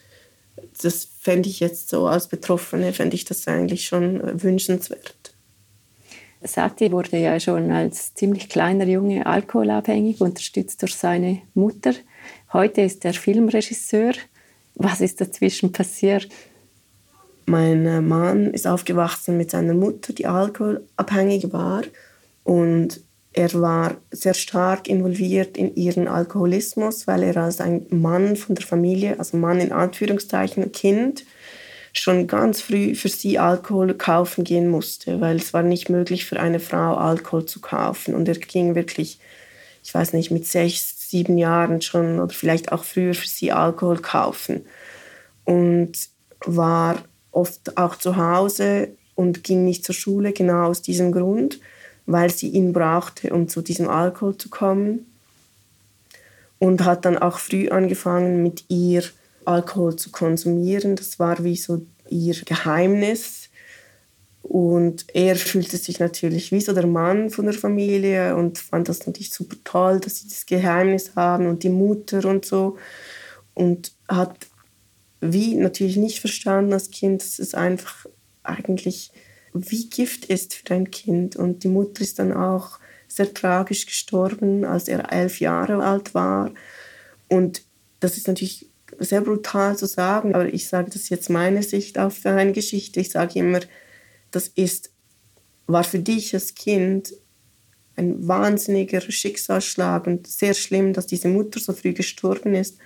Das 0.82 1.08
fände 1.20 1.48
ich 1.48 1.60
jetzt 1.60 1.88
so 1.88 2.06
als 2.06 2.28
Betroffene, 2.28 2.92
fände 2.92 3.16
ich 3.16 3.24
das 3.24 3.46
eigentlich 3.48 3.86
schon 3.86 4.42
wünschenswert. 4.42 5.34
Sati 6.42 6.92
wurde 6.92 7.16
ja 7.16 7.40
schon 7.40 7.70
als 7.70 8.14
ziemlich 8.14 8.48
kleiner 8.48 8.86
Junge 8.86 9.26
alkoholabhängig, 9.26 10.20
unterstützt 10.20 10.82
durch 10.82 10.94
seine 10.94 11.42
Mutter. 11.54 11.94
Heute 12.52 12.82
ist 12.82 13.04
er 13.04 13.14
Filmregisseur. 13.14 14.12
Was 14.74 15.00
ist 15.00 15.20
dazwischen 15.20 15.72
passiert? 15.72 16.28
Mein 17.46 18.06
Mann 18.06 18.52
ist 18.52 18.66
aufgewachsen 18.66 19.36
mit 19.36 19.50
seiner 19.50 19.74
Mutter, 19.74 20.12
die 20.12 20.26
alkoholabhängig 20.26 21.52
war. 21.52 21.82
Und 22.44 23.00
er 23.36 23.52
war 23.52 23.98
sehr 24.10 24.32
stark 24.32 24.88
involviert 24.88 25.58
in 25.58 25.76
ihren 25.76 26.08
Alkoholismus, 26.08 27.06
weil 27.06 27.22
er 27.22 27.36
als 27.36 27.60
ein 27.60 27.86
Mann 27.90 28.34
von 28.34 28.54
der 28.54 28.64
Familie, 28.64 29.18
also 29.18 29.36
Mann 29.36 29.60
in 29.60 29.72
Anführungszeichen, 29.72 30.72
Kind, 30.72 31.26
schon 31.92 32.28
ganz 32.28 32.62
früh 32.62 32.94
für 32.94 33.10
sie 33.10 33.38
Alkohol 33.38 33.92
kaufen 33.92 34.42
gehen 34.42 34.68
musste, 34.68 35.20
weil 35.20 35.36
es 35.36 35.52
war 35.52 35.62
nicht 35.62 35.90
möglich 35.90 36.24
für 36.24 36.40
eine 36.40 36.60
Frau 36.60 36.94
Alkohol 36.94 37.44
zu 37.44 37.60
kaufen. 37.60 38.14
Und 38.14 38.26
er 38.26 38.36
ging 38.36 38.74
wirklich, 38.74 39.18
ich 39.84 39.92
weiß 39.92 40.14
nicht, 40.14 40.30
mit 40.30 40.46
sechs, 40.46 41.10
sieben 41.10 41.36
Jahren 41.36 41.82
schon 41.82 42.18
oder 42.20 42.32
vielleicht 42.32 42.72
auch 42.72 42.84
früher 42.84 43.12
für 43.12 43.28
sie 43.28 43.52
Alkohol 43.52 43.98
kaufen. 43.98 44.64
Und 45.44 45.92
war 46.46 47.04
oft 47.32 47.76
auch 47.76 47.96
zu 47.96 48.16
Hause 48.16 48.96
und 49.14 49.44
ging 49.44 49.66
nicht 49.66 49.84
zur 49.84 49.94
Schule, 49.94 50.32
genau 50.32 50.68
aus 50.68 50.80
diesem 50.80 51.12
Grund 51.12 51.60
weil 52.06 52.30
sie 52.30 52.48
ihn 52.48 52.72
brauchte, 52.72 53.32
um 53.32 53.48
zu 53.48 53.62
diesem 53.62 53.88
Alkohol 53.88 54.36
zu 54.36 54.48
kommen. 54.48 55.06
Und 56.58 56.84
hat 56.84 57.04
dann 57.04 57.18
auch 57.18 57.38
früh 57.38 57.68
angefangen, 57.68 58.42
mit 58.42 58.64
ihr 58.68 59.02
Alkohol 59.44 59.96
zu 59.96 60.10
konsumieren. 60.10 60.96
Das 60.96 61.18
war 61.18 61.44
wie 61.44 61.56
so 61.56 61.82
ihr 62.08 62.34
Geheimnis. 62.44 63.50
Und 64.42 65.06
er 65.12 65.36
fühlte 65.36 65.76
sich 65.76 65.98
natürlich 65.98 66.52
wie 66.52 66.60
so 66.60 66.72
der 66.72 66.86
Mann 66.86 67.30
von 67.30 67.46
der 67.46 67.54
Familie 67.54 68.36
und 68.36 68.58
fand 68.58 68.88
das 68.88 69.04
natürlich 69.06 69.32
super 69.32 69.56
toll, 69.64 69.98
dass 69.98 70.20
sie 70.20 70.28
das 70.28 70.46
Geheimnis 70.46 71.16
haben 71.16 71.48
und 71.48 71.64
die 71.64 71.68
Mutter 71.68 72.24
und 72.24 72.44
so. 72.44 72.78
Und 73.54 73.92
hat 74.08 74.46
wie 75.20 75.56
natürlich 75.56 75.96
nicht 75.96 76.20
verstanden 76.20 76.72
als 76.72 76.90
Kind, 76.90 77.22
dass 77.22 77.38
es 77.40 77.54
einfach 77.54 78.06
eigentlich 78.44 79.10
wie 79.58 79.88
Gift 79.88 80.26
ist 80.26 80.54
für 80.54 80.74
ein 80.74 80.90
Kind. 80.90 81.36
Und 81.36 81.64
die 81.64 81.68
Mutter 81.68 82.02
ist 82.02 82.18
dann 82.18 82.32
auch 82.32 82.78
sehr 83.08 83.32
tragisch 83.32 83.86
gestorben, 83.86 84.64
als 84.64 84.88
er 84.88 85.12
elf 85.12 85.40
Jahre 85.40 85.82
alt 85.82 86.14
war. 86.14 86.52
Und 87.28 87.62
das 88.00 88.16
ist 88.16 88.28
natürlich 88.28 88.70
sehr 88.98 89.20
brutal 89.20 89.76
zu 89.76 89.86
sagen, 89.86 90.34
aber 90.34 90.52
ich 90.52 90.68
sage 90.68 90.90
das 90.90 91.08
jetzt 91.08 91.30
meine 91.30 91.62
Sicht 91.62 91.98
auf 91.98 92.24
eine 92.24 92.52
Geschichte. 92.52 93.00
Ich 93.00 93.10
sage 93.10 93.38
immer, 93.38 93.60
das 94.30 94.48
ist, 94.48 94.92
war 95.66 95.84
für 95.84 95.98
dich 95.98 96.34
als 96.34 96.54
Kind 96.54 97.14
ein 97.96 98.28
wahnsinniger 98.28 99.00
Schicksalsschlag 99.00 100.06
und 100.06 100.26
sehr 100.26 100.54
schlimm, 100.54 100.92
dass 100.92 101.06
diese 101.06 101.28
Mutter 101.28 101.60
so 101.60 101.72
früh 101.72 101.94
gestorben 101.94 102.54
ist. 102.54 102.78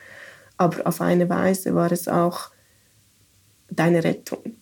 Aber 0.57 0.87
auf 0.87 1.01
eine 1.01 1.29
Weise 1.29 1.75
war 1.75 1.91
es 1.91 2.07
auch 2.07 2.51
deine 3.71 4.05
Rettung 4.05 4.60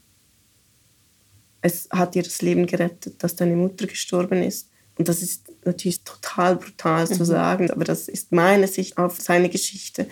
es 1.60 1.88
hat 1.90 2.16
ihr 2.16 2.22
das 2.22 2.42
Leben 2.42 2.66
gerettet, 2.66 3.22
dass 3.22 3.36
deine 3.36 3.56
Mutter 3.56 3.86
gestorben 3.86 4.42
ist. 4.42 4.68
Und 4.96 5.08
das 5.08 5.22
ist 5.22 5.44
natürlich 5.64 6.02
total 6.02 6.56
brutal 6.56 7.06
mhm. 7.06 7.14
zu 7.14 7.24
sagen, 7.24 7.70
aber 7.70 7.84
das 7.84 8.08
ist 8.08 8.32
meine 8.32 8.66
Sicht 8.66 8.98
auf 8.98 9.20
seine 9.20 9.48
Geschichte. 9.48 10.06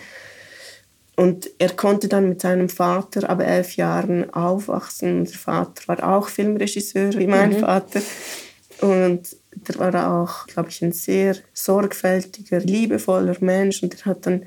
Und 1.15 1.49
er 1.57 1.69
konnte 1.69 2.07
dann 2.07 2.29
mit 2.29 2.41
seinem 2.41 2.69
Vater 2.69 3.29
ab 3.29 3.41
elf 3.41 3.75
Jahren 3.75 4.31
aufwachsen. 4.33 5.19
Und 5.19 5.29
der 5.29 5.37
Vater 5.37 5.81
war 5.87 6.15
auch 6.15 6.29
Filmregisseur 6.29 7.13
wie 7.13 7.27
mein 7.27 7.51
mhm. 7.51 7.59
Vater. 7.59 8.01
Und 8.81 9.35
der 9.51 9.79
war 9.79 10.21
auch, 10.21 10.45
glaube 10.45 10.69
ich, 10.69 10.81
ein 10.83 10.91
sehr 10.91 11.35
sorgfältiger, 11.53 12.59
liebevoller 12.59 13.35
Mensch. 13.39 13.81
Und 13.81 13.99
er 13.99 14.05
hat 14.05 14.27
dann 14.27 14.45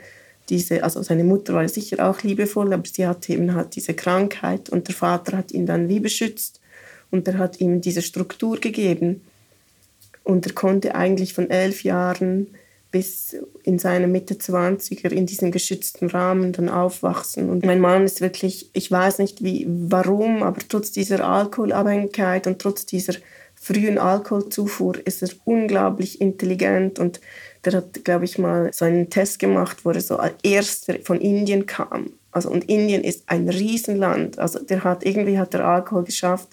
diese, 0.48 0.84
also 0.84 1.03
seine 1.03 1.24
Mutter 1.24 1.55
war 1.55 1.68
sicher 1.68 2.09
auch 2.09 2.22
liebevoll, 2.22 2.72
aber 2.72 2.84
sie 2.86 3.07
hatte 3.07 3.32
eben 3.32 3.55
halt 3.55 3.74
diese 3.76 3.94
Krankheit 3.94 4.68
und 4.68 4.88
der 4.88 4.94
Vater 4.94 5.36
hat 5.36 5.53
ihn 5.53 5.64
dann 5.64 5.88
wie 5.88 6.01
beschützt 6.01 6.59
und 7.11 7.26
er 7.28 7.38
hat 7.38 7.61
ihm 7.61 7.80
diese 7.80 8.02
Struktur 8.02 8.58
gegeben. 8.58 9.22
Und 10.22 10.46
er 10.46 10.52
konnte 10.52 10.94
eigentlich 10.94 11.34
von 11.34 11.50
elf 11.50 11.82
Jahren 11.82 12.48
bis 12.90 13.36
in 13.62 13.78
seine 13.78 14.08
Mitte 14.08 14.34
20er 14.34 15.11
in 15.11 15.26
diesem 15.26 15.52
geschützten 15.52 16.08
Rahmen 16.08 16.52
dann 16.52 16.68
aufwachsen. 16.68 17.48
Und 17.48 17.64
mein 17.64 17.80
Mann 17.80 18.04
ist 18.04 18.20
wirklich, 18.20 18.70
ich 18.72 18.90
weiß 18.90 19.18
nicht 19.18 19.44
wie, 19.44 19.66
warum, 19.68 20.42
aber 20.42 20.61
trotz 20.68 20.90
dieser 20.90 21.24
Alkoholabhängigkeit 21.26 22.46
und 22.46 22.58
trotz 22.58 22.86
dieser 22.86 23.14
frühen 23.54 23.98
Alkoholzufuhr 23.98 25.06
ist 25.06 25.22
er 25.22 25.28
unglaublich 25.44 26.20
intelligent 26.20 26.98
und 26.98 27.20
der 27.64 27.74
hat, 27.74 28.04
glaube 28.04 28.24
ich, 28.24 28.38
mal 28.38 28.72
so 28.72 28.86
einen 28.86 29.11
Test 29.11 29.38
gemacht, 29.38 29.84
wo 29.84 29.90
er 29.90 30.00
so 30.00 30.16
als 30.16 30.34
erster 30.42 30.96
von 31.02 31.20
Indien 31.20 31.66
kam. 31.66 32.11
Also, 32.32 32.48
und 32.48 32.68
Indien 32.68 33.04
ist 33.04 33.24
ein 33.26 33.48
Riesenland. 33.48 34.38
Also 34.38 34.61
der 34.61 34.82
hat 34.84 35.04
irgendwie 35.04 35.38
hat 35.38 35.52
der 35.52 35.66
Alkohol 35.66 36.04
geschafft, 36.04 36.48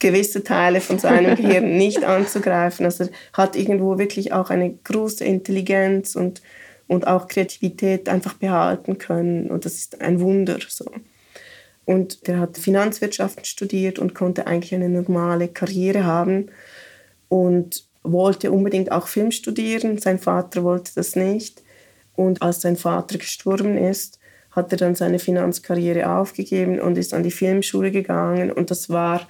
gewisse 0.00 0.42
Teile 0.42 0.80
von 0.80 0.98
seinem 0.98 1.36
Gehirn 1.36 1.76
nicht 1.76 2.02
anzugreifen. 2.04 2.84
Also 2.84 3.04
er 3.04 3.10
hat 3.32 3.54
irgendwo 3.54 3.98
wirklich 3.98 4.32
auch 4.32 4.50
eine 4.50 4.72
große 4.72 5.24
Intelligenz 5.24 6.16
und, 6.16 6.42
und 6.88 7.06
auch 7.06 7.28
Kreativität 7.28 8.08
einfach 8.08 8.34
behalten 8.34 8.98
können. 8.98 9.50
Und 9.50 9.64
das 9.64 9.74
ist 9.74 10.00
ein 10.00 10.20
Wunder. 10.20 10.58
So. 10.66 10.90
Und 11.84 12.26
der 12.26 12.40
hat 12.40 12.58
Finanzwirtschaft 12.58 13.46
studiert 13.46 13.98
und 13.98 14.14
konnte 14.14 14.46
eigentlich 14.46 14.74
eine 14.74 14.88
normale 14.88 15.48
Karriere 15.48 16.04
haben 16.04 16.50
und 17.28 17.84
wollte 18.02 18.50
unbedingt 18.50 18.90
auch 18.92 19.06
Film 19.06 19.30
studieren. 19.30 19.98
Sein 19.98 20.18
Vater 20.18 20.64
wollte 20.64 20.92
das 20.94 21.14
nicht. 21.14 21.62
Und 22.16 22.42
als 22.42 22.62
sein 22.62 22.76
Vater 22.76 23.18
gestorben 23.18 23.76
ist, 23.76 24.18
hat 24.50 24.72
er 24.72 24.78
dann 24.78 24.94
seine 24.94 25.18
Finanzkarriere 25.18 26.10
aufgegeben 26.10 26.80
und 26.80 26.98
ist 26.98 27.14
an 27.14 27.22
die 27.22 27.30
Filmschule 27.30 27.90
gegangen. 27.90 28.50
Und 28.50 28.70
das 28.70 28.90
war 28.90 29.28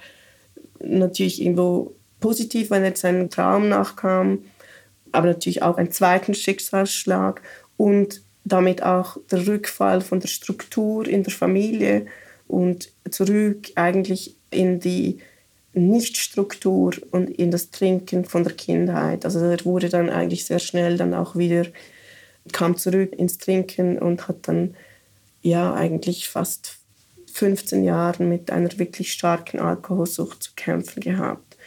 natürlich 0.83 1.41
irgendwo 1.41 1.93
positiv, 2.19 2.69
wenn 2.69 2.83
er 2.83 2.95
seinem 2.95 3.29
Traum 3.29 3.69
nachkam, 3.69 4.39
aber 5.11 5.27
natürlich 5.27 5.63
auch 5.63 5.77
einen 5.77 5.91
zweiten 5.91 6.33
Schicksalsschlag 6.33 7.41
und 7.77 8.21
damit 8.43 8.83
auch 8.83 9.17
der 9.29 9.45
Rückfall 9.47 10.01
von 10.01 10.19
der 10.19 10.27
Struktur 10.27 11.07
in 11.07 11.23
der 11.23 11.33
Familie 11.33 12.05
und 12.47 12.91
zurück 13.09 13.71
eigentlich 13.75 14.35
in 14.49 14.79
die 14.79 15.19
Nichtstruktur 15.73 16.93
und 17.11 17.29
in 17.29 17.51
das 17.51 17.71
Trinken 17.71 18.25
von 18.25 18.43
der 18.43 18.53
Kindheit. 18.53 19.25
Also 19.25 19.39
er 19.39 19.63
wurde 19.63 19.89
dann 19.89 20.09
eigentlich 20.09 20.45
sehr 20.45 20.59
schnell 20.59 20.97
dann 20.97 21.13
auch 21.13 21.35
wieder 21.35 21.65
kam 22.51 22.77
zurück 22.77 23.13
ins 23.13 23.37
Trinken 23.37 23.99
und 23.99 24.27
hat 24.27 24.47
dann 24.47 24.75
ja 25.41 25.73
eigentlich 25.73 26.27
fast 26.27 26.79
15 27.37 27.83
Jahre 27.83 28.23
mit 28.23 28.51
einer 28.51 28.77
wirklich 28.77 29.11
starken 29.11 29.59
Alkoholsucht 29.59 30.43
zu 30.43 30.51
kämpfen 30.55 31.01
gehabt. 31.01 31.57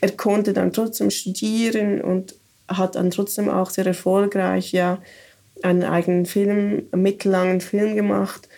Er 0.00 0.10
konnte 0.12 0.52
dann 0.52 0.72
trotzdem 0.72 1.10
studieren 1.10 2.00
und 2.00 2.34
hat 2.68 2.94
dann 2.94 3.10
trotzdem 3.10 3.48
auch 3.48 3.70
sehr 3.70 3.86
erfolgreich 3.86 4.72
ja 4.72 4.98
einen 5.62 5.84
eigenen 5.84 6.26
Film, 6.26 6.88
einen 6.92 7.02
mittellangen 7.02 7.60
Film 7.60 7.96
gemacht. 7.96 8.48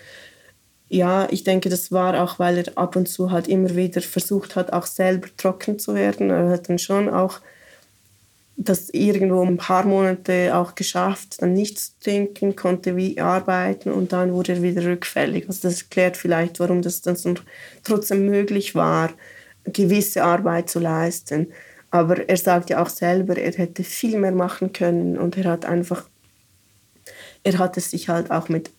Ja, 0.89 1.29
ich 1.31 1.45
denke, 1.45 1.69
das 1.69 1.93
war 1.93 2.21
auch, 2.23 2.39
weil 2.39 2.59
er 2.59 2.77
ab 2.77 2.97
und 2.97 3.09
zu 3.09 3.31
halt 3.31 3.49
immer 3.49 3.77
wieder 3.77 4.01
versucht 4.01 4.57
hat, 4.57 4.73
auch 4.73 4.87
selber 4.87 5.29
trocken 5.37 5.79
zu 5.79 5.95
werden. 5.95 6.31
Er 6.31 6.51
hat 6.51 6.69
dann 6.69 6.79
schon 6.79 7.09
auch 7.09 7.41
das 8.63 8.91
irgendwo 8.91 9.43
ein 9.43 9.57
paar 9.57 9.87
Monate 9.87 10.55
auch 10.55 10.75
geschafft, 10.75 11.41
dann 11.41 11.55
nichts 11.55 11.99
trinken, 11.99 12.57
konnte 12.57 12.95
wie 12.95 13.19
arbeiten 13.19 13.91
und 13.91 14.13
dann 14.13 14.35
wurde 14.35 14.53
er 14.53 14.63
wieder 14.63 14.85
rückfällig. 14.85 15.49
Also 15.49 15.67
das 15.69 15.81
erklärt 15.81 16.19
vielleicht, 16.19 16.61
warum 16.61 16.83
das 16.83 17.01
dann 17.01 17.17
trotzdem 17.83 18.27
möglich 18.27 18.75
war, 18.75 19.11
gewisse 19.65 20.23
Arbeit 20.23 20.69
zu 20.69 20.79
leisten. 20.79 21.53
Aber 21.91 22.29
er 22.29 22.37
sagt 22.37 22.69
ja 22.69 22.83
auch 22.83 22.91
selber, 22.91 23.37
er 23.39 23.53
hätte 23.53 23.83
viel 23.83 24.19
mehr 24.19 24.33
machen 24.33 24.75
können 24.75 25.19
und 25.19 25.39
er 25.39 25.53
hat 25.53 25.65
einfach, 25.65 26.07
er 27.43 27.59
hat 27.59 27.79
es 27.79 27.91
sich 27.91 28.11
halt 28.11 28.31
auch 28.31 28.51
mit 28.51 28.71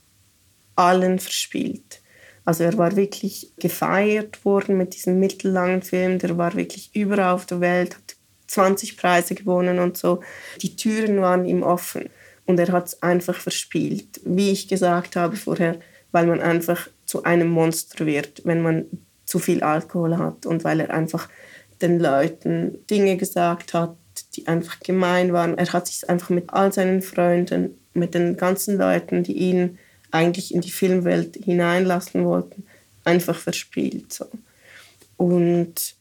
allen 0.75 1.17
verspielt. 1.17 2.01
Also 2.45 2.63
er 2.63 2.77
war 2.77 2.95
wirklich 2.95 3.51
gefeiert 3.57 4.45
worden 4.45 4.77
mit 4.77 4.93
diesem 4.93 5.19
mittellangen 5.19 5.81
Film, 5.81 6.19
der 6.19 6.37
war 6.37 6.55
wirklich 6.55 6.95
überall 6.95 7.33
auf 7.33 7.47
der 7.47 7.61
Welt, 7.61 7.95
hat 7.95 8.15
20 8.51 8.97
Preise 8.97 9.35
gewonnen 9.35 9.79
und 9.79 9.97
so. 9.97 10.21
Die 10.61 10.75
Türen 10.75 11.21
waren 11.21 11.45
ihm 11.45 11.63
offen 11.63 12.09
und 12.45 12.59
er 12.59 12.71
hat 12.71 12.87
es 12.87 13.01
einfach 13.01 13.39
verspielt. 13.39 14.19
Wie 14.25 14.51
ich 14.51 14.67
gesagt 14.67 15.15
habe 15.15 15.35
vorher, 15.35 15.79
weil 16.11 16.27
man 16.27 16.41
einfach 16.41 16.87
zu 17.05 17.23
einem 17.23 17.49
Monster 17.49 18.05
wird, 18.05 18.41
wenn 18.45 18.61
man 18.61 18.85
zu 19.25 19.39
viel 19.39 19.63
Alkohol 19.63 20.17
hat 20.17 20.45
und 20.45 20.63
weil 20.63 20.81
er 20.81 20.91
einfach 20.91 21.29
den 21.81 21.99
Leuten 21.99 22.85
Dinge 22.87 23.15
gesagt 23.17 23.73
hat, 23.73 23.95
die 24.35 24.47
einfach 24.47 24.79
gemein 24.81 25.31
waren. 25.31 25.57
Er 25.57 25.71
hat 25.71 25.87
sich 25.87 26.09
einfach 26.09 26.29
mit 26.29 26.49
all 26.49 26.73
seinen 26.73 27.01
Freunden, 27.01 27.77
mit 27.93 28.13
den 28.13 28.35
ganzen 28.35 28.77
Leuten, 28.77 29.23
die 29.23 29.37
ihn 29.37 29.79
eigentlich 30.11 30.53
in 30.53 30.61
die 30.61 30.71
Filmwelt 30.71 31.37
hineinlassen 31.37 32.25
wollten, 32.25 32.65
einfach 33.05 33.37
verspielt. 33.37 34.11
So. 34.11 34.25
Und 35.15 35.95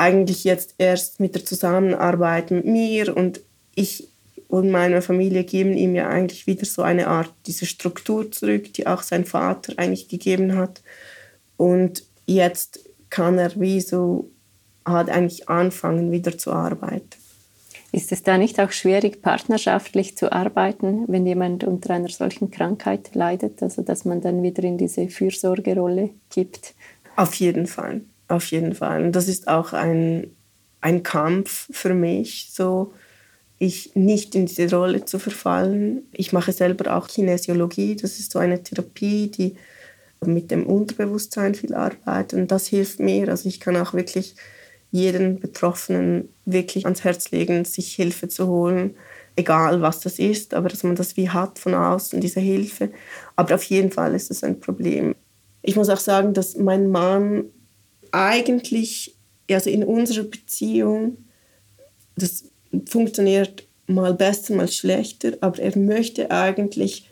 eigentlich 0.00 0.44
jetzt 0.44 0.74
erst 0.78 1.20
mit 1.20 1.34
der 1.34 1.44
Zusammenarbeit 1.44 2.50
mit 2.50 2.64
mir 2.64 3.14
und 3.14 3.40
ich 3.74 4.08
und 4.48 4.70
meine 4.70 5.00
Familie 5.00 5.44
geben 5.44 5.76
ihm 5.76 5.94
ja 5.94 6.08
eigentlich 6.08 6.48
wieder 6.48 6.64
so 6.64 6.82
eine 6.82 7.06
Art, 7.06 7.32
diese 7.46 7.66
Struktur 7.66 8.32
zurück, 8.32 8.72
die 8.74 8.86
auch 8.86 9.02
sein 9.02 9.24
Vater 9.24 9.74
eigentlich 9.76 10.08
gegeben 10.08 10.56
hat. 10.56 10.82
Und 11.56 12.02
jetzt 12.26 12.80
kann 13.10 13.38
er 13.38 13.52
wie 13.60 13.80
so 13.80 14.28
halt 14.84 15.08
eigentlich 15.08 15.48
anfangen, 15.48 16.10
wieder 16.10 16.36
zu 16.36 16.52
arbeiten. 16.52 17.10
Ist 17.92 18.10
es 18.10 18.24
da 18.24 18.38
nicht 18.38 18.58
auch 18.58 18.72
schwierig, 18.72 19.22
partnerschaftlich 19.22 20.16
zu 20.16 20.32
arbeiten, 20.32 21.04
wenn 21.06 21.26
jemand 21.26 21.62
unter 21.62 21.94
einer 21.94 22.08
solchen 22.08 22.50
Krankheit 22.50 23.14
leidet? 23.14 23.62
Also, 23.62 23.82
dass 23.82 24.04
man 24.04 24.20
dann 24.20 24.42
wieder 24.42 24.64
in 24.64 24.78
diese 24.78 25.08
Fürsorgerolle 25.08 26.10
gibt? 26.30 26.74
Auf 27.14 27.34
jeden 27.34 27.68
Fall 27.68 28.00
auf 28.30 28.50
jeden 28.50 28.74
Fall. 28.74 29.10
Das 29.10 29.28
ist 29.28 29.48
auch 29.48 29.72
ein, 29.72 30.34
ein 30.80 31.02
Kampf 31.02 31.68
für 31.70 31.94
mich, 31.94 32.50
so 32.52 32.92
ich 33.58 33.94
nicht 33.94 34.34
in 34.34 34.46
diese 34.46 34.70
Rolle 34.74 35.04
zu 35.04 35.18
verfallen. 35.18 36.04
Ich 36.12 36.32
mache 36.32 36.52
selber 36.52 36.96
auch 36.96 37.08
Kinesiologie, 37.08 37.94
das 37.94 38.18
ist 38.18 38.32
so 38.32 38.38
eine 38.38 38.62
Therapie, 38.62 39.30
die 39.30 39.56
mit 40.24 40.50
dem 40.50 40.66
Unterbewusstsein 40.66 41.54
viel 41.54 41.74
arbeitet 41.74 42.38
und 42.38 42.50
das 42.50 42.66
hilft 42.66 43.00
mir. 43.00 43.28
Also 43.28 43.48
ich 43.48 43.60
kann 43.60 43.76
auch 43.76 43.94
wirklich 43.94 44.34
jeden 44.90 45.40
Betroffenen 45.40 46.28
wirklich 46.44 46.84
ans 46.86 47.04
Herz 47.04 47.30
legen, 47.30 47.64
sich 47.64 47.94
Hilfe 47.94 48.28
zu 48.28 48.48
holen, 48.48 48.96
egal 49.36 49.82
was 49.82 50.00
das 50.00 50.18
ist, 50.18 50.54
aber 50.54 50.68
dass 50.68 50.82
man 50.82 50.96
das 50.96 51.16
wie 51.16 51.30
hat 51.30 51.58
von 51.58 51.74
außen, 51.74 52.20
diese 52.20 52.40
Hilfe. 52.40 52.90
Aber 53.36 53.54
auf 53.54 53.64
jeden 53.64 53.92
Fall 53.92 54.14
ist 54.14 54.30
es 54.30 54.42
ein 54.42 54.60
Problem. 54.60 55.14
Ich 55.62 55.76
muss 55.76 55.90
auch 55.90 55.98
sagen, 55.98 56.34
dass 56.34 56.56
mein 56.56 56.90
Mann 56.90 57.44
eigentlich, 58.12 59.16
also 59.50 59.70
in 59.70 59.84
unserer 59.84 60.24
Beziehung, 60.24 61.24
das 62.16 62.44
funktioniert 62.86 63.66
mal 63.86 64.14
besser, 64.14 64.54
mal 64.54 64.68
schlechter, 64.68 65.32
aber 65.40 65.58
er 65.58 65.76
möchte 65.76 66.30
eigentlich 66.30 67.08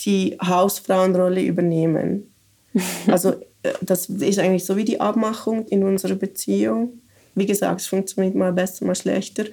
die 0.00 0.36
Hausfrauenrolle 0.42 1.42
übernehmen. 1.42 2.30
Also 3.06 3.34
äh, 3.62 3.72
das 3.82 4.06
ist 4.06 4.38
eigentlich 4.40 4.64
so 4.64 4.76
wie 4.76 4.84
die 4.84 5.00
Abmachung 5.00 5.66
in 5.68 5.84
unserer 5.84 6.16
Beziehung. 6.16 7.00
Wie 7.36 7.46
gesagt, 7.46 7.80
es 7.80 7.86
funktioniert 7.86 8.34
mal 8.34 8.52
besser, 8.52 8.84
mal 8.84 8.96
schlechter, 8.96 9.44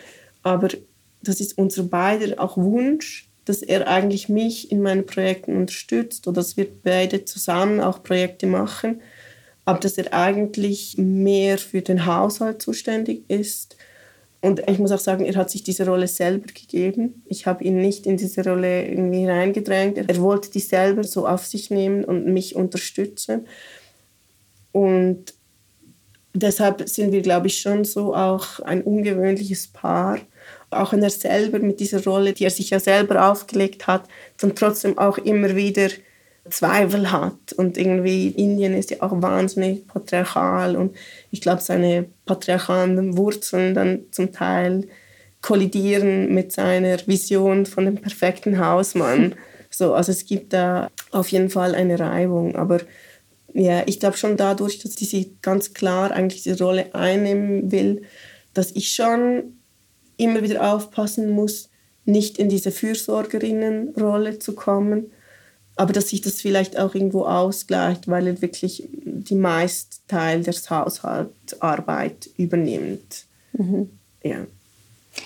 aber 0.41 0.69
das 1.21 1.39
ist 1.39 1.57
unser 1.57 1.83
beider 1.83 2.39
auch 2.39 2.57
Wunsch, 2.57 3.29
dass 3.45 3.61
er 3.61 3.87
eigentlich 3.87 4.29
mich 4.29 4.71
in 4.71 4.81
meinen 4.81 5.05
Projekten 5.05 5.55
unterstützt 5.55 6.27
oder 6.27 6.35
dass 6.35 6.57
wir 6.57 6.67
beide 6.83 7.25
zusammen 7.25 7.79
auch 7.79 8.01
Projekte 8.01 8.47
machen 8.47 9.01
aber 9.71 9.79
dass 9.79 9.97
er 9.97 10.13
eigentlich 10.13 10.97
mehr 10.97 11.57
für 11.57 11.81
den 11.81 12.05
Haushalt 12.05 12.61
zuständig 12.61 13.23
ist. 13.29 13.77
Und 14.41 14.67
ich 14.67 14.79
muss 14.79 14.91
auch 14.91 14.99
sagen, 14.99 15.23
er 15.23 15.35
hat 15.35 15.49
sich 15.49 15.63
diese 15.63 15.85
Rolle 15.85 16.09
selber 16.09 16.47
gegeben. 16.47 17.23
Ich 17.25 17.45
habe 17.45 17.63
ihn 17.63 17.77
nicht 17.77 18.05
in 18.05 18.17
diese 18.17 18.43
Rolle 18.43 18.85
irgendwie 18.85 19.25
reingedrängt. 19.25 19.97
Er 19.97 20.17
wollte 20.17 20.51
die 20.51 20.59
selber 20.59 21.05
so 21.05 21.25
auf 21.25 21.45
sich 21.45 21.69
nehmen 21.69 22.03
und 22.03 22.25
mich 22.25 22.57
unterstützen. 22.57 23.47
Und 24.73 25.35
deshalb 26.33 26.89
sind 26.89 27.13
wir, 27.13 27.21
glaube 27.21 27.47
ich, 27.47 27.61
schon 27.61 27.85
so 27.85 28.13
auch 28.13 28.59
ein 28.59 28.81
ungewöhnliches 28.81 29.67
Paar. 29.67 30.19
Auch 30.69 30.91
wenn 30.91 31.03
er 31.03 31.11
selber 31.11 31.59
mit 31.59 31.79
dieser 31.79 32.03
Rolle, 32.03 32.33
die 32.33 32.43
er 32.43 32.51
sich 32.51 32.71
ja 32.71 32.81
selber 32.81 33.31
aufgelegt 33.31 33.87
hat, 33.87 34.03
dann 34.41 34.53
trotzdem 34.53 34.97
auch 34.97 35.17
immer 35.17 35.55
wieder 35.55 35.87
Zweifel 36.49 37.11
hat. 37.11 37.53
Und 37.55 37.77
irgendwie 37.77 38.27
Indien 38.29 38.73
ist 38.73 38.91
ja 38.91 38.97
auch 39.01 39.21
wahnsinnig 39.21 39.87
patriarchal 39.87 40.75
und 40.75 40.95
ich 41.29 41.41
glaube, 41.41 41.61
seine 41.61 42.05
patriarchalen 42.25 43.17
Wurzeln 43.17 43.73
dann 43.73 43.99
zum 44.11 44.31
Teil 44.31 44.87
kollidieren 45.41 46.33
mit 46.33 46.51
seiner 46.51 46.97
Vision 47.07 47.65
von 47.65 47.85
dem 47.85 47.95
perfekten 47.95 48.59
Hausmann. 48.63 49.35
So, 49.73 49.93
also 49.93 50.11
es 50.11 50.25
gibt 50.25 50.51
da 50.51 50.89
auf 51.11 51.29
jeden 51.29 51.49
Fall 51.49 51.75
eine 51.75 51.97
Reibung, 51.97 52.57
aber 52.57 52.81
ja, 53.53 53.83
ich 53.85 54.01
glaube 54.01 54.17
schon 54.17 54.35
dadurch, 54.35 54.79
dass 54.79 54.95
sie 54.95 55.37
ganz 55.41 55.73
klar 55.73 56.11
eigentlich 56.11 56.43
die 56.43 56.51
Rolle 56.51 56.93
einnehmen 56.93 57.71
will, 57.71 58.01
dass 58.53 58.71
ich 58.71 58.91
schon 58.91 59.57
immer 60.17 60.43
wieder 60.43 60.73
aufpassen 60.73 61.29
muss, 61.29 61.69
nicht 62.03 62.37
in 62.37 62.49
diese 62.49 62.71
Fürsorgerinnenrolle 62.71 64.39
zu 64.39 64.55
kommen, 64.55 65.11
aber 65.75 65.93
dass 65.93 66.09
sich 66.09 66.21
das 66.21 66.41
vielleicht 66.41 66.77
auch 66.77 66.95
irgendwo 66.95 67.25
ausgleicht, 67.25 68.07
weil 68.07 68.27
er 68.27 68.41
wirklich 68.41 68.87
die 68.93 69.35
meiste 69.35 69.97
Teil 70.07 70.43
der 70.43 70.53
Haushaltsarbeit 70.53 72.29
übernimmt. 72.37 73.25
Mhm. 73.53 73.89
Ja. 74.23 74.45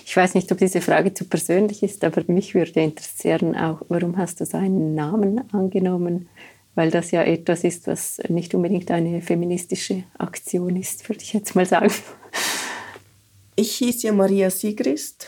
Ich 0.05 0.15
weiß 0.15 0.33
nicht, 0.33 0.51
ob 0.51 0.57
diese 0.57 0.81
Frage 0.81 1.13
zu 1.13 1.25
persönlich 1.25 1.83
ist, 1.83 2.03
aber 2.03 2.23
mich 2.27 2.55
würde 2.55 2.81
interessieren 2.81 3.55
auch, 3.55 3.81
warum 3.89 4.17
hast 4.17 4.39
du 4.41 4.45
seinen 4.45 4.95
Namen 4.95 5.41
angenommen? 5.53 6.27
Weil 6.73 6.91
das 6.91 7.11
ja 7.11 7.23
etwas 7.23 7.63
ist, 7.63 7.87
was 7.87 8.19
nicht 8.27 8.53
unbedingt 8.55 8.91
eine 8.91 9.21
feministische 9.21 10.03
Aktion 10.17 10.75
ist, 10.75 11.07
würde 11.07 11.21
ich 11.21 11.33
jetzt 11.33 11.55
mal 11.55 11.65
sagen. 11.65 11.93
Ich 13.55 13.75
hieß 13.75 14.03
ja 14.03 14.11
Maria 14.11 14.49
Sigrist 14.49 15.27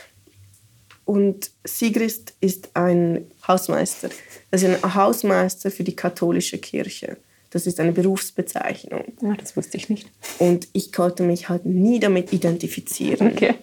und 1.08 1.52
Sigrist 1.64 2.34
ist 2.42 2.68
ein 2.74 3.24
Hausmeister. 3.46 4.10
Das 4.50 4.62
ist 4.62 4.68
ein 4.68 4.94
Hausmeister 4.94 5.70
für 5.70 5.82
die 5.82 5.96
katholische 5.96 6.58
Kirche. 6.58 7.16
Das 7.48 7.66
ist 7.66 7.80
eine 7.80 7.92
Berufsbezeichnung. 7.92 9.04
Ja, 9.22 9.30
ah, 9.30 9.36
das 9.40 9.56
wusste 9.56 9.78
ich 9.78 9.88
nicht. 9.88 10.06
Und 10.38 10.68
ich 10.74 10.92
konnte 10.92 11.22
mich 11.22 11.48
halt 11.48 11.64
nie 11.64 11.98
damit 11.98 12.34
identifizieren. 12.34 13.32
Okay. 13.32 13.54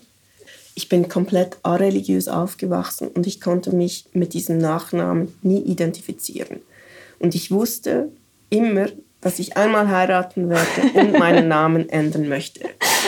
Ich 0.74 0.90
bin 0.90 1.08
komplett 1.08 1.58
areligiös 1.62 2.28
aufgewachsen 2.28 3.10
und 3.10 3.28
ich 3.28 3.40
konnte 3.40 3.76
mich 3.76 4.06
mit 4.14 4.34
diesem 4.34 4.58
Nachnamen 4.58 5.32
nie 5.44 5.62
identifizieren. 5.62 6.62
Und 7.20 7.36
ich 7.36 7.52
wusste 7.52 8.10
immer, 8.50 8.88
dass 9.26 9.40
ich 9.40 9.58
einmal 9.58 9.90
heiraten 9.90 10.50
werde 10.50 11.00
und 11.00 11.18
meinen 11.18 11.48
Namen 11.48 11.90
ändern 11.90 12.30
möchte. 12.30 12.60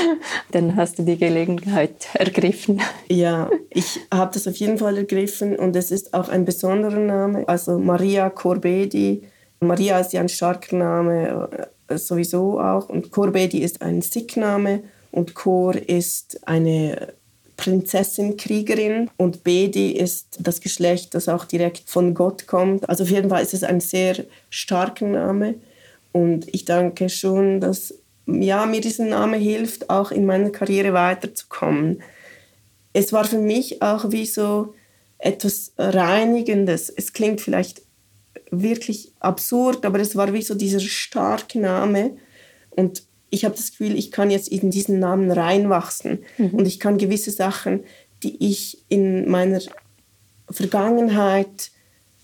Dann 0.52 0.76
hast 0.76 0.98
du 0.98 1.04
die 1.04 1.16
Gelegenheit 1.16 2.08
ergriffen. 2.16 2.82
Ja, 3.08 3.52
ich 3.70 4.00
habe 4.12 4.34
das 4.34 4.48
auf 4.48 4.56
jeden 4.56 4.80
Fall 4.80 4.98
ergriffen 4.98 5.56
und 5.56 5.76
es 5.76 5.92
ist 5.92 6.16
auch 6.16 6.30
ein 6.30 6.44
besonderer 6.44 6.98
Name. 6.98 7.48
Also 7.48 7.78
Maria 7.78 8.32
Corbedi. 8.32 9.28
Maria 9.60 10.00
ist 10.00 10.12
ja 10.12 10.22
ein 10.22 10.28
starker 10.28 10.76
Name 10.76 11.70
äh, 11.88 11.98
sowieso 12.00 12.60
auch 12.60 12.90
und 12.90 13.12
Corbedi 13.12 13.60
ist 13.60 13.84
ein 13.84 14.02
Sikh-Name 14.02 14.82
und 15.12 15.36
Kor 15.36 15.76
ist 15.76 16.40
eine 16.48 17.14
Prinzessin 17.58 18.38
Kriegerin 18.38 19.12
und 19.18 19.44
Bedi 19.44 19.92
ist 19.92 20.40
das 20.40 20.62
Geschlecht, 20.62 21.14
das 21.14 21.30
auch 21.30 21.46
direkt 21.46 21.88
von 21.88 22.16
Gott 22.16 22.48
kommt. 22.48 22.90
Also 22.90 23.04
auf 23.04 23.12
jeden 23.12 23.30
Fall 23.30 23.44
ist 23.44 23.54
es 23.54 23.64
ein 23.64 23.82
sehr 23.82 24.26
starker 24.50 25.06
Name 25.06 25.56
und 26.12 26.48
ich 26.54 26.66
denke 26.66 27.10
schon, 27.10 27.60
dass 27.62 27.94
ja, 28.28 28.66
mir 28.66 28.82
dieser 28.82 29.06
Name 29.06 29.38
hilft, 29.38 29.90
auch 29.90 30.12
in 30.12 30.26
meiner 30.26 30.50
Karriere 30.50 30.94
weiterzukommen. 30.94 32.02
Es 32.94 33.14
war 33.14 33.24
für 33.24 33.38
mich 33.38 33.82
auch 33.82 34.12
wie 34.12 34.26
so 34.26 34.74
etwas 35.18 35.74
Reinigendes. 35.78 36.90
Es 36.90 37.14
klingt 37.14 37.42
vielleicht 37.42 37.82
wirklich 38.52 39.14
absurd, 39.20 39.86
aber 39.86 40.00
es 40.00 40.16
war 40.16 40.34
wie 40.34 40.42
so 40.42 40.56
dieser 40.56 40.80
starke 40.80 41.60
Name. 41.60 42.18
Und 42.70 43.04
ich 43.30 43.46
habe 43.46 43.56
das 43.56 43.72
Gefühl, 43.72 43.98
ich 43.98 44.12
kann 44.12 44.30
jetzt 44.30 44.48
in 44.48 44.72
diesen 44.72 45.00
Namen 45.00 45.32
reinwachsen. 45.32 46.20
Mhm. 46.38 46.52
Und 46.52 46.66
ich 46.66 46.80
kann 46.80 46.98
gewisse 46.98 47.32
Sachen, 47.32 47.84
die 48.24 48.46
ich 48.46 48.84
in 48.90 49.30
meiner 49.30 49.62
Vergangenheit 50.50 51.72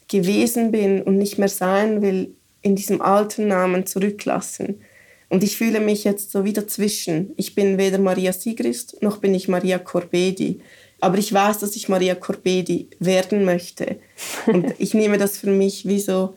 gewesen 0.08 0.72
bin 0.72 1.02
und 1.02 1.18
nicht 1.18 1.38
mehr 1.38 1.50
sein 1.50 2.02
will, 2.02 2.36
in 2.64 2.76
diesem 2.76 3.02
alten 3.02 3.48
Namen 3.48 3.86
zurücklassen. 3.86 4.82
Und 5.30 5.44
ich 5.44 5.58
fühle 5.58 5.80
mich 5.80 6.04
jetzt 6.04 6.32
so 6.32 6.44
wie 6.46 6.54
dazwischen. 6.54 7.34
Ich 7.38 7.54
bin 7.54 7.78
weder 7.78 8.00
Maria 8.00 8.34
Sigrist 8.34 9.02
noch 9.02 9.18
bin 9.18 9.36
ich 9.36 9.48
Maria 9.48 9.78
Corbedi. 9.78 10.62
Aber 11.00 11.18
ich 11.18 11.34
weiß, 11.34 11.60
dass 11.60 11.76
ich 11.76 11.90
Maria 11.90 12.16
Corbedi 12.16 12.90
werden 13.00 13.44
möchte. 13.44 13.98
Und 14.48 14.74
ich 14.80 14.94
nehme 14.94 15.18
das 15.18 15.38
für 15.38 15.50
mich 15.50 15.88
wie 15.88 16.00
so 16.00 16.36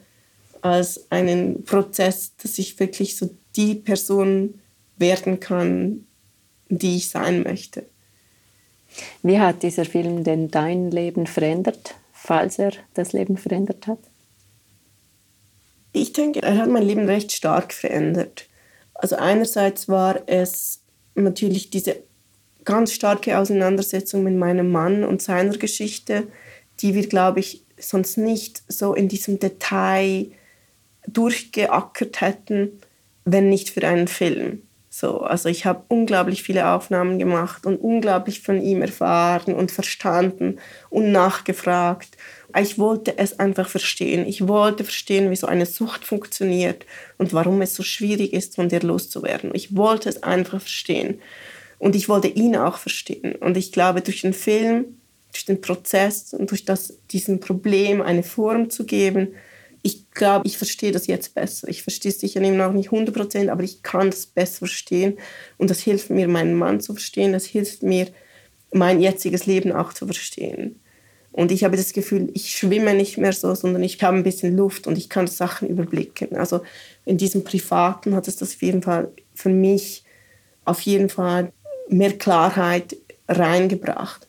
als 0.61 1.11
einen 1.11 1.65
Prozess, 1.65 2.33
dass 2.43 2.59
ich 2.59 2.79
wirklich 2.81 3.17
so 3.17 3.31
die 3.55 3.77
Person 3.77 4.61
werden 4.97 5.41
kann, 5.41 6.07
die 6.69 6.97
ich 6.97 7.09
sein 7.09 7.45
möchte. 7.45 7.85
Wie 9.23 9.39
hat 9.39 9.63
dieser 9.63 9.85
Film 9.85 10.25
denn 10.25 10.49
dein 10.49 10.91
Leben 10.91 11.27
verändert, 11.27 11.95
falls 12.13 12.59
er 12.59 12.73
das 12.95 13.13
Leben 13.13 13.37
verändert 13.37 13.87
hat? 13.87 13.99
Ich 15.97 16.13
denke, 16.13 16.43
er 16.43 16.59
hat 16.59 16.69
mein 16.69 16.83
Leben 16.83 17.07
recht 17.07 17.33
stark 17.33 17.73
verändert. 17.73 18.49
Also 18.93 19.17
einerseits 19.17 19.89
war 19.89 20.21
es 20.27 20.83
natürlich 21.15 21.71
diese 21.71 22.03
ganz 22.65 22.93
starke 22.93 23.39
Auseinandersetzung 23.39 24.23
mit 24.23 24.35
meinem 24.35 24.71
Mann 24.71 25.05
und 25.05 25.23
seiner 25.23 25.57
Geschichte, 25.57 26.27
die 26.81 26.95
wir, 26.95 27.07
glaube 27.07 27.41
ich, 27.41 27.65
sonst 27.79 28.19
nicht 28.19 28.63
so 28.69 28.93
in 28.93 29.09
diesem 29.09 29.39
Detail 29.39 30.27
durchgeackert 31.07 32.21
hätten, 32.21 32.73
wenn 33.25 33.49
nicht 33.49 33.71
für 33.71 33.87
einen 33.89 34.09
Film. 34.09 34.66
So, 34.99 35.21
also 35.21 35.51
ich 35.51 35.67
habe 35.67 35.83
unglaublich 35.89 36.43
viele 36.43 36.71
Aufnahmen 36.71 37.19
gemacht 37.19 37.67
und 37.67 37.77
unglaublich 37.77 38.41
von 38.41 38.63
ihm 38.63 38.81
erfahren 38.81 39.55
und 39.55 39.71
verstanden 39.71 40.59
und 40.89 41.13
nachgefragt. 41.13 42.17
Ich 42.59 42.79
wollte 42.79 43.19
es 43.19 43.39
einfach 43.39 43.69
verstehen. 43.69 44.27
Ich 44.27 44.49
wollte 44.49 44.85
verstehen, 44.85 45.31
wie 45.31 45.37
so 45.37 45.49
eine 45.49 45.67
Sucht 45.67 46.07
funktioniert 46.07 46.87
und 47.19 47.35
warum 47.35 47.61
es 47.61 47.75
so 47.75 47.83
schwierig 47.83 48.33
ist, 48.33 48.57
von 48.57 48.71
dir 48.71 48.81
loszuwerden. 48.81 49.51
Ich 49.53 49.77
wollte 49.77 50.09
es 50.09 50.23
einfach 50.23 50.63
verstehen. 50.63 51.21
Und 51.79 51.95
ich 51.95 52.09
wollte 52.09 52.29
ihn 52.29 52.57
auch 52.57 52.79
verstehen. 52.79 53.35
Und 53.35 53.59
ich 53.59 53.73
glaube, 53.73 54.01
durch 54.01 54.23
den 54.23 54.33
Film, 54.33 54.97
durch 55.31 55.45
den 55.45 55.61
Prozess 55.61 56.33
und 56.33 56.51
durch 56.51 56.65
das, 56.65 56.95
diesem 57.11 57.39
Problem 57.39 58.01
eine 58.01 58.23
Form 58.23 58.71
zu 58.71 58.87
geben, 58.87 59.35
ich 59.87 60.11
glaube, 60.11 60.49
ich 60.49 60.59
verstehe 60.59 60.91
das 60.91 61.07
jetzt 61.07 61.33
besser. 61.35 61.69
Ich 61.69 61.85
verstehe 61.85 62.11
es 62.11 62.19
sicher 62.19 62.41
noch 62.41 62.73
nicht 62.73 62.87
100 62.87 63.15
Prozent, 63.15 63.51
aber 63.51 63.63
ich 63.63 63.85
kann 63.85 64.09
es 64.09 64.27
besser 64.27 64.59
verstehen. 64.59 65.17
Und 65.59 65.71
das 65.71 65.79
hilft 65.79 66.11
mir, 66.11 66.27
meinen 66.27 66.55
Mann 66.55 66.81
zu 66.81 66.95
verstehen. 66.95 67.33
Das 67.33 67.45
hilft 67.47 67.85
mir, 67.85 68.09
mein 68.73 69.01
jetziges 69.01 69.47
Leben 69.47 69.71
auch 69.71 69.93
zu 69.93 70.07
verstehen. 70.07 70.81
Und 71.31 71.53
ich 71.53 71.63
habe 71.63 71.77
das 71.77 71.93
Gefühl, 71.93 72.31
ich 72.35 72.51
schwimme 72.51 72.95
nicht 72.95 73.17
mehr 73.17 73.33
so, 73.33 73.55
sondern 73.55 73.85
ich 73.85 74.03
habe 74.03 74.17
ein 74.17 74.25
bisschen 74.25 74.57
Luft 74.57 74.89
und 74.89 74.99
ich 74.99 75.09
kann 75.09 75.29
Sachen 75.29 75.69
überblicken. 75.69 76.35
Also 76.35 76.63
in 77.05 77.17
diesem 77.17 77.45
Privaten 77.45 78.17
hat 78.17 78.27
es 78.27 78.37
das 78.37 78.55
auf 78.55 78.63
jeden 78.63 78.83
Fall 78.83 79.13
für 79.35 79.51
mich 79.51 80.03
auf 80.65 80.81
jeden 80.81 81.11
Fall 81.11 81.53
mehr 81.89 82.19
Klarheit 82.19 82.97
reingebracht. 83.29 84.27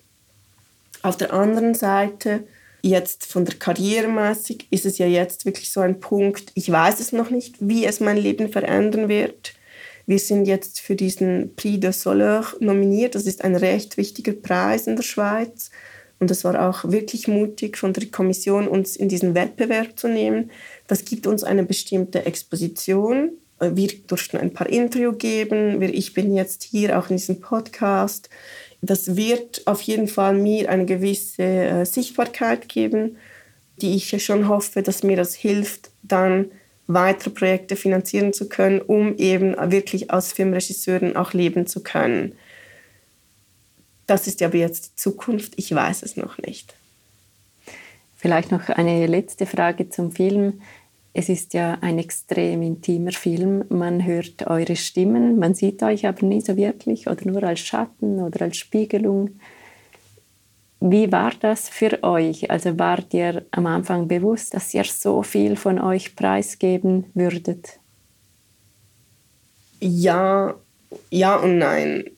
Auf 1.01 1.18
der 1.18 1.34
anderen 1.34 1.74
Seite, 1.74 2.43
jetzt 2.82 3.26
von 3.26 3.46
der 3.46 3.56
Karriere 3.56 4.08
mäßig, 4.08 4.68
ist 4.70 4.86
es 4.86 4.98
ja 4.98 5.08
jetzt 5.08 5.46
wirklich 5.46 5.72
so 5.72 5.82
ein 5.82 6.00
Punkt, 6.00 6.52
ich 6.54 6.72
weiß 6.72 7.00
es 7.00 7.12
noch 7.12 7.30
nicht, 7.30 7.56
wie 7.60 7.86
es 7.86 8.00
mein 8.00 8.18
Leben 8.18 8.50
verändern 8.50 9.10
wird. 9.10 9.54
Wir 10.06 10.20
sind 10.20 10.46
jetzt 10.46 10.80
für 10.80 10.96
diesen 10.96 11.56
Prix 11.56 11.82
de 11.82 11.92
Soleil 11.92 12.44
nominiert. 12.62 13.16
Das 13.16 13.26
ist 13.26 13.44
ein 13.44 13.56
recht 13.56 13.98
wichtiger 13.98 14.32
Preis 14.32 14.88
in 14.88 14.96
der 14.96 15.04
Schweiz. 15.04 15.70
Und 16.20 16.32
es 16.32 16.44
war 16.44 16.68
auch 16.68 16.90
wirklich 16.90 17.28
mutig 17.28 17.78
von 17.78 17.94
der 17.94 18.08
Kommission, 18.08 18.68
uns 18.68 18.96
in 18.96 19.10
diesen 19.10 19.36
Wettbewerb 19.36 20.00
zu 20.00 20.08
nehmen. 20.08 20.50
Das 20.88 21.04
gibt 21.04 21.28
uns 21.28 21.44
eine 21.44 21.64
bestimmte 21.64 22.26
Exposition 22.26 23.32
äh, 23.60 23.72
wir 23.74 23.90
durften 24.08 24.38
ein 24.38 24.54
paar 24.54 24.68
Interviews 24.68 25.18
geben. 25.18 25.82
Ich 25.82 26.14
bin 26.14 26.34
jetzt 26.34 26.64
hier 26.64 26.98
auch 26.98 27.10
in 27.10 27.18
diesem 27.18 27.42
Podcast. 27.42 28.30
Das 28.82 29.16
wird 29.16 29.66
auf 29.66 29.82
jeden 29.82 30.08
Fall 30.08 30.34
mir 30.34 30.70
eine 30.70 30.86
gewisse 30.86 31.44
äh, 31.44 31.86
Sichtbarkeit 31.86 32.70
geben, 32.70 33.18
die 33.82 33.96
ich 33.96 34.24
schon 34.24 34.48
hoffe, 34.48 34.82
dass 34.82 35.04
mir 35.04 35.18
das 35.18 35.34
hilft, 35.34 35.90
dann 36.04 36.52
weitere 36.88 37.32
Projekte 37.32 37.76
finanzieren 37.76 38.34
zu 38.34 38.48
können, 38.50 38.82
um 38.82 39.18
eben 39.18 39.56
wirklich 39.72 40.10
als 40.12 40.32
Filmregisseurin 40.34 41.16
auch 41.16 41.34
leben 41.34 41.68
zu 41.68 41.84
können. 41.84 42.34
Das 44.06 44.26
ist 44.26 44.42
aber 44.42 44.56
jetzt 44.56 44.86
die 44.86 44.96
Zukunft. 44.96 45.54
Ich 45.58 45.74
weiß 45.74 46.02
es 46.04 46.16
noch 46.16 46.38
nicht. 46.38 46.74
Vielleicht 48.16 48.52
noch 48.52 48.70
eine 48.70 49.06
letzte 49.06 49.46
Frage 49.46 49.90
zum 49.90 50.12
Film. 50.12 50.62
Es 51.20 51.30
ist 51.30 51.55
ja 51.55 51.80
ein 51.82 51.97
extrem 51.97 52.61
intimer 52.61 53.11
Film. 53.11 53.65
Man 53.70 54.05
hört 54.05 54.45
eure 54.45 54.76
Stimmen, 54.76 55.39
man 55.39 55.55
sieht 55.55 55.82
euch 55.82 56.05
aber 56.05 56.24
nie 56.24 56.41
so 56.41 56.55
wirklich 56.55 57.07
oder 57.07 57.28
nur 57.28 57.41
als 57.41 57.61
Schatten 57.61 58.20
oder 58.20 58.43
als 58.43 58.57
Spiegelung. 58.57 59.32
Wie 60.80 61.11
war 61.11 61.32
das 61.39 61.70
für 61.70 62.03
euch? 62.03 62.51
Also 62.51 62.78
wart 62.78 63.15
ihr 63.15 63.47
am 63.49 63.65
Anfang 63.65 64.07
bewusst, 64.07 64.53
dass 64.53 64.72
ihr 64.76 64.84
so 64.84 65.24
viel 65.24 65.55
von 65.55 65.80
euch 65.80 66.15
preisgeben 66.15 67.05
würdet? 67.15 67.80
Ja, 69.80 70.53
ja 71.09 71.36
und 71.38 71.57
nein. 71.57 72.11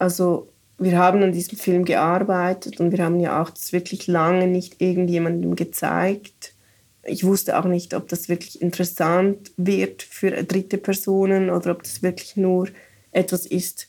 Also 0.00 0.48
wir 0.78 0.98
haben 0.98 1.22
an 1.22 1.30
diesem 1.30 1.56
Film 1.56 1.84
gearbeitet 1.84 2.80
und 2.80 2.90
wir 2.90 3.04
haben 3.04 3.20
ja 3.20 3.40
auch 3.40 3.50
das 3.50 3.72
wirklich 3.72 4.08
lange 4.08 4.48
nicht 4.48 4.82
irgendjemandem 4.82 5.54
gezeigt 5.54 6.54
ich 7.02 7.24
wusste 7.24 7.58
auch 7.58 7.64
nicht, 7.64 7.94
ob 7.94 8.08
das 8.08 8.28
wirklich 8.28 8.60
interessant 8.60 9.52
wird 9.56 10.02
für 10.02 10.30
dritte 10.44 10.78
Personen 10.78 11.50
oder 11.50 11.72
ob 11.72 11.82
das 11.82 12.02
wirklich 12.02 12.36
nur 12.36 12.68
etwas 13.12 13.46
ist, 13.46 13.88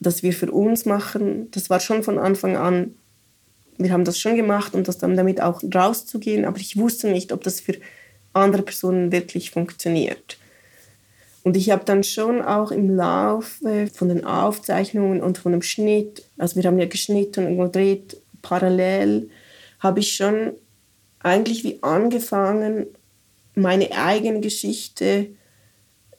das 0.00 0.22
wir 0.22 0.32
für 0.32 0.50
uns 0.50 0.86
machen. 0.86 1.50
Das 1.50 1.70
war 1.70 1.80
schon 1.80 2.02
von 2.02 2.18
Anfang 2.18 2.56
an, 2.56 2.94
wir 3.76 3.92
haben 3.92 4.04
das 4.04 4.18
schon 4.18 4.36
gemacht 4.36 4.74
und 4.74 4.88
das 4.88 4.98
dann 4.98 5.16
damit 5.16 5.40
auch 5.40 5.62
rauszugehen, 5.62 6.44
aber 6.44 6.58
ich 6.58 6.76
wusste 6.76 7.08
nicht, 7.08 7.32
ob 7.32 7.44
das 7.44 7.60
für 7.60 7.74
andere 8.32 8.62
Personen 8.62 9.12
wirklich 9.12 9.50
funktioniert. 9.50 10.38
Und 11.44 11.56
ich 11.56 11.70
habe 11.70 11.84
dann 11.84 12.02
schon 12.02 12.42
auch 12.42 12.70
im 12.72 12.94
Laufe 12.94 13.88
von 13.94 14.08
den 14.08 14.24
Aufzeichnungen 14.24 15.22
und 15.22 15.38
von 15.38 15.52
dem 15.52 15.62
Schnitt, 15.62 16.24
also 16.36 16.56
wir 16.56 16.64
haben 16.64 16.78
ja 16.78 16.86
geschnitten 16.86 17.46
und 17.46 17.58
gedreht 17.58 18.20
parallel, 18.42 19.30
habe 19.78 20.00
ich 20.00 20.14
schon 20.14 20.52
eigentlich 21.20 21.64
wie 21.64 21.82
angefangen, 21.82 22.86
meine 23.54 23.92
eigene 23.92 24.40
Geschichte 24.40 25.28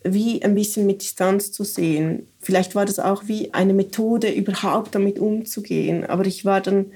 wie 0.04 0.42
ein 0.44 0.56
bisschen 0.56 0.86
mit 0.86 1.02
Distanz 1.02 1.52
zu 1.52 1.64
sehen. 1.64 2.28
Vielleicht 2.40 2.76
war 2.76 2.86
das 2.86 3.00
auch 3.00 3.24
wie 3.28 3.54
eine 3.54 3.74
Methode, 3.74 4.32
überhaupt 4.32 4.96
damit 4.96 5.20
umzugehen. 5.20 6.06
Aber 6.06 6.26
ich 6.26 6.46
war 6.46 6.62
dann, 6.62 6.92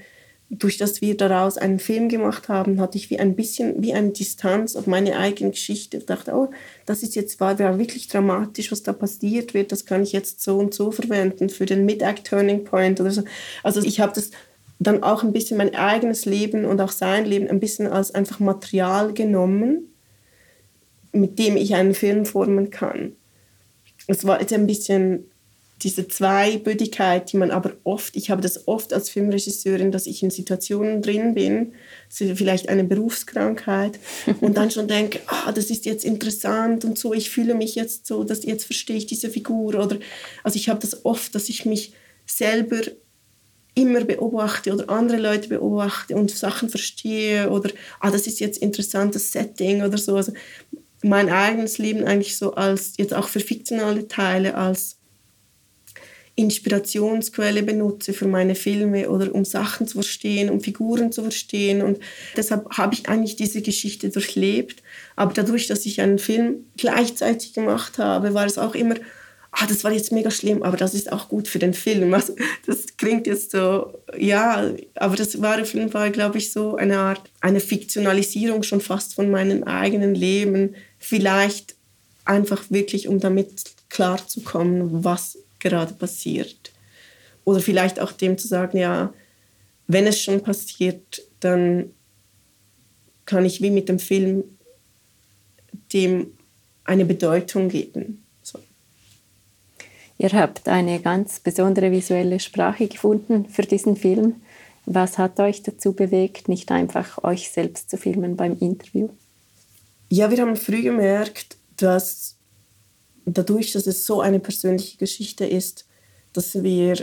durch 0.48 0.78
das 0.78 1.02
wir 1.02 1.16
daraus 1.16 1.58
einen 1.58 1.80
Film 1.80 2.08
gemacht 2.08 2.48
haben, 2.48 2.80
hatte 2.80 2.96
ich 2.96 3.10
wie 3.10 3.18
ein 3.18 3.36
bisschen 3.36 3.82
wie 3.82 3.92
eine 3.92 4.10
Distanz 4.10 4.74
auf 4.74 4.86
meine 4.86 5.18
eigene 5.18 5.50
Geschichte. 5.50 5.98
Ich 5.98 6.06
dachte, 6.06 6.32
oh, 6.32 6.50
das 6.86 7.02
ist 7.02 7.14
jetzt 7.14 7.40
war, 7.40 7.58
war 7.58 7.78
wirklich 7.78 8.08
dramatisch, 8.08 8.72
was 8.72 8.82
da 8.82 8.94
passiert 8.94 9.52
wird. 9.52 9.70
Das 9.70 9.84
kann 9.84 10.02
ich 10.02 10.12
jetzt 10.12 10.40
so 10.40 10.56
und 10.56 10.72
so 10.72 10.90
verwenden 10.90 11.50
für 11.50 11.66
den 11.66 11.84
Mid-Act-Turning 11.84 12.64
Point 12.64 13.00
oder 13.00 13.10
so. 13.10 13.24
Also 13.62 13.82
ich 13.82 14.00
habe 14.00 14.12
das 14.14 14.30
dann 14.78 15.02
auch 15.02 15.22
ein 15.22 15.32
bisschen 15.32 15.56
mein 15.56 15.74
eigenes 15.74 16.24
Leben 16.24 16.64
und 16.64 16.80
auch 16.80 16.92
sein 16.92 17.24
Leben 17.24 17.48
ein 17.48 17.60
bisschen 17.60 17.86
als 17.86 18.14
einfach 18.14 18.40
Material 18.40 19.12
genommen, 19.12 19.94
mit 21.12 21.38
dem 21.38 21.56
ich 21.56 21.74
einen 21.74 21.94
Film 21.94 22.26
formen 22.26 22.70
kann. 22.70 23.12
Es 24.06 24.26
war 24.26 24.40
jetzt 24.40 24.52
ein 24.52 24.66
bisschen 24.66 25.30
diese 25.82 26.08
Zweibödigkeit, 26.08 27.30
die 27.30 27.36
man 27.36 27.50
aber 27.50 27.72
oft, 27.84 28.16
ich 28.16 28.30
habe 28.30 28.40
das 28.40 28.68
oft 28.68 28.92
als 28.92 29.10
Filmregisseurin, 29.10 29.92
dass 29.92 30.06
ich 30.06 30.22
in 30.22 30.30
Situationen 30.30 31.02
drin 31.02 31.34
bin, 31.34 31.72
vielleicht 32.08 32.68
eine 32.68 32.84
Berufskrankheit, 32.84 33.98
und 34.40 34.56
dann 34.56 34.70
schon 34.70 34.88
denke, 34.88 35.20
ah, 35.26 35.52
das 35.52 35.70
ist 35.70 35.84
jetzt 35.84 36.04
interessant 36.04 36.84
und 36.84 36.98
so, 36.98 37.12
ich 37.12 37.30
fühle 37.30 37.54
mich 37.54 37.74
jetzt 37.74 38.06
so, 38.06 38.24
dass 38.24 38.44
jetzt 38.44 38.64
verstehe 38.64 38.96
ich 38.96 39.06
diese 39.06 39.28
Figur 39.28 39.74
oder, 39.74 39.98
also 40.42 40.56
ich 40.56 40.68
habe 40.68 40.80
das 40.80 41.04
oft, 41.04 41.34
dass 41.34 41.48
ich 41.48 41.66
mich 41.66 41.92
selber 42.26 42.80
immer 43.74 44.04
beobachte 44.04 44.72
oder 44.72 44.88
andere 44.88 45.18
Leute 45.18 45.48
beobachte 45.48 46.14
und 46.14 46.30
Sachen 46.30 46.68
verstehe 46.68 47.50
oder 47.50 47.70
ah, 48.00 48.10
das 48.10 48.26
ist 48.26 48.40
jetzt 48.40 48.58
interessantes 48.58 49.32
Setting 49.32 49.82
oder 49.82 49.98
so. 49.98 50.16
Also 50.16 50.32
mein 51.02 51.28
eigenes 51.28 51.78
Leben 51.78 52.04
eigentlich 52.04 52.36
so 52.36 52.54
als 52.54 52.94
jetzt 52.96 53.14
auch 53.14 53.28
für 53.28 53.40
fiktionale 53.40 54.08
Teile 54.08 54.54
als 54.54 54.96
Inspirationsquelle 56.36 57.62
benutze 57.62 58.12
für 58.12 58.26
meine 58.26 58.56
Filme 58.56 59.08
oder 59.08 59.32
um 59.32 59.44
Sachen 59.44 59.86
zu 59.86 59.94
verstehen, 59.94 60.50
um 60.50 60.60
Figuren 60.60 61.12
zu 61.12 61.22
verstehen. 61.22 61.80
Und 61.80 62.00
deshalb 62.36 62.68
habe 62.70 62.94
ich 62.94 63.08
eigentlich 63.08 63.36
diese 63.36 63.62
Geschichte 63.62 64.08
durchlebt. 64.08 64.82
Aber 65.14 65.32
dadurch, 65.32 65.68
dass 65.68 65.86
ich 65.86 66.00
einen 66.00 66.18
Film 66.18 66.66
gleichzeitig 66.76 67.52
gemacht 67.52 67.98
habe, 67.98 68.34
war 68.34 68.46
es 68.46 68.58
auch 68.58 68.74
immer, 68.74 68.96
ah, 69.56 69.66
das 69.66 69.84
war 69.84 69.92
jetzt 69.92 70.12
mega 70.12 70.30
schlimm, 70.30 70.62
aber 70.62 70.76
das 70.76 70.94
ist 70.94 71.12
auch 71.12 71.28
gut 71.28 71.48
für 71.48 71.58
den 71.58 71.74
Film. 71.74 72.12
Also, 72.14 72.34
das 72.66 72.96
klingt 72.96 73.26
jetzt 73.26 73.52
so, 73.52 73.92
ja, 74.16 74.70
aber 74.94 75.16
das 75.16 75.40
war 75.40 75.60
auf 75.60 75.74
jeden 75.74 75.90
Fall, 75.90 76.10
glaube 76.10 76.38
ich, 76.38 76.52
so 76.52 76.76
eine 76.76 76.98
Art, 76.98 77.30
eine 77.40 77.60
Fiktionalisierung 77.60 78.62
schon 78.62 78.80
fast 78.80 79.14
von 79.14 79.30
meinem 79.30 79.64
eigenen 79.64 80.14
Leben. 80.14 80.74
Vielleicht 80.98 81.76
einfach 82.24 82.64
wirklich, 82.70 83.08
um 83.08 83.20
damit 83.20 83.62
klarzukommen, 83.88 85.04
was 85.04 85.38
gerade 85.60 85.94
passiert. 85.94 86.72
Oder 87.44 87.60
vielleicht 87.60 88.00
auch 88.00 88.12
dem 88.12 88.38
zu 88.38 88.48
sagen, 88.48 88.78
ja, 88.78 89.12
wenn 89.86 90.06
es 90.06 90.20
schon 90.20 90.42
passiert, 90.42 91.22
dann 91.40 91.90
kann 93.26 93.44
ich 93.44 93.62
wie 93.62 93.70
mit 93.70 93.88
dem 93.88 93.98
Film 93.98 94.44
dem 95.92 96.32
eine 96.84 97.04
Bedeutung 97.04 97.68
geben. 97.68 98.23
Ihr 100.18 100.30
habt 100.30 100.68
eine 100.68 101.00
ganz 101.00 101.40
besondere 101.40 101.90
visuelle 101.90 102.38
Sprache 102.38 102.86
gefunden 102.86 103.46
für 103.48 103.62
diesen 103.62 103.96
Film. 103.96 104.36
Was 104.86 105.18
hat 105.18 105.40
euch 105.40 105.62
dazu 105.62 105.92
bewegt, 105.92 106.48
nicht 106.48 106.70
einfach 106.70 107.24
euch 107.24 107.50
selbst 107.50 107.90
zu 107.90 107.96
filmen 107.96 108.36
beim 108.36 108.58
Interview? 108.58 109.08
Ja, 110.10 110.30
wir 110.30 110.38
haben 110.38 110.56
früh 110.56 110.82
gemerkt, 110.82 111.56
dass 111.76 112.36
dadurch, 113.24 113.72
dass 113.72 113.86
es 113.86 114.04
so 114.04 114.20
eine 114.20 114.40
persönliche 114.40 114.98
Geschichte 114.98 115.46
ist, 115.46 115.86
dass 116.32 116.62
wir 116.62 116.96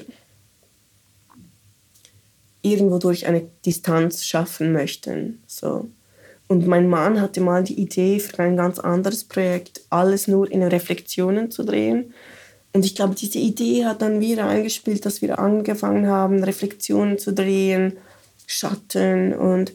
irgendwo 2.61 2.99
durch 2.99 3.25
eine 3.25 3.49
Distanz 3.65 4.23
schaffen 4.23 4.71
möchten. 4.71 5.41
So. 5.47 5.89
Und 6.47 6.67
mein 6.67 6.89
Mann 6.89 7.19
hatte 7.19 7.41
mal 7.41 7.63
die 7.63 7.79
Idee 7.79 8.19
für 8.19 8.39
ein 8.39 8.57
ganz 8.57 8.77
anderes 8.77 9.23
Projekt, 9.23 9.81
alles 9.89 10.27
nur 10.27 10.51
in 10.51 10.61
Reflexionen 10.61 11.49
zu 11.49 11.63
drehen. 11.63 12.13
Und 12.73 12.85
ich 12.85 12.95
glaube, 12.95 13.15
diese 13.15 13.39
Idee 13.39 13.85
hat 13.85 14.01
dann 14.01 14.21
wieder 14.21 14.47
eingespielt, 14.47 15.05
dass 15.05 15.21
wir 15.21 15.39
angefangen 15.39 16.07
haben, 16.07 16.43
Reflexionen 16.43 17.17
zu 17.17 17.33
drehen, 17.33 17.97
Schatten. 18.47 19.33
Und 19.33 19.73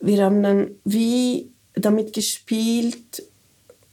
wir 0.00 0.24
haben 0.24 0.42
dann 0.42 0.70
wie 0.84 1.50
damit 1.74 2.12
gespielt, 2.12 3.24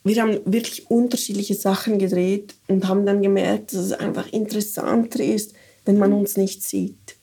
wir 0.03 0.21
haben 0.21 0.39
wirklich 0.45 0.89
unterschiedliche 0.91 1.55
Sachen 1.55 1.97
gedreht 1.97 2.55
und 2.67 2.87
haben 2.87 3.05
dann 3.05 3.21
gemerkt, 3.21 3.73
dass 3.73 3.85
es 3.85 3.93
einfach 3.93 4.31
interessanter 4.33 5.23
ist, 5.23 5.53
wenn 5.85 5.97
man 5.97 6.11
uns 6.11 6.35
nicht 6.35 6.61
sieht. 6.61 7.15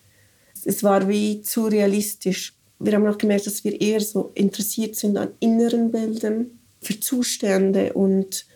Es 0.64 0.82
war 0.82 1.08
wie 1.08 1.42
zu 1.42 1.66
realistisch. 1.66 2.54
Wir 2.78 2.94
haben 2.94 3.06
auch 3.06 3.18
gemerkt, 3.18 3.46
dass 3.46 3.64
wir 3.64 3.78
eher 3.78 4.00
so 4.00 4.32
interessiert 4.34 4.96
sind 4.96 5.16
an 5.18 5.30
inneren 5.40 5.90
Bildern 5.90 6.58
für 6.80 6.98
Zustände 6.98 7.92
und 7.92 8.46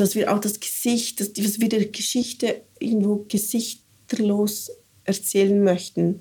dass 0.00 0.14
wir 0.14 0.32
auch 0.32 0.38
das 0.38 0.60
Gesicht, 0.60 1.20
dass 1.20 1.34
wir 1.36 1.68
die 1.68 1.92
Geschichte 1.92 2.62
irgendwo 2.78 3.26
gesichterlos 3.28 4.70
erzählen 5.04 5.62
möchten. 5.62 6.20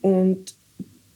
Und 0.00 0.54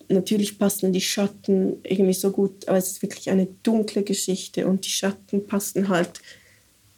natürlich 0.09 0.59
passen 0.59 0.93
die 0.93 1.01
Schatten 1.01 1.79
irgendwie 1.83 2.15
so 2.15 2.31
gut, 2.31 2.69
aber 2.69 2.79
es 2.79 2.93
ist 2.93 3.03
wirklich 3.03 3.31
eine 3.31 3.47
dunkle 3.63 4.03
Geschichte 4.03 4.67
und 4.67 4.85
die 4.87 4.91
Schatten 4.91 5.47
passen 5.47 5.89
halt 5.89 6.21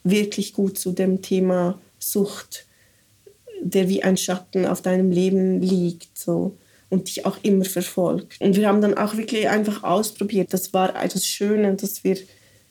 wirklich 0.04 0.52
gut 0.52 0.78
zu 0.78 0.92
dem 0.92 1.22
Thema 1.22 1.80
Sucht, 1.98 2.66
der 3.62 3.88
wie 3.88 4.02
ein 4.02 4.16
Schatten 4.16 4.66
auf 4.66 4.82
deinem 4.82 5.10
Leben 5.10 5.62
liegt 5.62 6.18
so 6.18 6.58
und 6.90 7.08
dich 7.08 7.24
auch 7.24 7.38
immer 7.42 7.64
verfolgt. 7.64 8.40
Und 8.40 8.56
wir 8.56 8.68
haben 8.68 8.80
dann 8.80 8.98
auch 8.98 9.16
wirklich 9.16 9.48
einfach 9.48 9.82
ausprobiert. 9.82 10.52
Das 10.52 10.74
war 10.74 10.92
das 10.92 11.24
Schöne, 11.24 11.74
dass 11.76 12.04
wir 12.04 12.18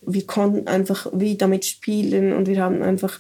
wir 0.02 0.26
konnten 0.26 0.68
einfach 0.68 1.08
wie 1.14 1.38
damit 1.38 1.66
spielen 1.66 2.34
und 2.34 2.48
wir 2.48 2.62
haben 2.62 2.82
einfach 2.82 3.20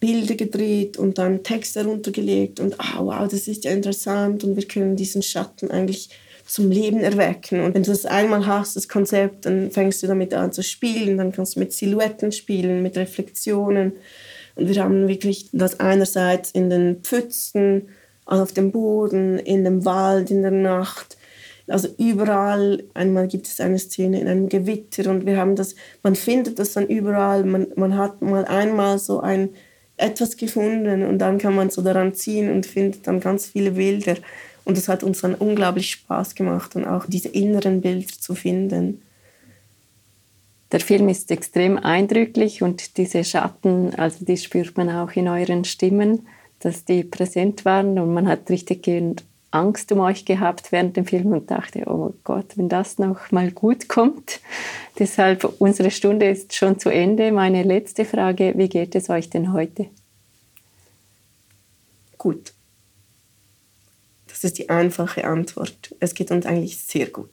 Bilder 0.00 0.34
gedreht 0.34 0.98
und 0.98 1.18
dann 1.18 1.42
Texte 1.42 1.80
heruntergelegt 1.80 2.60
und 2.60 2.78
ah 2.78 2.98
wow, 3.00 3.28
das 3.28 3.48
ist 3.48 3.64
ja 3.64 3.70
interessant 3.70 4.44
und 4.44 4.56
wir 4.56 4.66
können 4.66 4.96
diesen 4.96 5.22
Schatten 5.22 5.70
eigentlich 5.70 6.10
zum 6.46 6.70
Leben 6.70 7.00
erwecken. 7.00 7.60
Und 7.60 7.74
wenn 7.74 7.82
du 7.82 7.90
das 7.90 8.06
einmal 8.06 8.46
hast, 8.46 8.76
das 8.76 8.88
Konzept, 8.88 9.46
dann 9.46 9.70
fängst 9.70 10.02
du 10.02 10.06
damit 10.06 10.32
an 10.32 10.52
zu 10.52 10.62
spielen, 10.62 11.18
dann 11.18 11.32
kannst 11.32 11.56
du 11.56 11.60
mit 11.60 11.72
Silhouetten 11.72 12.30
spielen, 12.30 12.82
mit 12.82 12.96
Reflexionen. 12.96 13.92
Und 14.54 14.68
wir 14.68 14.82
haben 14.82 15.08
wirklich 15.08 15.48
das 15.52 15.80
einerseits 15.80 16.50
in 16.52 16.70
den 16.70 17.02
Pfützen, 17.02 17.88
auf 18.26 18.52
dem 18.52 18.72
Boden, 18.72 19.38
in 19.38 19.64
dem 19.64 19.84
Wald, 19.84 20.30
in 20.30 20.42
der 20.42 20.50
Nacht, 20.50 21.15
also 21.68 21.88
überall, 21.98 22.84
einmal 22.94 23.26
gibt 23.26 23.48
es 23.48 23.60
eine 23.60 23.78
Szene 23.78 24.20
in 24.20 24.28
einem 24.28 24.48
Gewitter 24.48 25.10
und 25.10 25.26
wir 25.26 25.36
haben 25.36 25.56
das, 25.56 25.74
man 26.02 26.14
findet 26.14 26.58
das 26.58 26.74
dann 26.74 26.86
überall, 26.86 27.44
man, 27.44 27.66
man 27.76 27.96
hat 27.96 28.22
mal 28.22 28.44
einmal 28.44 28.98
so 28.98 29.20
ein 29.20 29.50
etwas 29.96 30.36
gefunden 30.36 31.04
und 31.04 31.18
dann 31.18 31.38
kann 31.38 31.54
man 31.54 31.70
so 31.70 31.82
daran 31.82 32.14
ziehen 32.14 32.52
und 32.52 32.66
findet 32.66 33.06
dann 33.06 33.20
ganz 33.20 33.46
viele 33.46 33.72
Bilder. 33.72 34.16
Und 34.64 34.76
es 34.76 34.88
hat 34.88 35.02
uns 35.02 35.20
dann 35.20 35.34
unglaublich 35.34 35.90
Spaß 35.90 36.34
gemacht 36.34 36.76
und 36.76 36.86
auch 36.86 37.06
diese 37.06 37.28
inneren 37.28 37.80
Bilder 37.80 38.12
zu 38.20 38.34
finden. 38.34 39.00
Der 40.72 40.80
Film 40.80 41.08
ist 41.08 41.30
extrem 41.30 41.78
eindrücklich 41.78 42.62
und 42.62 42.96
diese 42.96 43.22
Schatten, 43.22 43.94
also 43.94 44.24
die 44.24 44.36
spürt 44.36 44.76
man 44.76 44.90
auch 44.90 45.12
in 45.12 45.28
euren 45.28 45.64
Stimmen, 45.64 46.26
dass 46.58 46.84
die 46.84 47.04
präsent 47.04 47.64
waren 47.64 47.98
und 47.98 48.12
man 48.12 48.26
hat 48.26 48.50
richtig 48.50 48.82
Angst 49.56 49.90
um 49.90 50.00
euch 50.00 50.24
gehabt 50.24 50.70
während 50.70 50.96
dem 50.96 51.06
Film 51.06 51.32
und 51.32 51.50
dachte, 51.50 51.84
oh 51.86 52.14
Gott, 52.24 52.56
wenn 52.56 52.68
das 52.68 52.98
noch 52.98 53.32
mal 53.32 53.50
gut 53.50 53.88
kommt. 53.88 54.40
Deshalb, 54.98 55.44
unsere 55.58 55.90
Stunde 55.90 56.28
ist 56.28 56.54
schon 56.54 56.78
zu 56.78 56.90
Ende. 56.90 57.32
Meine 57.32 57.62
letzte 57.62 58.04
Frage, 58.04 58.54
wie 58.56 58.68
geht 58.68 58.94
es 58.94 59.10
euch 59.10 59.30
denn 59.30 59.52
heute? 59.52 59.86
Gut. 62.18 62.52
Das 64.28 64.44
ist 64.44 64.58
die 64.58 64.68
einfache 64.68 65.24
Antwort. 65.24 65.94
Es 66.00 66.14
geht 66.14 66.30
uns 66.30 66.44
eigentlich 66.44 66.78
sehr 66.78 67.06
gut. 67.06 67.30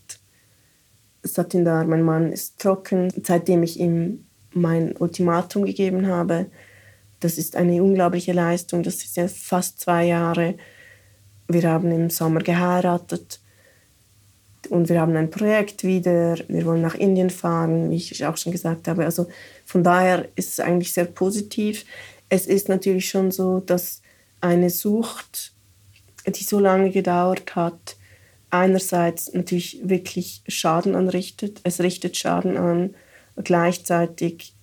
Satindar, 1.22 1.86
mein 1.86 2.04
Mann, 2.04 2.32
ist 2.32 2.60
trocken. 2.60 3.12
Seitdem 3.24 3.64
ich 3.64 3.80
ihm 3.80 4.26
mein 4.54 4.96
Ultimatum 4.96 5.66
gegeben 5.66 6.08
habe, 6.08 6.48
das 7.20 7.38
ist 7.38 7.56
eine 7.56 7.82
unglaubliche 7.82 8.34
Leistung. 8.34 8.84
Das 8.84 8.96
ist 8.96 9.18
ja 9.18 9.28
fast 9.28 9.80
zwei 9.80 10.06
Jahre. 10.06 10.56
Wir 11.48 11.70
haben 11.70 11.92
im 11.92 12.10
Sommer 12.10 12.40
geheiratet 12.40 13.40
und 14.70 14.90
wir 14.90 15.02
haben 15.02 15.16
ein 15.16 15.30
Projekt 15.30 15.84
wieder. 15.84 16.38
Wir 16.48 16.66
wollen 16.66 16.82
nach 16.82 16.96
Indien 16.96 17.30
fahren, 17.30 17.90
wie 17.90 17.98
ich 17.98 18.26
auch 18.26 18.38
schon 18.38 18.52
gesagt 18.52 18.88
habe. 18.88 19.06
Also 19.06 19.28
von 19.66 19.84
daher 19.84 20.28
ist 20.36 20.54
es 20.54 20.60
eigentlich 20.60 20.94
sehr 20.94 21.06
positiv. 21.06 21.86
Es 22.30 22.48
ist 22.48 22.70
natürlich 22.70 23.10
schon 23.10 23.32
so, 23.32 23.60
dass 23.60 24.02
eine 24.42 24.70
Sucht 24.70 25.54
die 26.32 26.44
so 26.44 26.60
lange 26.60 26.90
gedauert 26.92 27.56
hat, 27.56 27.98
einerseits 28.50 29.34
natürlich 29.34 29.80
wirklich 29.84 30.42
Schaden 30.48 30.96
anrichtet. 30.96 31.60
Es 31.64 31.82
richtet 31.82 32.18
Schaden 32.18 32.58
an. 32.58 32.96
Gleichzeitig 33.44 34.54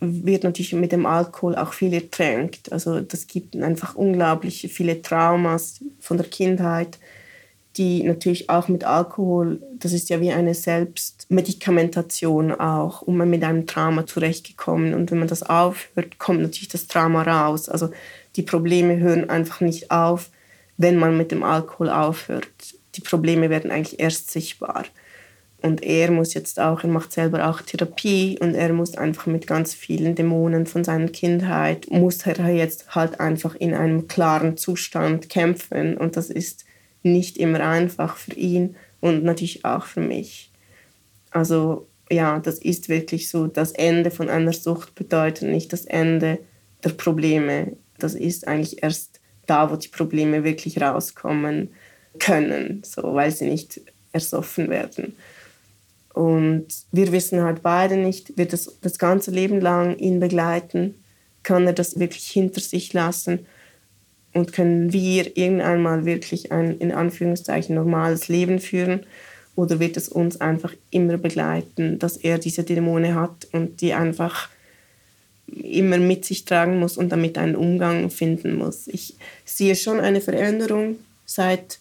wird 0.00 0.44
natürlich 0.44 0.72
mit 0.72 0.92
dem 0.92 1.06
Alkohol 1.06 1.54
auch 1.56 1.72
viel 1.72 1.92
ertränkt. 1.92 2.72
Also 2.72 3.00
das 3.00 3.26
gibt 3.26 3.54
einfach 3.56 3.94
unglaublich 3.94 4.68
viele 4.72 5.02
Traumas 5.02 5.80
von 5.98 6.16
der 6.16 6.26
Kindheit, 6.26 6.98
die 7.76 8.02
natürlich 8.02 8.50
auch 8.50 8.68
mit 8.68 8.84
Alkohol, 8.84 9.62
das 9.78 9.92
ist 9.92 10.08
ja 10.08 10.20
wie 10.20 10.32
eine 10.32 10.54
Selbstmedikamentation 10.54 12.52
auch, 12.52 13.02
um 13.02 13.16
mit 13.16 13.44
einem 13.44 13.66
Trauma 13.66 14.06
zurechtgekommen. 14.06 14.94
Und 14.94 15.10
wenn 15.10 15.18
man 15.18 15.28
das 15.28 15.42
aufhört, 15.42 16.18
kommt 16.18 16.42
natürlich 16.42 16.68
das 16.68 16.86
Trauma 16.88 17.22
raus. 17.22 17.68
Also 17.68 17.90
die 18.36 18.42
Probleme 18.42 18.98
hören 18.98 19.30
einfach 19.30 19.60
nicht 19.60 19.90
auf 19.90 20.30
wenn 20.80 20.96
man 20.96 21.14
mit 21.14 21.30
dem 21.30 21.42
Alkohol 21.42 21.90
aufhört. 21.90 22.48
Die 22.94 23.02
Probleme 23.02 23.50
werden 23.50 23.70
eigentlich 23.70 24.00
erst 24.00 24.30
sichtbar. 24.30 24.86
Und 25.62 25.82
er 25.82 26.10
muss 26.10 26.34
jetzt 26.34 26.58
auch, 26.58 26.82
er 26.82 26.88
macht 26.88 27.12
selber 27.12 27.48
auch 27.48 27.60
Therapie 27.60 28.38
und 28.40 28.54
er 28.54 28.72
muss 28.72 28.96
einfach 28.96 29.26
mit 29.26 29.46
ganz 29.46 29.74
vielen 29.74 30.14
Dämonen 30.14 30.66
von 30.66 30.84
seiner 30.84 31.08
Kindheit, 31.08 31.90
muss 31.90 32.26
er 32.26 32.48
jetzt 32.48 32.94
halt 32.94 33.20
einfach 33.20 33.54
in 33.54 33.74
einem 33.74 34.08
klaren 34.08 34.56
Zustand 34.56 35.28
kämpfen. 35.28 35.96
Und 35.96 36.16
das 36.16 36.30
ist 36.30 36.64
nicht 37.02 37.36
immer 37.36 37.60
einfach 37.60 38.16
für 38.16 38.34
ihn 38.34 38.76
und 39.00 39.24
natürlich 39.24 39.64
auch 39.64 39.84
für 39.84 40.00
mich. 40.00 40.50
Also 41.30 41.86
ja, 42.10 42.38
das 42.38 42.58
ist 42.58 42.88
wirklich 42.88 43.28
so, 43.28 43.46
das 43.46 43.72
Ende 43.72 44.10
von 44.10 44.28
einer 44.28 44.52
Sucht 44.52 44.94
bedeutet 44.94 45.48
nicht 45.48 45.72
das 45.72 45.84
Ende 45.84 46.38
der 46.82 46.90
Probleme. 46.90 47.76
Das 47.98 48.14
ist 48.14 48.48
eigentlich 48.48 48.82
erst 48.82 49.20
da, 49.46 49.70
wo 49.70 49.76
die 49.76 49.88
Probleme 49.88 50.44
wirklich 50.44 50.80
rauskommen 50.80 51.70
können, 52.18 52.82
so, 52.84 53.14
weil 53.14 53.30
sie 53.30 53.48
nicht 53.48 53.80
ersoffen 54.12 54.68
werden. 54.70 55.16
Und 56.14 56.66
wir 56.92 57.12
wissen 57.12 57.42
halt 57.42 57.62
beide 57.62 57.96
nicht, 57.96 58.36
wird 58.36 58.52
das 58.52 58.78
das 58.80 58.98
ganze 58.98 59.30
Leben 59.30 59.60
lang 59.60 59.96
ihn 59.96 60.20
begleiten? 60.20 60.96
Kann 61.42 61.66
er 61.66 61.72
das 61.72 61.98
wirklich 61.98 62.26
hinter 62.26 62.60
sich 62.60 62.92
lassen? 62.92 63.46
Und 64.32 64.52
können 64.52 64.92
wir 64.92 65.36
irgendwann 65.36 65.82
mal 65.82 66.04
wirklich 66.04 66.52
ein, 66.52 66.78
in 66.78 66.92
Anführungszeichen, 66.92 67.74
normales 67.74 68.28
Leben 68.28 68.60
führen? 68.60 69.06
Oder 69.56 69.80
wird 69.80 69.96
es 69.96 70.08
uns 70.08 70.40
einfach 70.40 70.72
immer 70.90 71.16
begleiten, 71.16 71.98
dass 71.98 72.16
er 72.16 72.38
diese 72.38 72.62
Dämonen 72.62 73.14
hat 73.14 73.48
und 73.52 73.80
die 73.80 73.92
einfach 73.92 74.48
immer 75.46 75.98
mit 75.98 76.24
sich 76.24 76.44
tragen 76.44 76.78
muss 76.78 76.96
und 76.96 77.10
damit 77.10 77.36
einen 77.38 77.56
Umgang 77.56 78.10
finden 78.10 78.56
muss? 78.56 78.88
Ich 78.88 79.16
sehe 79.44 79.74
schon 79.74 80.00
eine 80.00 80.20
Veränderung 80.20 80.96
seit 81.24 81.80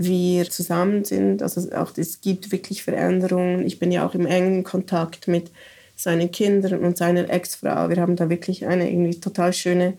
wir 0.00 0.48
zusammen 0.48 1.04
sind. 1.04 1.42
Also 1.42 1.70
auch 1.72 1.92
es 1.96 2.20
gibt 2.20 2.52
wirklich 2.52 2.82
Veränderungen. 2.82 3.66
Ich 3.66 3.78
bin 3.78 3.92
ja 3.92 4.06
auch 4.06 4.14
im 4.14 4.26
engen 4.26 4.64
Kontakt 4.64 5.28
mit 5.28 5.50
seinen 5.94 6.30
Kindern 6.30 6.80
und 6.80 6.96
seiner 6.96 7.28
Ex-Frau. 7.28 7.90
Wir 7.90 7.98
haben 7.98 8.16
da 8.16 8.30
wirklich 8.30 8.66
eine 8.66 8.90
irgendwie 8.90 9.20
total 9.20 9.52
schöne 9.52 9.94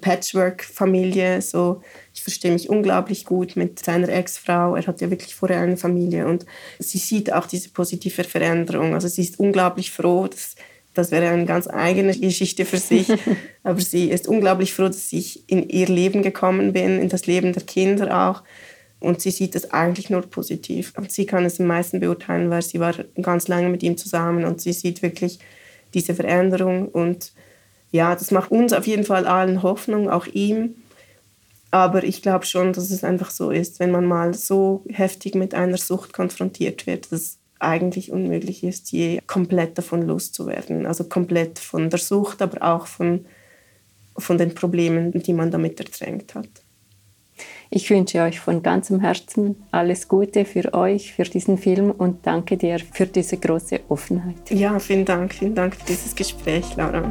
Patchwork-Familie. 0.00 1.40
So, 1.40 1.82
ich 2.12 2.22
verstehe 2.22 2.50
mich 2.50 2.68
unglaublich 2.68 3.24
gut 3.24 3.54
mit 3.54 3.78
seiner 3.78 4.08
Ex-Frau. 4.08 4.74
Er 4.74 4.86
hat 4.88 5.00
ja 5.00 5.10
wirklich 5.10 5.36
vorher 5.36 5.60
eine 5.60 5.76
Familie 5.76 6.26
und 6.26 6.44
sie 6.80 6.98
sieht 6.98 7.32
auch 7.32 7.46
diese 7.46 7.68
positive 7.68 8.24
Veränderung. 8.24 8.94
Also 8.94 9.06
sie 9.06 9.22
ist 9.22 9.38
unglaublich 9.38 9.92
froh. 9.92 10.26
Dass, 10.26 10.56
das 10.94 11.12
wäre 11.12 11.28
eine 11.28 11.46
ganz 11.46 11.68
eigene 11.68 12.16
Geschichte 12.16 12.64
für 12.64 12.78
sich. 12.78 13.06
Aber 13.62 13.80
sie 13.80 14.10
ist 14.10 14.26
unglaublich 14.26 14.74
froh, 14.74 14.88
dass 14.88 15.12
ich 15.12 15.48
in 15.48 15.68
ihr 15.68 15.86
Leben 15.86 16.22
gekommen 16.22 16.72
bin, 16.72 17.00
in 17.00 17.08
das 17.08 17.26
Leben 17.26 17.52
der 17.52 17.62
Kinder 17.62 18.28
auch. 18.28 18.42
Und 19.00 19.20
sie 19.20 19.30
sieht 19.30 19.54
es 19.54 19.70
eigentlich 19.70 20.08
nur 20.08 20.22
positiv. 20.22 20.94
Und 20.96 21.12
sie 21.12 21.26
kann 21.26 21.44
es 21.44 21.60
am 21.60 21.66
meisten 21.66 22.00
beurteilen, 22.00 22.50
weil 22.50 22.62
sie 22.62 22.80
war 22.80 22.94
ganz 23.20 23.48
lange 23.48 23.68
mit 23.68 23.82
ihm 23.82 23.96
zusammen 23.96 24.44
und 24.44 24.60
sie 24.60 24.72
sieht 24.72 25.02
wirklich 25.02 25.38
diese 25.92 26.14
Veränderung. 26.14 26.88
Und 26.88 27.32
ja, 27.90 28.14
das 28.14 28.30
macht 28.30 28.50
uns 28.50 28.72
auf 28.72 28.86
jeden 28.86 29.04
Fall 29.04 29.26
allen 29.26 29.62
Hoffnung, 29.62 30.08
auch 30.08 30.26
ihm. 30.26 30.76
Aber 31.70 32.04
ich 32.04 32.22
glaube 32.22 32.46
schon, 32.46 32.72
dass 32.72 32.90
es 32.90 33.04
einfach 33.04 33.30
so 33.30 33.50
ist, 33.50 33.80
wenn 33.80 33.90
man 33.90 34.06
mal 34.06 34.32
so 34.32 34.84
heftig 34.90 35.34
mit 35.34 35.54
einer 35.54 35.76
Sucht 35.76 36.12
konfrontiert 36.12 36.86
wird, 36.86 37.10
dass 37.10 37.20
es 37.20 37.38
eigentlich 37.58 38.12
unmöglich 38.12 38.62
ist, 38.62 38.92
je 38.92 39.20
komplett 39.26 39.76
davon 39.76 40.02
loszuwerden. 40.02 40.86
Also 40.86 41.04
komplett 41.04 41.58
von 41.58 41.90
der 41.90 41.98
Sucht, 41.98 42.42
aber 42.42 42.62
auch 42.62 42.86
von, 42.86 43.26
von 44.16 44.38
den 44.38 44.54
Problemen, 44.54 45.12
die 45.12 45.32
man 45.32 45.50
damit 45.50 45.80
ertränkt 45.80 46.34
hat. 46.34 46.48
Ich 47.70 47.88
wünsche 47.90 48.22
euch 48.22 48.40
von 48.40 48.62
ganzem 48.62 49.00
Herzen 49.00 49.56
alles 49.70 50.08
Gute 50.08 50.44
für 50.44 50.72
euch, 50.74 51.12
für 51.12 51.24
diesen 51.24 51.58
Film 51.58 51.90
und 51.90 52.26
danke 52.26 52.56
dir 52.56 52.78
für 52.78 53.06
diese 53.06 53.36
große 53.36 53.80
Offenheit. 53.88 54.50
Ja, 54.50 54.78
vielen 54.78 55.04
Dank. 55.04 55.34
Vielen 55.34 55.54
Dank 55.54 55.74
für 55.74 55.86
dieses 55.86 56.14
Gespräch, 56.14 56.76
Laura. 56.76 57.02